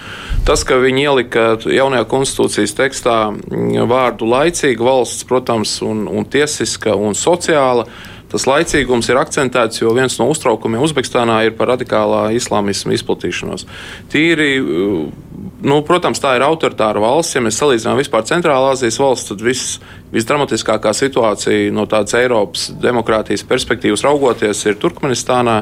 Tas, 0.46 0.62
ka 0.68 0.78
viņi 0.78 1.06
ielika 1.08 1.44
jaunajā 1.58 2.06
konstitūcijas 2.08 2.78
tekstā 2.78 3.18
mm, 3.32 3.84
vārdu 3.90 4.30
laicīga 4.30 4.86
valsts, 4.86 5.26
protams, 5.28 5.80
un, 5.84 6.06
un 6.06 6.28
tiesiska 6.30 6.94
un 6.94 7.18
sociāla, 7.18 7.88
Tas 8.34 8.48
laicīgums 8.50 9.06
ir 9.12 9.18
akcentēts, 9.20 9.78
jo 9.78 9.92
viens 9.94 10.16
no 10.18 10.26
uztraukumiem 10.32 10.82
Uzbekistānā 10.82 11.36
ir 11.46 11.52
par 11.54 11.70
radikālā 11.70 12.24
islāmismu 12.34 12.96
izplatīšanos. 12.96 13.62
Tīri, 14.10 14.48
nu, 14.58 15.76
protams, 15.86 16.18
tā 16.18 16.32
ir 16.34 16.42
autoritāra 16.42 16.98
valsts. 17.04 17.36
Ja 17.36 17.44
mēs 17.44 17.60
salīdzinām 17.62 18.00
vispār 18.02 18.26
Centrālā 18.26 18.72
Azijas 18.74 18.98
valsts, 18.98 19.30
tad 19.30 19.44
viss 19.46 19.78
visdramatiskākā 20.14 20.94
situācija 20.96 21.74
no 21.74 21.88
tādas 21.90 22.16
Eiropas 22.18 22.70
demokrātijas 22.82 23.44
perspektīvas 23.48 24.06
raugoties 24.06 24.64
ir 24.68 24.80
Turkmenistānā. 24.80 25.60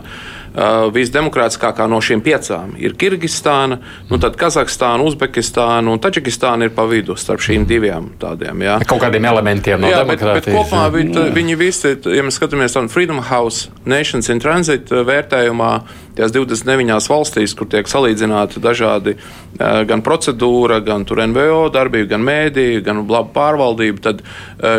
Uh, 0.53 0.91
visdemokrātiskākā 0.93 1.87
no 1.89 1.97
šīm 2.05 2.21
piecām 2.25 2.75
ir 2.81 2.93
Kirgistāna, 3.01 3.79
nu 4.11 4.19
tad 4.21 4.37
Kazahstāna, 4.41 5.05
Uzbekistāna 5.09 5.93
un 5.93 6.01
Taģikistāna 6.03 6.69
ir 6.69 6.75
pa 6.77 6.85
vidu 6.91 7.17
starp 7.17 7.41
šīm 7.41 7.65
divām 7.69 8.11
tādiem. 8.21 8.65
Jā. 8.67 8.77
Kaut 8.89 9.01
kādiem 9.01 9.25
elementiem 9.31 9.81
no 9.81 9.89
jā, 9.89 10.03
demokrātijas. 10.03 10.45
Bet, 10.45 10.51
bet 10.51 10.59
kopumā 10.59 10.87
viņi, 10.93 11.27
viņi 11.39 11.59
visi, 11.61 11.95
ja 12.13 12.27
mēs 12.27 12.37
skatāmies 12.41 12.77
tādu 12.77 12.93
Freedom 12.93 13.23
House 13.31 13.73
Nations 13.89 14.29
in 14.33 14.43
Transit 14.45 14.93
vērtējumā, 14.93 15.73
tajās 16.17 16.35
29 16.35 17.09
valstīs, 17.13 17.55
kur 17.59 17.69
tiek 17.73 17.89
salīdzināti 17.91 18.63
dažādi 18.63 19.17
gan 19.59 20.03
procedūra, 20.05 20.81
gan 20.85 21.07
NVO 21.33 21.67
darbība, 21.75 22.13
gan 22.15 22.27
mēdīja, 22.27 22.83
gan 22.87 23.05
laba 23.07 23.31
pārvaldība, 23.37 24.03
tad 24.05 24.25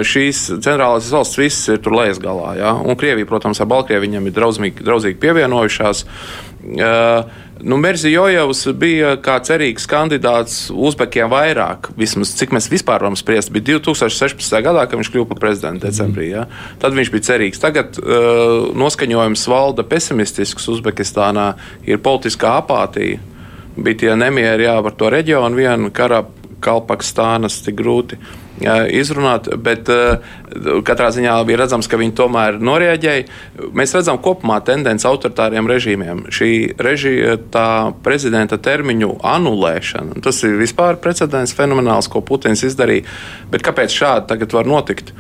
šīs 0.08 0.46
centrālās 0.64 1.12
valsts 1.14 1.40
visas 1.40 1.76
ir 1.76 1.84
tur 1.84 1.98
lejas 1.98 2.22
galā. 2.24 2.56
Ja? 2.60 2.74
Un 2.78 3.00
Krievija, 3.00 3.30
protams, 3.30 3.62
ar 3.62 3.70
Baltkrieviju 3.72 4.22
ir 4.22 4.36
draudzīgi, 4.36 4.86
draudzīgi 4.86 5.22
pievienojušās. 5.24 6.06
Uh, 6.64 7.42
Nu, 7.64 7.78
Merzijojevs 7.80 8.66
bija 8.76 9.14
kā 9.24 9.38
cerīgs 9.40 9.86
kandidāts 9.88 10.66
Uzbekiem 10.68 11.30
vairāk, 11.32 11.94
vismaz 11.96 12.34
cik 12.36 12.52
mēs 12.52 12.68
vispār 12.68 13.00
varam 13.00 13.16
spriest. 13.16 13.54
Bija 13.56 13.78
2016. 13.78 14.58
gadā, 14.66 14.84
kad 14.84 15.00
viņš 15.00 15.12
kļuva 15.14 15.30
par 15.30 15.40
prezidentu 15.46 15.88
decembrī. 15.88 16.28
Ja? 16.34 16.44
Tad 16.84 16.98
viņš 16.98 17.12
bija 17.14 17.28
cerīgs. 17.30 17.64
Tagad 17.64 18.02
uh, 18.02 18.68
noskaņojums 18.76 19.48
valda 19.48 19.88
pesimistisks 19.88 20.68
Uzbekistānā, 20.76 21.54
ir 21.88 22.04
politiskā 22.04 22.58
apātija. 22.60 23.24
Bija 23.80 24.02
tie 24.02 24.16
nemieri 24.20 24.68
jā, 24.68 24.76
par 24.84 25.00
to 25.00 25.14
reģionu, 25.16 25.64
vienu 25.64 25.94
karā 25.96 26.26
Kalpakstānas 26.64 27.62
tik 27.64 27.80
grūti 27.80 28.20
izrunāt, 28.62 29.50
bet 29.58 29.90
katrā 30.86 31.10
ziņā 31.16 31.36
bija 31.48 31.64
redzams, 31.64 31.90
ka 31.90 31.98
viņi 31.98 32.14
tomēr 32.18 32.60
noreaģēja. 32.62 33.26
Mēs 33.74 33.96
redzam 33.98 34.20
kopumā 34.22 34.60
tendenci 34.66 35.08
autoritāriem 35.10 35.68
režīmiem. 35.70 36.26
Šī 36.34 36.52
tā 37.54 37.68
prezidenta 38.06 38.60
termiņu 38.62 39.16
anulēšana, 39.26 40.22
tas 40.24 40.44
ir 40.46 40.60
vispār 40.62 41.00
precedents 41.02 41.56
fenomenāls, 41.58 42.10
ko 42.12 42.22
Putins 42.22 42.64
izdarīja. 42.64 43.08
Bet 43.52 43.66
kāpēc 43.66 43.90
šādi 43.94 44.30
tagad 44.30 44.54
var 44.54 44.70
notikt? 44.70 45.14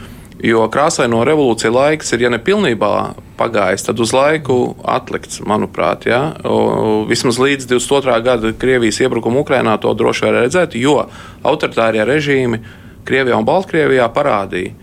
Jo 0.43 0.65
krāsaino 0.67 1.21
revolūcija 1.23 1.69
laiks 1.71 2.09
ir, 2.15 2.25
ja 2.25 2.29
ne 2.34 2.39
pilnībā 2.41 3.13
pagājis, 3.39 3.86
tad 3.88 4.01
uz 4.03 4.11
laiku 4.11 4.75
atlikts, 4.84 5.39
manuprāt. 5.47 6.03
Ja? 6.09 6.34
Vismaz 7.07 7.39
līdz 7.39 7.69
22. 7.69 8.17
gada 8.25 8.51
Krievijas 8.59 8.99
iebrukumu 9.05 9.45
Ukrajinā 9.45 9.77
to 9.79 9.93
droši 9.95 10.25
vien 10.25 10.36
redzēt, 10.41 10.75
jo 10.75 10.97
autoritārie 11.47 12.03
režīmi 12.09 12.59
Krievijā 13.07 13.37
un 13.39 13.47
Baltkrievijā 13.47 14.07
parādīja, 14.15 14.73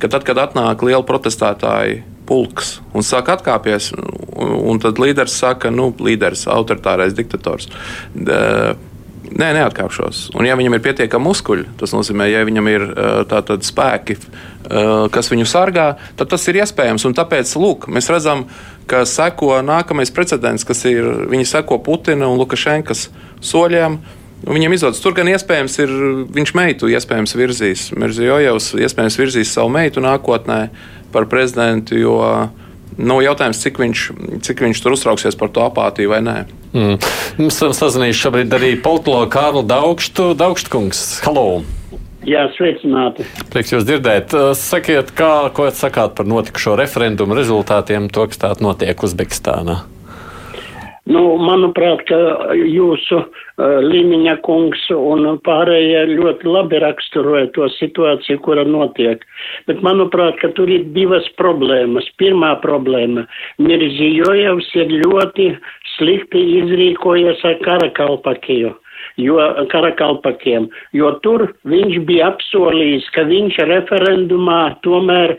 ka 0.00 0.10
tad, 0.12 0.26
kad 0.28 0.40
atnāk 0.40 0.84
liela 0.86 1.04
protestētāji 1.06 2.02
pulks 2.26 2.80
un 2.96 3.06
sāk 3.06 3.30
atkāpties, 3.36 3.92
un 4.36 4.82
tad 4.82 5.00
līderis 5.00 5.38
saka, 5.38 5.70
nu, 5.70 5.92
līderis, 6.02 6.46
autoritārais 6.50 7.14
diktators. 7.16 7.70
Nē, 9.26 9.48
neatkāpšos. 9.56 10.30
Un, 10.38 10.46
ja 10.46 10.54
viņam 10.58 10.76
ir 10.76 10.82
pietiekami 10.84 11.26
muskuļi, 11.26 11.64
tas 11.80 11.92
nozīmē, 11.92 12.28
ja 12.30 12.44
viņam 12.46 12.68
ir 12.70 12.84
tātad 13.30 13.66
spēki, 13.66 14.16
kas 15.12 15.30
viņu 15.32 15.48
sargā, 15.50 15.88
tad 16.18 16.30
tas 16.30 16.46
ir 16.50 16.60
iespējams. 16.62 17.04
Un 17.08 17.16
tāpēc, 17.16 17.50
lūk, 17.58 17.88
mēs 17.92 18.10
redzam, 18.12 18.46
ka 18.90 19.02
seko 19.08 19.58
nākamais 19.66 20.14
precedents, 20.14 20.66
kas 20.66 20.84
ir, 20.88 21.08
viņi 21.32 21.48
seko 21.56 21.80
Putina 21.82 22.30
un 22.30 22.38
Lukašenkas 22.38 23.08
soļiem. 23.44 23.98
Nu, 23.98 24.25
viņam 24.44 24.76
izdodas 24.76 25.00
tur 25.04 25.16
gan 25.16 25.30
iespējams, 25.32 25.78
ir 25.84 25.94
viņš 26.36 26.52
meitu 26.58 26.90
iespējams 26.92 27.36
virzīs. 27.38 27.88
Mirzījojevs 27.96 28.74
iespējams 28.84 29.18
virzīs 29.20 29.54
savu 29.56 29.72
meitu 29.72 30.04
nākotnē 30.04 30.60
par 31.14 31.28
prezidentu, 31.30 31.96
jo 31.96 32.18
nu, 32.96 33.20
jautājums, 33.24 33.62
cik 33.62 33.80
viņš, 33.80 34.04
cik 34.44 34.62
viņš 34.66 34.82
tur 34.82 34.96
uztrauksies 34.96 35.38
par 35.38 35.52
to 35.52 35.64
apātiju 35.64 36.12
vai 36.12 36.20
nē. 36.24 36.36
Mm. 36.76 37.00
Mums 37.40 37.56
esam 37.56 37.74
sazinājuši 37.76 38.22
šobrīd 38.26 38.54
arī 38.56 38.74
politologu 38.82 39.30
Kārlu 39.32 39.64
Daugštu. 39.66 40.34
Daugštkungs, 40.38 41.06
halo! 41.26 41.64
Jā, 42.26 42.48
sveicināti. 42.56 43.22
Prieks 43.52 43.70
jūs 43.70 43.84
dzirdēt. 43.86 44.32
Sakiet, 44.58 45.12
kā, 45.14 45.46
ko 45.54 45.68
jūs 45.68 45.78
sakāt 45.78 46.16
par 46.18 46.26
notikušo 46.26 46.74
referendumu 46.80 47.36
rezultātiem, 47.38 48.08
to, 48.10 48.26
kas 48.26 48.42
tātad 48.42 48.64
notiek 48.66 49.04
Uzbekistānā? 49.06 49.84
Nu, 51.06 51.20
manuprāt, 51.38 52.00
ka 52.08 52.16
jūsu 52.58 53.20
uh, 53.20 53.26
Līniņa 53.86 54.36
kungs 54.46 54.80
un 54.90 55.28
pārējie 55.46 56.00
ļoti 56.16 56.48
labi 56.50 56.80
raksturoja 56.82 57.46
to 57.54 57.68
situāciju, 57.76 58.40
kura 58.42 58.64
notiek. 58.66 59.22
Bet 59.70 59.84
manuprāt, 59.86 60.40
ka 60.40 60.50
tur 60.58 60.72
ir 60.72 60.88
divas 60.96 61.28
problēmas. 61.38 62.08
Pirmā 62.18 62.56
problēma- 62.64 63.26
Mirzijojevs 63.68 64.72
ir 64.82 64.96
ļoti 65.04 65.52
slikti 65.94 66.42
izrīkojies 66.62 67.46
ar 67.46 67.62
karakalpakiju 67.62 68.74
jo 69.16 69.36
karakalpakiem, 69.72 70.68
jo 70.96 71.12
tur 71.24 71.46
viņš 71.68 72.00
bija 72.08 72.30
apsolījis, 72.32 73.08
ka 73.14 73.24
viņš 73.28 73.58
referendumā 73.70 74.60
tomēr 74.84 75.36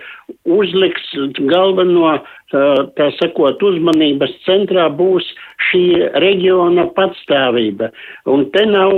uzliks 0.58 1.14
galveno, 1.52 2.18
tā 2.52 3.08
sakot, 3.18 3.62
uzmanības 3.64 4.32
centrā 4.46 4.88
būs 4.94 5.26
šī 5.68 5.84
reģiona 6.24 6.88
patstāvība. 6.96 7.90
Un 8.32 8.46
te 8.54 8.64
nav 8.70 8.94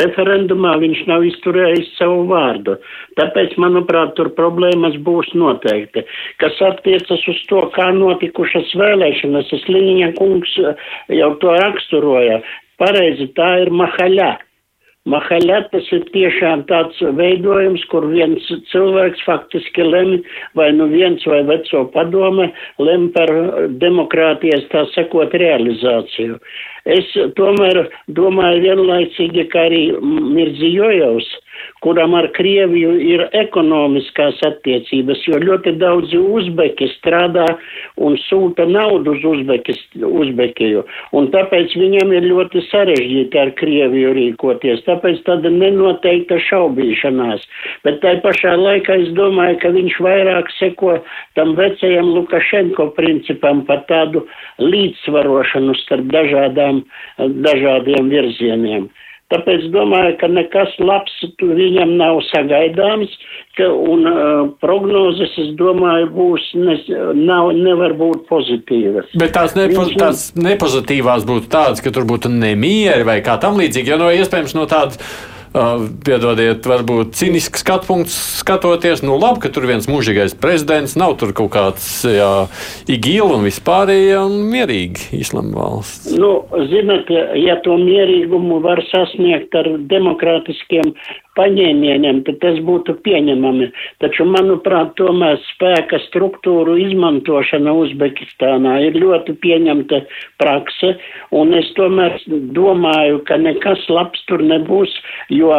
referendumā 0.00 0.76
viņš 0.82 1.02
nav 1.10 1.26
izturējis 1.26 1.90
savu 1.98 2.26
vārdu. 2.30 2.76
Tāpēc, 3.18 3.56
manuprāt, 3.58 4.14
tur 4.18 4.30
problēmas 4.38 4.98
būs 5.02 5.32
noteikti. 5.34 6.06
Kas 6.42 6.60
attiecas 6.62 7.26
uz 7.32 7.42
to, 7.50 7.66
kā 7.74 7.90
notikušas 7.96 8.74
vēlēšanas, 8.78 9.50
es 9.56 9.66
Liņa 9.66 10.12
kungs 10.18 10.54
jau 11.10 11.32
to 11.42 11.58
raksturoja. 11.58 12.42
Pareizi, 12.78 13.30
tā 13.34 13.54
ir 13.64 13.72
mahaļā. 13.72 14.34
Mahaļā 15.06 15.60
tas 15.70 15.86
ir 15.94 16.02
tiešām 16.10 16.64
tāds 16.70 16.98
veidojums, 17.18 17.84
kur 17.92 18.08
viens 18.10 18.42
cilvēks 18.72 19.22
faktiski 19.26 19.86
lemj, 19.86 20.18
vai 20.58 20.72
nu 20.74 20.88
viens 20.90 21.22
vai 21.30 21.44
veco 21.46 21.84
padome 21.94 22.48
lemj 22.82 23.12
par 23.14 23.32
demokrātijas, 23.82 24.66
tā 24.74 24.82
sakot, 24.96 25.34
realizāciju. 25.38 26.40
Es 26.98 27.14
tomēr 27.38 27.84
domāju 28.18 28.64
vienlaicīgi, 28.66 29.46
ka 29.54 29.66
arī 29.70 29.82
Mirzijojevs 30.02 31.30
kuram 31.84 32.14
ar 32.18 32.28
Krieviju 32.36 32.94
ir 33.00 33.24
ekonomiskās 33.36 34.40
attiecības, 34.46 35.22
jo 35.28 35.40
ļoti 35.42 35.76
daudzi 35.80 36.18
uzbeki 36.18 36.88
strādā 36.96 37.46
un 37.96 38.16
sūta 38.26 38.66
naudu 38.68 39.14
uz 39.16 39.24
Uzbekis, 39.26 39.78
Uzbekiju. 39.96 40.84
Un 41.16 41.30
tāpēc 41.34 41.76
viņam 41.78 42.12
ir 42.16 42.28
ļoti 42.30 42.62
sarežģīti 42.70 43.40
ar 43.40 43.52
Krieviju 43.60 44.14
rīkoties. 44.16 44.84
Tāpēc 44.88 45.22
tāda 45.28 45.52
nenoteikta 45.52 46.40
šaubīšanās. 46.48 47.46
Bet 47.86 48.00
tai 48.04 48.16
pašā 48.24 48.56
laikā 48.60 48.98
es 49.04 49.12
domāju, 49.16 49.60
ka 49.62 49.72
viņš 49.76 50.00
vairāk 50.06 50.50
seko 50.58 50.98
tam 51.38 51.54
vecajam 51.58 52.12
Lukašenko 52.16 52.90
principam 52.98 53.64
par 53.68 53.84
tādu 53.90 54.26
līdzsvarošanu 54.62 55.76
starp 55.82 56.08
dažādām, 56.14 56.84
dažādiem 57.46 58.10
virzieniem. 58.12 58.88
Tāpēc 59.32 59.64
domāju, 59.74 60.12
ka 60.20 60.28
nekas 60.30 60.74
labs 60.78 61.14
viņam 61.42 61.96
nav 61.98 62.20
sagaidāms, 62.28 63.10
ka, 63.58 63.66
un 63.66 64.06
uh, 64.06 64.18
prognozes, 64.62 65.32
es 65.42 65.48
domāju, 65.58 66.12
būs, 66.14 66.44
ne, 66.54 66.76
nav, 67.18 67.50
nevar 67.58 67.96
būt 67.98 68.22
pozitīvas. 68.30 69.10
Bet 69.18 69.34
tās, 69.34 69.56
nepo, 69.58 69.82
Viņš... 69.82 69.96
tās 69.98 70.26
nepozitīvās 70.38 71.26
būtu 71.26 71.50
tādas, 71.50 71.82
ka 71.82 71.90
tur 71.90 72.06
būtu 72.06 72.30
nemieri 72.30 73.06
vai 73.08 73.18
kā 73.26 73.34
tam 73.42 73.58
līdzīgi, 73.58 73.90
jo 73.90 73.98
no 74.04 74.12
iespējams 74.14 74.54
no 74.54 74.68
tādas 74.70 75.02
piedodiet, 76.06 76.66
varbūt 76.68 77.16
cinisks 77.16 77.62
skatu 77.64 77.88
punkts 77.90 78.16
skatoties, 78.40 79.02
nu 79.06 79.16
labi, 79.20 79.42
ka 79.44 79.50
tur 79.54 79.66
viens 79.68 79.88
mūžīgais 79.90 80.36
prezidents, 80.40 80.96
nav 80.98 81.16
tur 81.20 81.32
kaut 81.36 81.52
kāds 81.54 81.86
jā, 82.08 82.30
igīla 82.92 83.38
un 83.38 83.46
vispārējie 83.46 84.18
un 84.20 84.38
mierīgi 84.52 85.20
islama 85.20 85.56
valsts. 85.56 86.12
Nu, 86.16 86.32
zinat, 86.72 87.10
ja 87.40 87.58
to 87.64 87.78
mierīgumu 87.80 88.60
var 88.64 88.82
sasniegt 88.90 89.54
ar 89.56 89.72
demokrātiskiem 89.90 90.92
paņēmieniem, 91.36 92.22
tad 92.26 92.36
tas 92.42 92.56
būtu 92.66 92.90
pieņemami. 93.06 93.66
Taču, 94.02 94.22
manuprāt, 94.28 94.88
tomēr 95.00 95.36
spēka 95.50 95.96
struktūru 96.06 96.72
izmantošana 96.86 97.70
Uzbekistānā 97.82 98.72
ir 98.88 98.94
ļoti 99.00 99.30
pieņemta 99.44 99.96
prakse, 100.42 100.88
un 101.36 101.46
es 101.56 101.68
tomēr 101.78 102.12
domāju, 102.56 103.16
ka 103.28 103.34
nekas 103.40 103.80
labs 103.92 104.20
tur 104.30 104.40
nebūs, 104.44 104.92
jo 105.32 105.50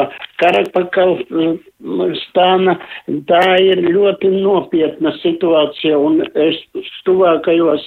Karapakalstāna 0.42 2.74
tā 3.30 3.46
ir 3.64 3.78
ļoti 3.88 4.28
nopietna 4.36 5.10
situācija, 5.22 5.96
un 5.98 6.14
es 6.34 6.58
tuvākajos, 7.08 7.84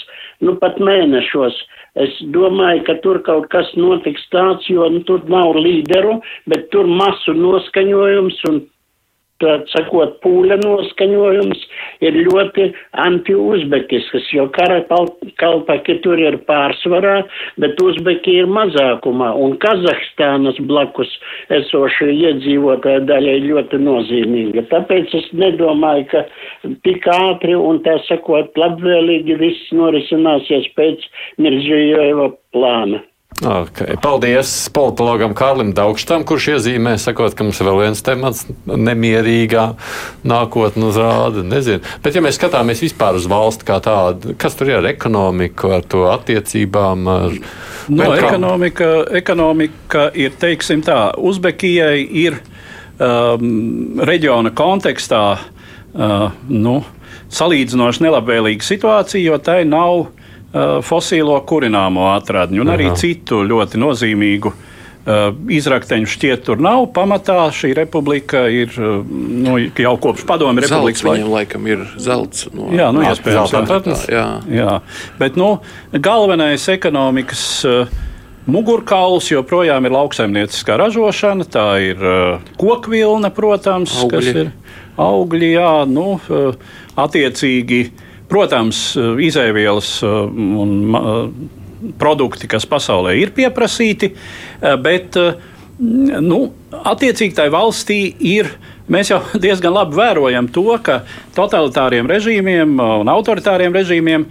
nu 0.47 0.53
pat 0.63 0.75
mēnešos, 0.83 1.55
Es 1.99 2.13
domāju, 2.35 2.85
ka 2.87 2.95
tur 3.03 3.19
kaut 3.27 3.49
kas 3.51 3.71
notiks 3.75 4.23
tāds, 4.31 4.69
jo 4.71 4.87
nu, 4.93 5.03
tur 5.09 5.25
nav 5.31 5.57
līderu, 5.59 6.21
bet 6.51 6.69
tur 6.71 6.87
masu 6.87 7.35
noskaņojums 7.35 8.45
un 8.51 8.61
tā 9.41 9.57
sakot, 9.73 10.17
pūļa 10.25 10.59
noskaņojums 10.63 11.65
ir 12.05 12.17
ļoti 12.27 12.69
anti-uzbekisks, 13.05 14.31
jo 14.37 14.47
karakalpaki 14.57 15.99
tur 16.05 16.21
ir 16.21 16.39
pārsvarā, 16.49 17.17
bet 17.63 17.81
uzbeki 17.83 18.39
ir 18.43 18.51
mazākumā, 18.51 19.33
un 19.41 19.57
Kazahstānas 19.63 20.61
blakus 20.71 21.13
esošie 21.61 22.11
iedzīvotāji 22.15 23.05
daļa 23.11 23.37
ir 23.41 23.49
ļoti 23.51 23.83
nozīmīga. 23.85 24.67
Tāpēc 24.73 25.15
es 25.21 25.29
nedomāju, 25.37 26.09
ka 26.13 26.25
tik 26.87 27.09
ātri 27.15 27.57
un 27.59 27.83
tā 27.87 27.99
sakot, 28.09 28.53
labvēlīgi 28.61 29.39
viss 29.41 29.77
norisināsies 29.77 30.71
pēc 30.77 31.07
Mirzījeva 31.41 32.31
plāna. 32.55 33.05
Okay. 33.41 33.97
Paldies 34.03 34.51
politologam 34.77 35.33
Kārlim 35.37 35.71
Daugštam, 35.73 36.27
kurš 36.29 36.51
iezīmē, 36.55 36.93
sakot, 37.01 37.33
ka 37.33 37.47
mums 37.47 37.61
vēl 37.65 37.79
viens 37.79 38.03
temats 38.05 38.43
nemierīgā 38.69 39.65
nākotnē 40.29 40.91
uzrāda. 40.91 41.45
Nezinu. 41.49 41.81
Bet, 42.05 42.19
ja 42.19 42.25
mēs 42.25 42.37
skatāmies 42.37 42.85
vispār 42.85 43.17
uz 43.17 43.25
valsti 43.31 43.65
kā 43.71 43.79
tādu, 43.85 44.35
kas 44.41 44.59
tur 44.59 44.69
ir 44.69 44.83
ar 44.83 44.91
ekonomiku, 44.93 45.73
ar 45.79 45.89
to 45.89 46.05
attiecībām? 46.13 47.09
Ar... 47.09 47.41
No, 47.89 48.13
ekonomika, 48.13 48.91
ekonomika 49.23 50.11
ir, 50.13 50.37
teiksim 50.41 50.85
tā, 50.85 51.01
Uzbekijai 51.17 52.05
ir 52.27 52.37
um, 53.01 54.05
reģiona 54.05 54.53
kontekstā 54.53 55.25
uh, 55.41 56.29
nu, 56.53 56.81
salīdzinoši 57.33 58.05
nelabvēlīga 58.05 58.69
situācija, 58.69 59.33
jo 59.33 59.41
tai 59.41 59.63
nav 59.65 60.11
fosīlo 60.53 61.37
kurināmo 61.47 62.11
atradņu 62.17 62.65
un 62.65 62.73
Aha. 62.73 62.79
arī 62.79 62.91
citu 62.99 63.45
ļoti 63.47 63.81
nozīmīgu. 63.81 64.53
Uh, 65.01 65.31
izrakteņu 65.49 66.11
šķiet, 66.13 66.43
tur 66.45 66.61
nav. 66.61 66.83
Pamatā 66.93 67.47
šī 67.57 67.71
republika 67.73 68.43
ir 68.53 68.75
uh, 68.77 68.99
nu, 69.09 69.55
jau 69.57 69.95
kopš 69.97 70.27
padomju 70.29 70.61
republikas. 70.61 71.01
Viņam 71.07 71.31
laikam 71.33 71.65
ir 71.71 71.87
zelts. 71.97 72.51
No, 72.53 72.67
jā, 72.77 72.91
nu, 72.93 73.01
iespējams, 73.09 73.55
jā. 74.05 74.11
jā. 74.13 74.27
jā. 74.53 74.75
Bet 75.17 75.41
nu, 75.41 75.49
galvenais 75.97 76.69
ekonomikas 76.69 77.47
mugurkauls 78.51 79.31
joprojām 79.33 79.89
ir 79.89 79.97
lauksaimnieciskā 79.97 80.77
ražošana. 80.83 81.49
Tā 81.49 81.67
ir 81.81 82.05
kokvilna, 82.61 83.33
protams, 83.33 83.97
augļi. 84.05 84.13
kas 84.13 84.31
ir 84.35 84.53
augļi, 85.01 85.53
jā, 85.57 85.73
nu, 85.89 86.07
attiecīgi. 87.01 87.83
Uh, 88.31 88.31
Protams, 88.31 88.95
eh, 88.95 89.11
izēvielas 89.27 89.97
eh, 90.07 90.17
un 90.63 90.73
eh, 90.95 91.21
produkti, 91.99 92.47
kas 92.51 92.67
pasaulē 92.69 93.15
ir 93.17 93.31
pieprasīti, 93.33 94.11
bet 94.85 95.17
nu, 95.81 96.41
attiecīgi 96.77 97.33
tai 97.39 97.47
valstī 97.49 98.03
ir. 98.29 98.51
Mēs 98.93 99.15
jau 99.15 99.23
diezgan 99.45 99.73
labi 99.73 99.97
vērojam 99.97 100.51
to, 100.53 100.67
ka 100.85 100.99
totalitāriem 101.33 102.11
režīmiem 102.11 102.75
un 102.77 103.09
autoritāriem 103.09 103.73
režīmiem 103.73 104.27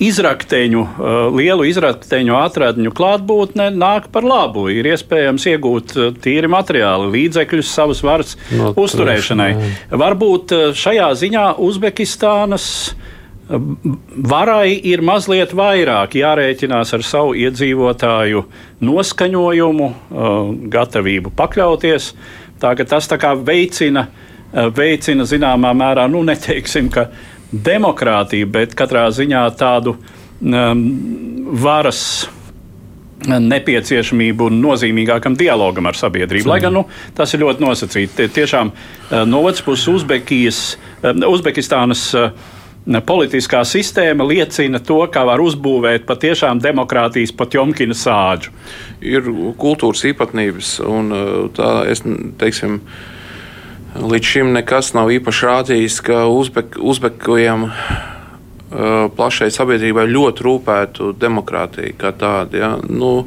izrakteņu, 0.00 0.80
uh, 0.80 1.18
lielu 1.36 1.66
izrakteņu 1.68 2.36
atradņu 2.40 2.92
klātbūtne 2.96 3.68
nāk 3.76 4.08
par 4.14 4.26
labu. 4.26 4.68
Ir 4.72 4.88
iespējams 4.94 5.46
iegūt 5.52 5.94
uh, 5.96 6.10
tīri 6.24 6.50
materiāli, 6.50 7.10
līdzekļus 7.16 7.72
savas 7.76 8.02
varas 8.06 8.36
no, 8.56 8.72
uzturēšanai. 8.80 9.50
Varbūt 9.92 10.56
uh, 10.56 10.66
šajā 10.76 11.12
ziņā 11.20 11.46
Uzbekistānas 11.60 12.68
varai 14.30 14.76
ir 14.86 15.02
mazliet 15.02 15.50
vairāk 15.56 16.14
jārēķinās 16.20 16.94
ar 16.94 17.02
savu 17.02 17.32
iedzīvotāju 17.34 18.44
noskaņojumu, 18.86 19.88
gatavību 20.70 21.32
pakļauties. 21.34 22.12
Tā, 22.62 22.74
tas 22.86 23.08
tā 23.10 23.32
veicina, 23.34 24.06
veicina 24.76 25.26
zināmā 25.26 25.72
mērā, 25.74 26.06
nu, 26.12 26.22
neteiksim, 26.28 26.92
ka 26.94 27.08
demokrātiju, 27.52 28.50
bet 28.50 28.76
katrā 28.78 29.08
ziņā 29.14 29.46
tādu 29.58 29.96
um, 29.96 30.84
varas 31.60 32.28
nepieciešamību 33.28 34.48
un 34.48 34.60
nozīmīgākam 34.62 35.36
dialogam 35.38 35.90
ar 35.90 35.98
sabiedrību. 35.98 36.48
Lai 36.48 36.60
gan 36.62 36.74
nu, 36.78 36.86
tas 37.16 37.34
ir 37.34 37.44
ļoti 37.44 37.64
nosacīti. 37.64 38.14
Tie 38.16 38.28
Tiešām 38.40 38.72
eh, 38.72 39.24
no 39.28 39.42
otras 39.44 39.64
puses 39.66 39.88
Uzbekijas, 39.92 40.62
eh, 41.02 41.12
Uzbekistānas 41.28 42.06
eh, 42.16 42.30
politiskā 43.06 43.60
sistēma 43.68 44.24
liecina 44.24 44.80
to, 44.80 45.02
kā 45.12 45.26
var 45.28 45.42
uzbūvēt 45.44 46.06
patiešām 46.08 46.62
demokrātijas 46.64 47.34
Potjomkina 47.36 47.96
sāģu. 47.96 48.54
Ir 49.04 49.28
kultūras 49.60 50.06
īpatnības, 50.08 50.78
un 50.88 51.12
tā 51.56 51.72
es 51.92 52.00
teiksim. 52.40 52.80
Līdz 53.98 54.26
šim 54.26 54.54
nekas 54.54 54.92
nav 54.94 55.10
īpaši 55.10 55.46
rādījis, 55.48 56.00
ka 56.06 56.24
Uzbek, 56.30 56.78
Uzbekiem 56.78 57.68
Uh, 58.70 59.08
plašai 59.10 59.48
sabiedrībai 59.50 60.04
ļoti 60.06 60.44
rūpētu 60.46 61.08
demokrātija 61.18 61.90
kā 61.98 62.12
tāda. 62.14 62.54
Ja? 62.54 62.68
Nu, 62.86 63.24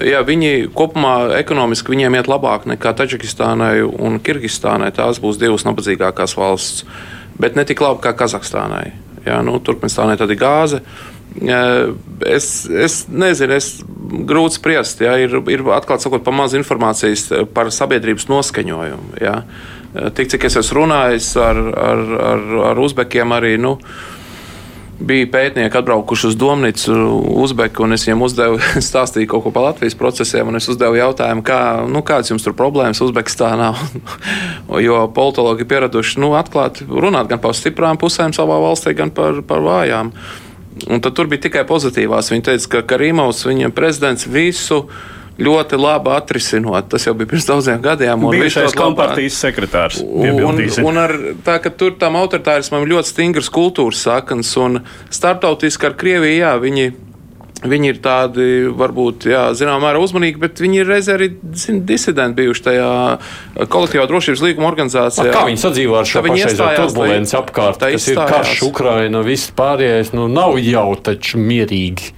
ja 0.00 0.22
viņi 0.24 0.70
kopumā 0.72 1.34
ekonomiski 1.36 1.92
viņiem 1.92 2.16
iet 2.16 2.30
labāk 2.32 2.64
nekā 2.70 2.94
Taģikistānai 2.96 3.82
un 3.84 4.16
Kirgistānai. 4.24 4.88
Tās 4.96 5.20
būs 5.20 5.36
divas 5.42 5.66
nabadzīgākās 5.68 6.38
valsts, 6.40 6.86
bet 7.36 7.60
ne 7.60 7.66
tik 7.68 7.84
labi 7.84 8.00
kā 8.06 8.14
Kazahstānai. 8.16 8.86
Ja? 9.28 9.42
Nu, 9.44 9.60
Turkmenistānai 9.60 10.16
tad 10.16 10.32
ir 10.32 10.40
gāze. 10.40 10.80
Es, 11.36 12.48
es 12.64 13.02
nezinu, 13.12 13.60
es 13.60 13.74
grūti 14.24 14.56
spriest. 14.56 15.04
Ja? 15.04 15.18
Ir, 15.20 15.36
ir 15.52 15.68
atklāti 15.76 16.08
sakot, 16.08 16.24
pa 16.24 16.32
maz 16.32 16.56
informācijas 16.56 17.28
par 17.52 17.68
sabiedrības 17.76 18.30
noskaņojumu. 18.32 19.18
Ja? 19.20 19.42
Tik 19.88 20.28
cik 20.34 20.44
es 20.44 20.58
esmu 20.60 20.82
runājis 20.82 21.32
ar, 21.40 21.58
ar, 21.72 22.06
ar, 22.32 22.46
ar 22.72 22.80
Uzbekiem 22.84 23.32
arī. 23.32 23.54
Nu, 23.60 23.78
bija 24.98 25.28
pētnieki 25.30 25.78
atbraukuši 25.78 26.26
uz 26.28 26.36
Domnicu, 26.38 26.94
Uzbeku, 27.40 27.84
un 27.86 27.94
es 27.96 28.04
viņiem 28.06 28.24
uzdevu, 28.26 28.58
stāstīju 28.88 29.30
kaut 29.30 29.46
ko 29.46 29.52
par 29.54 29.68
Latvijas 29.70 29.96
procesiem, 29.98 30.50
un 30.50 30.58
es 30.58 30.68
uzdevu 30.68 30.98
jautājumu, 30.98 31.44
kā, 31.46 31.60
nu, 31.88 32.02
kādas 32.06 32.32
jums 32.32 32.44
tur 32.44 32.56
problēmas 32.58 33.00
Uzbekistānā. 33.04 33.70
jo 34.86 35.04
politologi 35.14 35.64
ir 35.64 35.70
pieraduši 35.70 36.20
nu, 36.24 36.34
atklāti 36.38 36.88
runāt 36.88 37.30
gan 37.30 37.40
par 37.42 37.56
stiprām 37.56 38.00
pusēm 38.00 38.34
savā 38.36 38.58
valstī, 38.62 38.96
gan 38.98 39.14
par, 39.14 39.40
par 39.46 39.64
vājām. 39.64 40.12
Un 40.88 41.00
tad 41.02 41.16
tur 41.16 41.26
bija 41.30 41.48
tikai 41.48 41.64
pozitīvās. 41.66 42.30
Viņi 42.30 42.44
teica, 42.50 42.68
ka 42.76 42.84
Karīmovs, 42.92 43.46
viņam 43.48 43.72
prezidents, 43.74 44.28
visu 44.30 44.84
ļoti 45.38 45.78
labi 45.78 46.12
atrisinot. 46.16 46.88
Tas 46.92 47.06
jau 47.06 47.14
bija 47.18 47.30
pirms 47.32 47.48
daudziem 47.48 47.82
gadiem. 47.82 48.28
Bijušais 48.34 48.76
kompartijas 48.78 49.38
sekretārs. 49.38 50.00
Un, 50.02 50.62
un 50.84 51.00
ar, 51.00 51.14
tā, 51.46 51.58
ka 51.62 51.70
tur 51.70 51.94
tam 52.00 52.18
autoritārismam 52.18 52.86
ļoti 52.88 53.14
stingras 53.14 53.50
kultūras 53.54 54.02
saknes 54.08 54.50
un 54.60 54.82
startautiski 55.14 55.90
ar 55.90 55.98
Krieviju, 55.98 56.40
jā, 56.40 56.56
viņi. 56.62 56.88
Viņi 57.58 57.88
ir 57.90 57.96
tādi, 57.98 58.44
varbūt, 58.70 59.24
jā, 59.32 59.40
zināmā 59.58 59.88
mērā 59.88 59.98
uzmanīgi, 59.98 60.38
bet 60.38 60.60
viņi 60.62 60.76
ir 60.78 60.86
reizē 60.86 61.16
arī 61.16 61.26
zin, 61.58 61.80
disidenti 61.88 62.38
bijuši 62.38 62.62
tajā 62.68 62.90
kolektīvā 63.72 64.04
drošības 64.06 64.44
līguma 64.44 64.68
organizācijā. 64.68 65.24
A, 65.26 65.34
kā 65.34 65.42
viņi 65.48 65.58
sadzīvo 65.64 65.96
ar 65.98 66.06
šo 66.06 66.22
pašreizo 66.22 66.68
turbulenci 66.78 67.34
apkārt, 67.34 67.82
kas 67.82 68.06
ir 68.12 68.20
karš 68.30 68.62
Ukraina, 68.68 69.24
viss 69.26 69.50
pārējais, 69.58 70.14
nu 70.14 70.28
nav 70.30 70.54
jau 70.62 70.86
taču 71.02 71.42
mierīgi. 71.42 72.12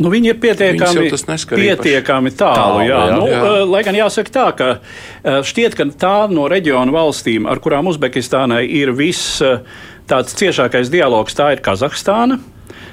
Nu, 0.00 0.08
viņi 0.12 0.32
ir 0.32 0.38
pietiekami, 0.40 1.08
pietiekami 1.52 2.32
tālu. 2.32 2.56
tālu 2.56 2.84
jā. 2.86 3.00
Jā, 3.00 3.16
nu, 3.18 3.26
jā. 3.28 3.40
Eh, 3.40 3.64
lai 3.68 3.82
gan 3.84 3.98
jāsaka 3.98 4.32
tā, 4.32 4.46
ka 4.56 4.68
eh, 4.72 5.40
šķiet, 5.44 5.76
ka 5.76 5.86
tā 6.00 6.14
no 6.32 6.46
reģionu 6.50 6.94
valstīm, 6.94 7.48
ar 7.50 7.60
kurām 7.60 7.90
Uzbekistānai 7.92 8.62
ir 8.80 8.94
viss 8.96 9.42
eh, 9.44 9.60
tāds 10.08 10.36
ciešākais 10.40 10.92
dialogs, 10.92 11.36
tā 11.36 11.52
ir 11.56 11.64
Kazahstāna. 11.64 12.40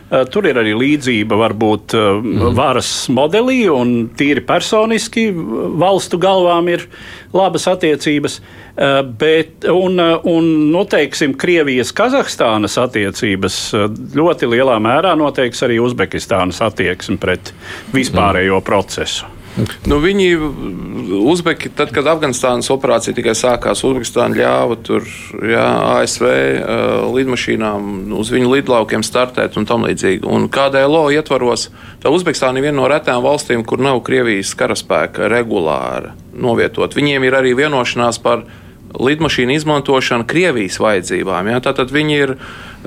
Eh, 0.08 0.24
tur 0.32 0.46
ir 0.48 0.56
arī 0.56 0.72
līdzība 0.78 1.36
varbūt 1.36 1.94
mm. 1.98 2.54
varas 2.56 2.90
modelī, 3.12 3.66
un 3.68 4.08
tīri 4.16 4.40
personiski 4.48 5.26
valstu 5.36 6.20
galvām 6.22 6.70
ir 6.72 6.86
labas 7.36 7.68
attiecības. 7.68 8.40
Eh, 8.40 9.02
bet, 9.20 9.68
un, 9.68 10.00
un 10.00 10.52
noteiksim, 10.72 11.36
Krievijas, 11.40 11.92
Kazahstānas 11.98 12.80
attiecības 12.80 13.62
ļoti 14.16 14.52
lielā 14.56 14.78
mērā 14.84 15.18
noteiks 15.20 15.66
arī 15.68 15.82
Uzbekistānas 15.84 16.64
attieksmi 16.64 17.20
pret 17.20 17.52
vispārējo 17.96 18.62
mm. 18.62 18.68
procesu. 18.70 19.37
Nu, 19.88 19.98
viņi, 20.04 20.28
Uzbeki, 21.18 21.72
tad, 21.74 21.92
kad 21.96 22.08
Afganistānas 22.10 22.70
operācija 22.74 23.16
tikai 23.18 23.34
sākās, 23.38 23.82
Uzbekistāna 23.88 24.38
ļāva 24.38 24.78
tur, 24.86 25.08
jā, 25.42 25.66
ASV 25.98 26.28
uh, 26.28 27.08
lidmašīnām 27.16 28.14
uz 28.18 28.32
viņu 28.34 28.52
lidlaukiem 28.54 29.06
startēt 29.06 29.58
un 29.58 29.66
tam 29.70 29.88
līdzīgi. 29.88 30.26
Un 30.28 30.50
KDLO 30.54 31.08
ietvaros, 31.16 31.70
tā 32.04 32.14
Uzbekistāna 32.14 32.62
ir 32.62 32.70
viena 32.70 32.82
no 32.82 32.92
retām 32.92 33.24
valstīm, 33.26 33.66
kur 33.68 33.82
nav 33.84 34.04
Krievijas 34.06 34.54
karaspēka 34.60 35.32
regulāri 35.32 36.14
novietot. 36.38 36.94
Viņiem 36.98 37.26
ir 37.26 37.40
arī 37.40 37.56
vienošanās 37.58 38.22
par 38.22 38.46
lidmašīnu 38.96 39.56
izmantošanu 39.58 40.28
Krievijas 40.30 40.80
vajadzībām. 40.80 41.52
Ja? 41.52 41.60
Tātad 41.64 41.92
viņi 41.94 42.18
ir 42.18 42.34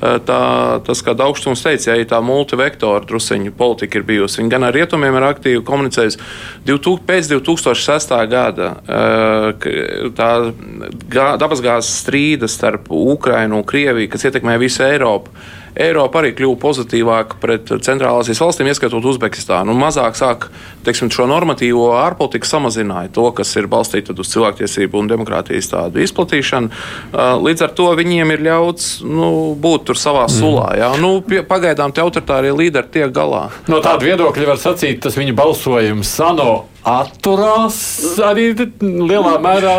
tā, 0.00 0.40
tas, 0.86 1.02
kā 1.04 1.14
augstums 1.24 1.62
teica, 1.64 1.94
ja 1.98 2.08
tā 2.08 2.20
multivektora 2.24 3.04
drusiņu 3.08 3.52
politika 3.58 4.00
ir 4.00 4.06
bijusi. 4.08 4.40
Viņi 4.40 4.52
gan 4.54 4.66
ar 4.68 4.76
rietumiem 4.76 5.18
ir 5.20 5.28
aktīvi 5.28 5.62
komunicējusi. 5.66 6.20
Pēc 7.10 7.30
2006. 7.34 8.16
gada 8.32 8.72
tā 10.16 10.30
dabasgāzes 11.12 11.94
strīda 12.04 12.48
starp 12.50 12.88
Ukrainu 12.88 13.60
un 13.60 13.66
Krieviju, 13.66 14.10
kas 14.12 14.28
ietekmē 14.30 14.56
visu 14.62 14.86
Eiropu 14.86 15.34
Eiropa 15.78 16.20
arī 16.20 16.32
kļuva 16.38 16.58
pozitīvāka 16.60 17.38
pret 17.42 17.70
Centrālāsijas 17.86 18.40
valstīm, 18.42 18.70
ieskaitot 18.70 19.04
Uzbekistānu. 19.12 19.70
Un 19.74 19.80
mazāk 19.80 20.18
sāk 20.18 20.48
teiksim, 20.86 21.10
šo 21.14 21.28
normatīvo 21.30 21.90
ārpolitiku 22.00 22.48
samazināja 22.48 23.12
to, 23.14 23.28
kas 23.36 23.52
ir 23.60 23.68
balstīta 23.70 24.16
uz 24.16 24.32
cilvēktiesību 24.32 25.00
un 25.00 25.10
demokrātijas 25.10 25.70
tādu 25.70 26.02
izplatīšanu. 26.04 26.72
Līdz 27.44 27.66
ar 27.66 27.74
to 27.78 27.90
viņiem 28.00 28.34
ir 28.34 28.44
ļauts 28.48 28.90
nu, 29.06 29.30
būt 29.60 29.88
tur 29.90 30.00
savā 30.00 30.26
mm. 30.26 30.34
sulā. 30.40 30.68
Jā. 30.80 30.90
Nu, 31.02 31.12
pagaidām 31.50 31.94
tie 31.94 32.04
autoritārie 32.04 32.52
līderi 32.56 32.94
tiek 32.98 33.14
galā. 33.14 33.48
No 33.70 33.82
tāda 33.84 34.06
viedokļa 34.08 34.52
var 34.54 34.60
sacīt, 34.62 35.02
tas 35.04 35.18
viņa 35.18 35.36
balsojums 35.38 36.16
ANO 36.26 36.52
atturās 36.86 37.78
arī 38.24 38.50
lielā 38.80 39.34
mērā. 39.42 39.74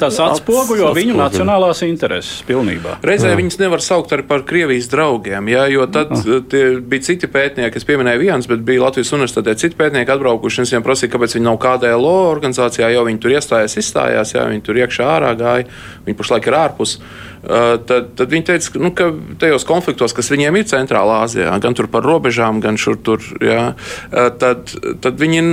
Tas 0.00 0.18
atspoguļo 0.22 0.92
viņu 0.96 1.16
nacionālās 1.18 1.82
intereses 1.86 2.40
pilnībā. 2.48 2.98
Reizē 3.06 3.32
jā. 3.32 3.38
viņas 3.40 3.58
nevar 3.62 3.84
saukt 3.84 4.14
arī 4.14 4.26
par 4.28 4.44
Krievijas 4.48 4.88
draugiem, 4.92 5.50
jā, 5.52 5.66
jo 5.72 5.86
tad 5.90 6.12
bija 6.16 7.06
citi 7.06 7.30
pētnieki, 7.30 7.80
es 7.80 7.88
pieminēju 7.88 8.22
viens, 8.22 8.50
bet 8.50 8.64
bija 8.66 8.86
Latvijas 8.86 9.12
universitātē 9.16 9.56
citi 9.58 9.78
pētnieki 9.78 10.14
atbraukuši, 10.16 10.62
un 10.62 10.70
viņiem 10.70 10.86
prasīju, 10.86 11.12
kāpēc 11.14 11.38
viņi 11.38 11.48
nav 11.48 11.60
KDLO 11.62 12.16
organizācijā, 12.30 12.90
jo 12.94 13.06
viņi 13.08 13.22
tur 13.22 13.36
iestājās, 13.36 13.78
izstājās, 13.82 14.36
jā, 14.36 14.48
viņi 14.52 14.66
tur 14.66 14.82
iekšā 14.84 15.08
ārā 15.18 15.32
gāja, 15.38 15.70
viņi 16.06 16.20
pašlaik 16.20 16.50
ir 16.50 16.60
ārpus. 16.62 16.98
Uh, 17.00 17.25
tad, 17.46 18.12
tad 18.18 18.32
viņi 18.32 18.46
teica, 18.48 18.72
nu, 18.82 18.90
ka 18.96 19.10
tajos 19.40 19.66
konfliktos, 19.68 20.14
kas 20.16 20.30
viņiem 20.32 20.58
ir 20.58 20.66
Centrālā 20.70 21.20
Azijā, 21.26 21.52
gan 21.62 21.76
par 21.92 22.06
robežām, 22.06 22.60
gan 22.64 22.78
šur 22.80 22.98
tur, 23.06 23.22
jā, 23.42 23.68
uh, 23.76 24.28
tad, 24.40 24.72
tad, 25.04 25.20
viņi, 25.20 25.44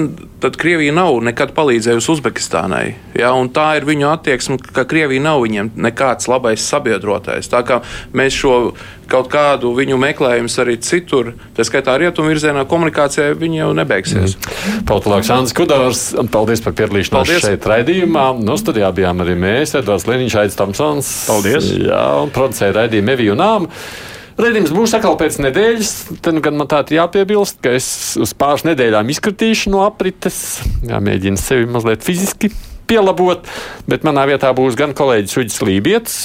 tad 0.43 0.57
Krievija 0.59 0.95
nav 0.95 1.19
nekad 1.25 1.53
palīdzējusi 1.57 2.11
Uzbekistānai. 2.15 2.85
Jā, 3.19 3.33
tā 3.53 3.67
ir 3.77 3.87
viņu 3.89 4.09
attieksme, 4.09 4.57
ka 4.73 4.87
Krievija 4.89 5.23
nav 5.23 5.43
viņiem 5.45 5.73
nekāds 5.77 6.29
labais 6.31 6.65
sabiedrotais. 6.65 7.51
Tā 7.51 7.61
kā 7.67 7.83
mēs 8.17 8.41
šo 8.41 8.57
kaut 9.13 9.29
kādu 9.31 9.71
viņu 9.77 9.97
meklējumus 10.01 10.55
arī 10.63 10.77
citur, 10.83 11.33
tā 11.55 11.65
skaitā 11.67 11.95
rietumu 12.01 12.33
virzienā, 12.33 12.65
komunikācijai 12.69 13.35
viņi 13.39 13.61
jau 13.61 13.71
nebeigsies. 13.77 14.37
Mm. 14.37 14.85
Politologs 14.89 15.29
Andris 15.33 15.57
Kudors, 15.57 16.05
paldies 16.33 16.63
par 16.65 16.75
piedalīšanos 16.79 17.19
paldies. 17.19 17.45
šeit 17.45 17.67
raidījumā. 17.69 18.25
No 18.43 18.57
studijā 18.59 18.89
bijām 18.95 19.21
arī 19.25 19.37
mēs, 19.39 19.75
Edvards 19.79 20.07
Liniņš, 20.09 20.39
Aits 20.41 20.59
Tomsons. 20.59 21.13
Paldies! 21.29 21.69
Jā, 21.77 22.01
un 22.23 22.33
producēja 22.33 22.77
raidījumu 22.81 23.15
Eviju 23.15 23.37
Nāmu. 23.39 23.71
Redījums 24.33 24.73
būs 24.73 24.95
atkal 24.97 25.13
pēc 25.19 25.37
nedēļas. 25.45 25.91
Tad 26.25 26.39
gan 26.41 26.57
man 26.57 26.69
tā 26.69 26.81
ir 26.87 26.97
jāpiebilst, 26.97 27.59
ka 27.61 27.75
es 27.77 27.87
uz 28.17 28.33
pāris 28.37 28.65
nedēļām 28.65 29.11
izkritīšu 29.13 29.73
no 29.73 29.83
aprites. 29.85 30.63
Jāmēģina 30.89 31.37
sevi 31.37 31.69
mazliet 31.69 32.05
fiziski 32.05 32.49
pielabot, 32.89 33.45
bet 33.89 34.07
manā 34.07 34.25
vietā 34.31 34.49
būs 34.55 34.77
gan 34.79 34.95
kolēģis 34.97 35.37
Uģis 35.43 35.61
Lībijams, 35.69 36.17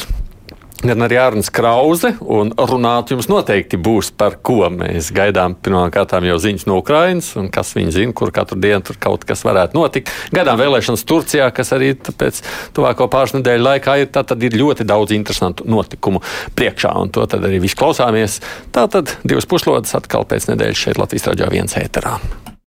gan 0.85 1.05
arī 1.07 1.18
Arnēs 1.20 1.51
Krause. 1.55 2.12
Runāt 2.18 3.12
jums 3.12 3.29
noteikti 3.31 3.79
būs 3.81 4.11
par 4.18 4.39
ko 4.45 4.68
mēs 4.72 5.11
gaidām. 5.14 5.57
Pirmkārt, 5.59 6.14
jau 6.29 6.39
ziņas 6.43 6.66
no 6.70 6.79
Ukrainas, 6.83 7.31
un 7.41 7.51
kas 7.53 7.74
viņi 7.76 7.95
zina, 7.95 8.16
kur 8.16 8.33
katru 8.35 8.59
dienu 8.61 8.85
tur 8.87 8.99
kaut 9.01 9.26
kas 9.29 9.45
varētu 9.47 9.79
notikt. 9.79 10.12
Gaidām 10.35 10.61
vēlēšanas 10.61 11.07
Turcijā, 11.09 11.49
kas 11.55 11.72
arī 11.76 11.95
pēc 11.99 12.43
tuvāko 12.76 13.09
pāris 13.12 13.37
nedēļu 13.39 13.66
laikā 13.68 13.99
ir. 14.03 14.12
Tad 14.18 14.37
ir 14.45 14.59
ļoti 14.59 14.87
daudz 14.89 15.14
interesantu 15.16 15.66
notikumu 15.68 16.22
priekšā, 16.59 16.95
un 17.01 17.12
to 17.14 17.26
arī 17.39 17.62
viss 17.62 17.79
klausāmies. 17.79 18.41
Tā 18.74 18.89
tad 18.91 19.16
divas 19.24 19.49
puslodes 19.49 19.97
atkal 19.99 20.29
pēc 20.29 20.51
nedēļas 20.53 20.87
šeit 20.87 21.03
Latvijas 21.03 21.33
raidījā 21.33 21.51
viens 21.59 21.79
ēterā. 21.81 22.18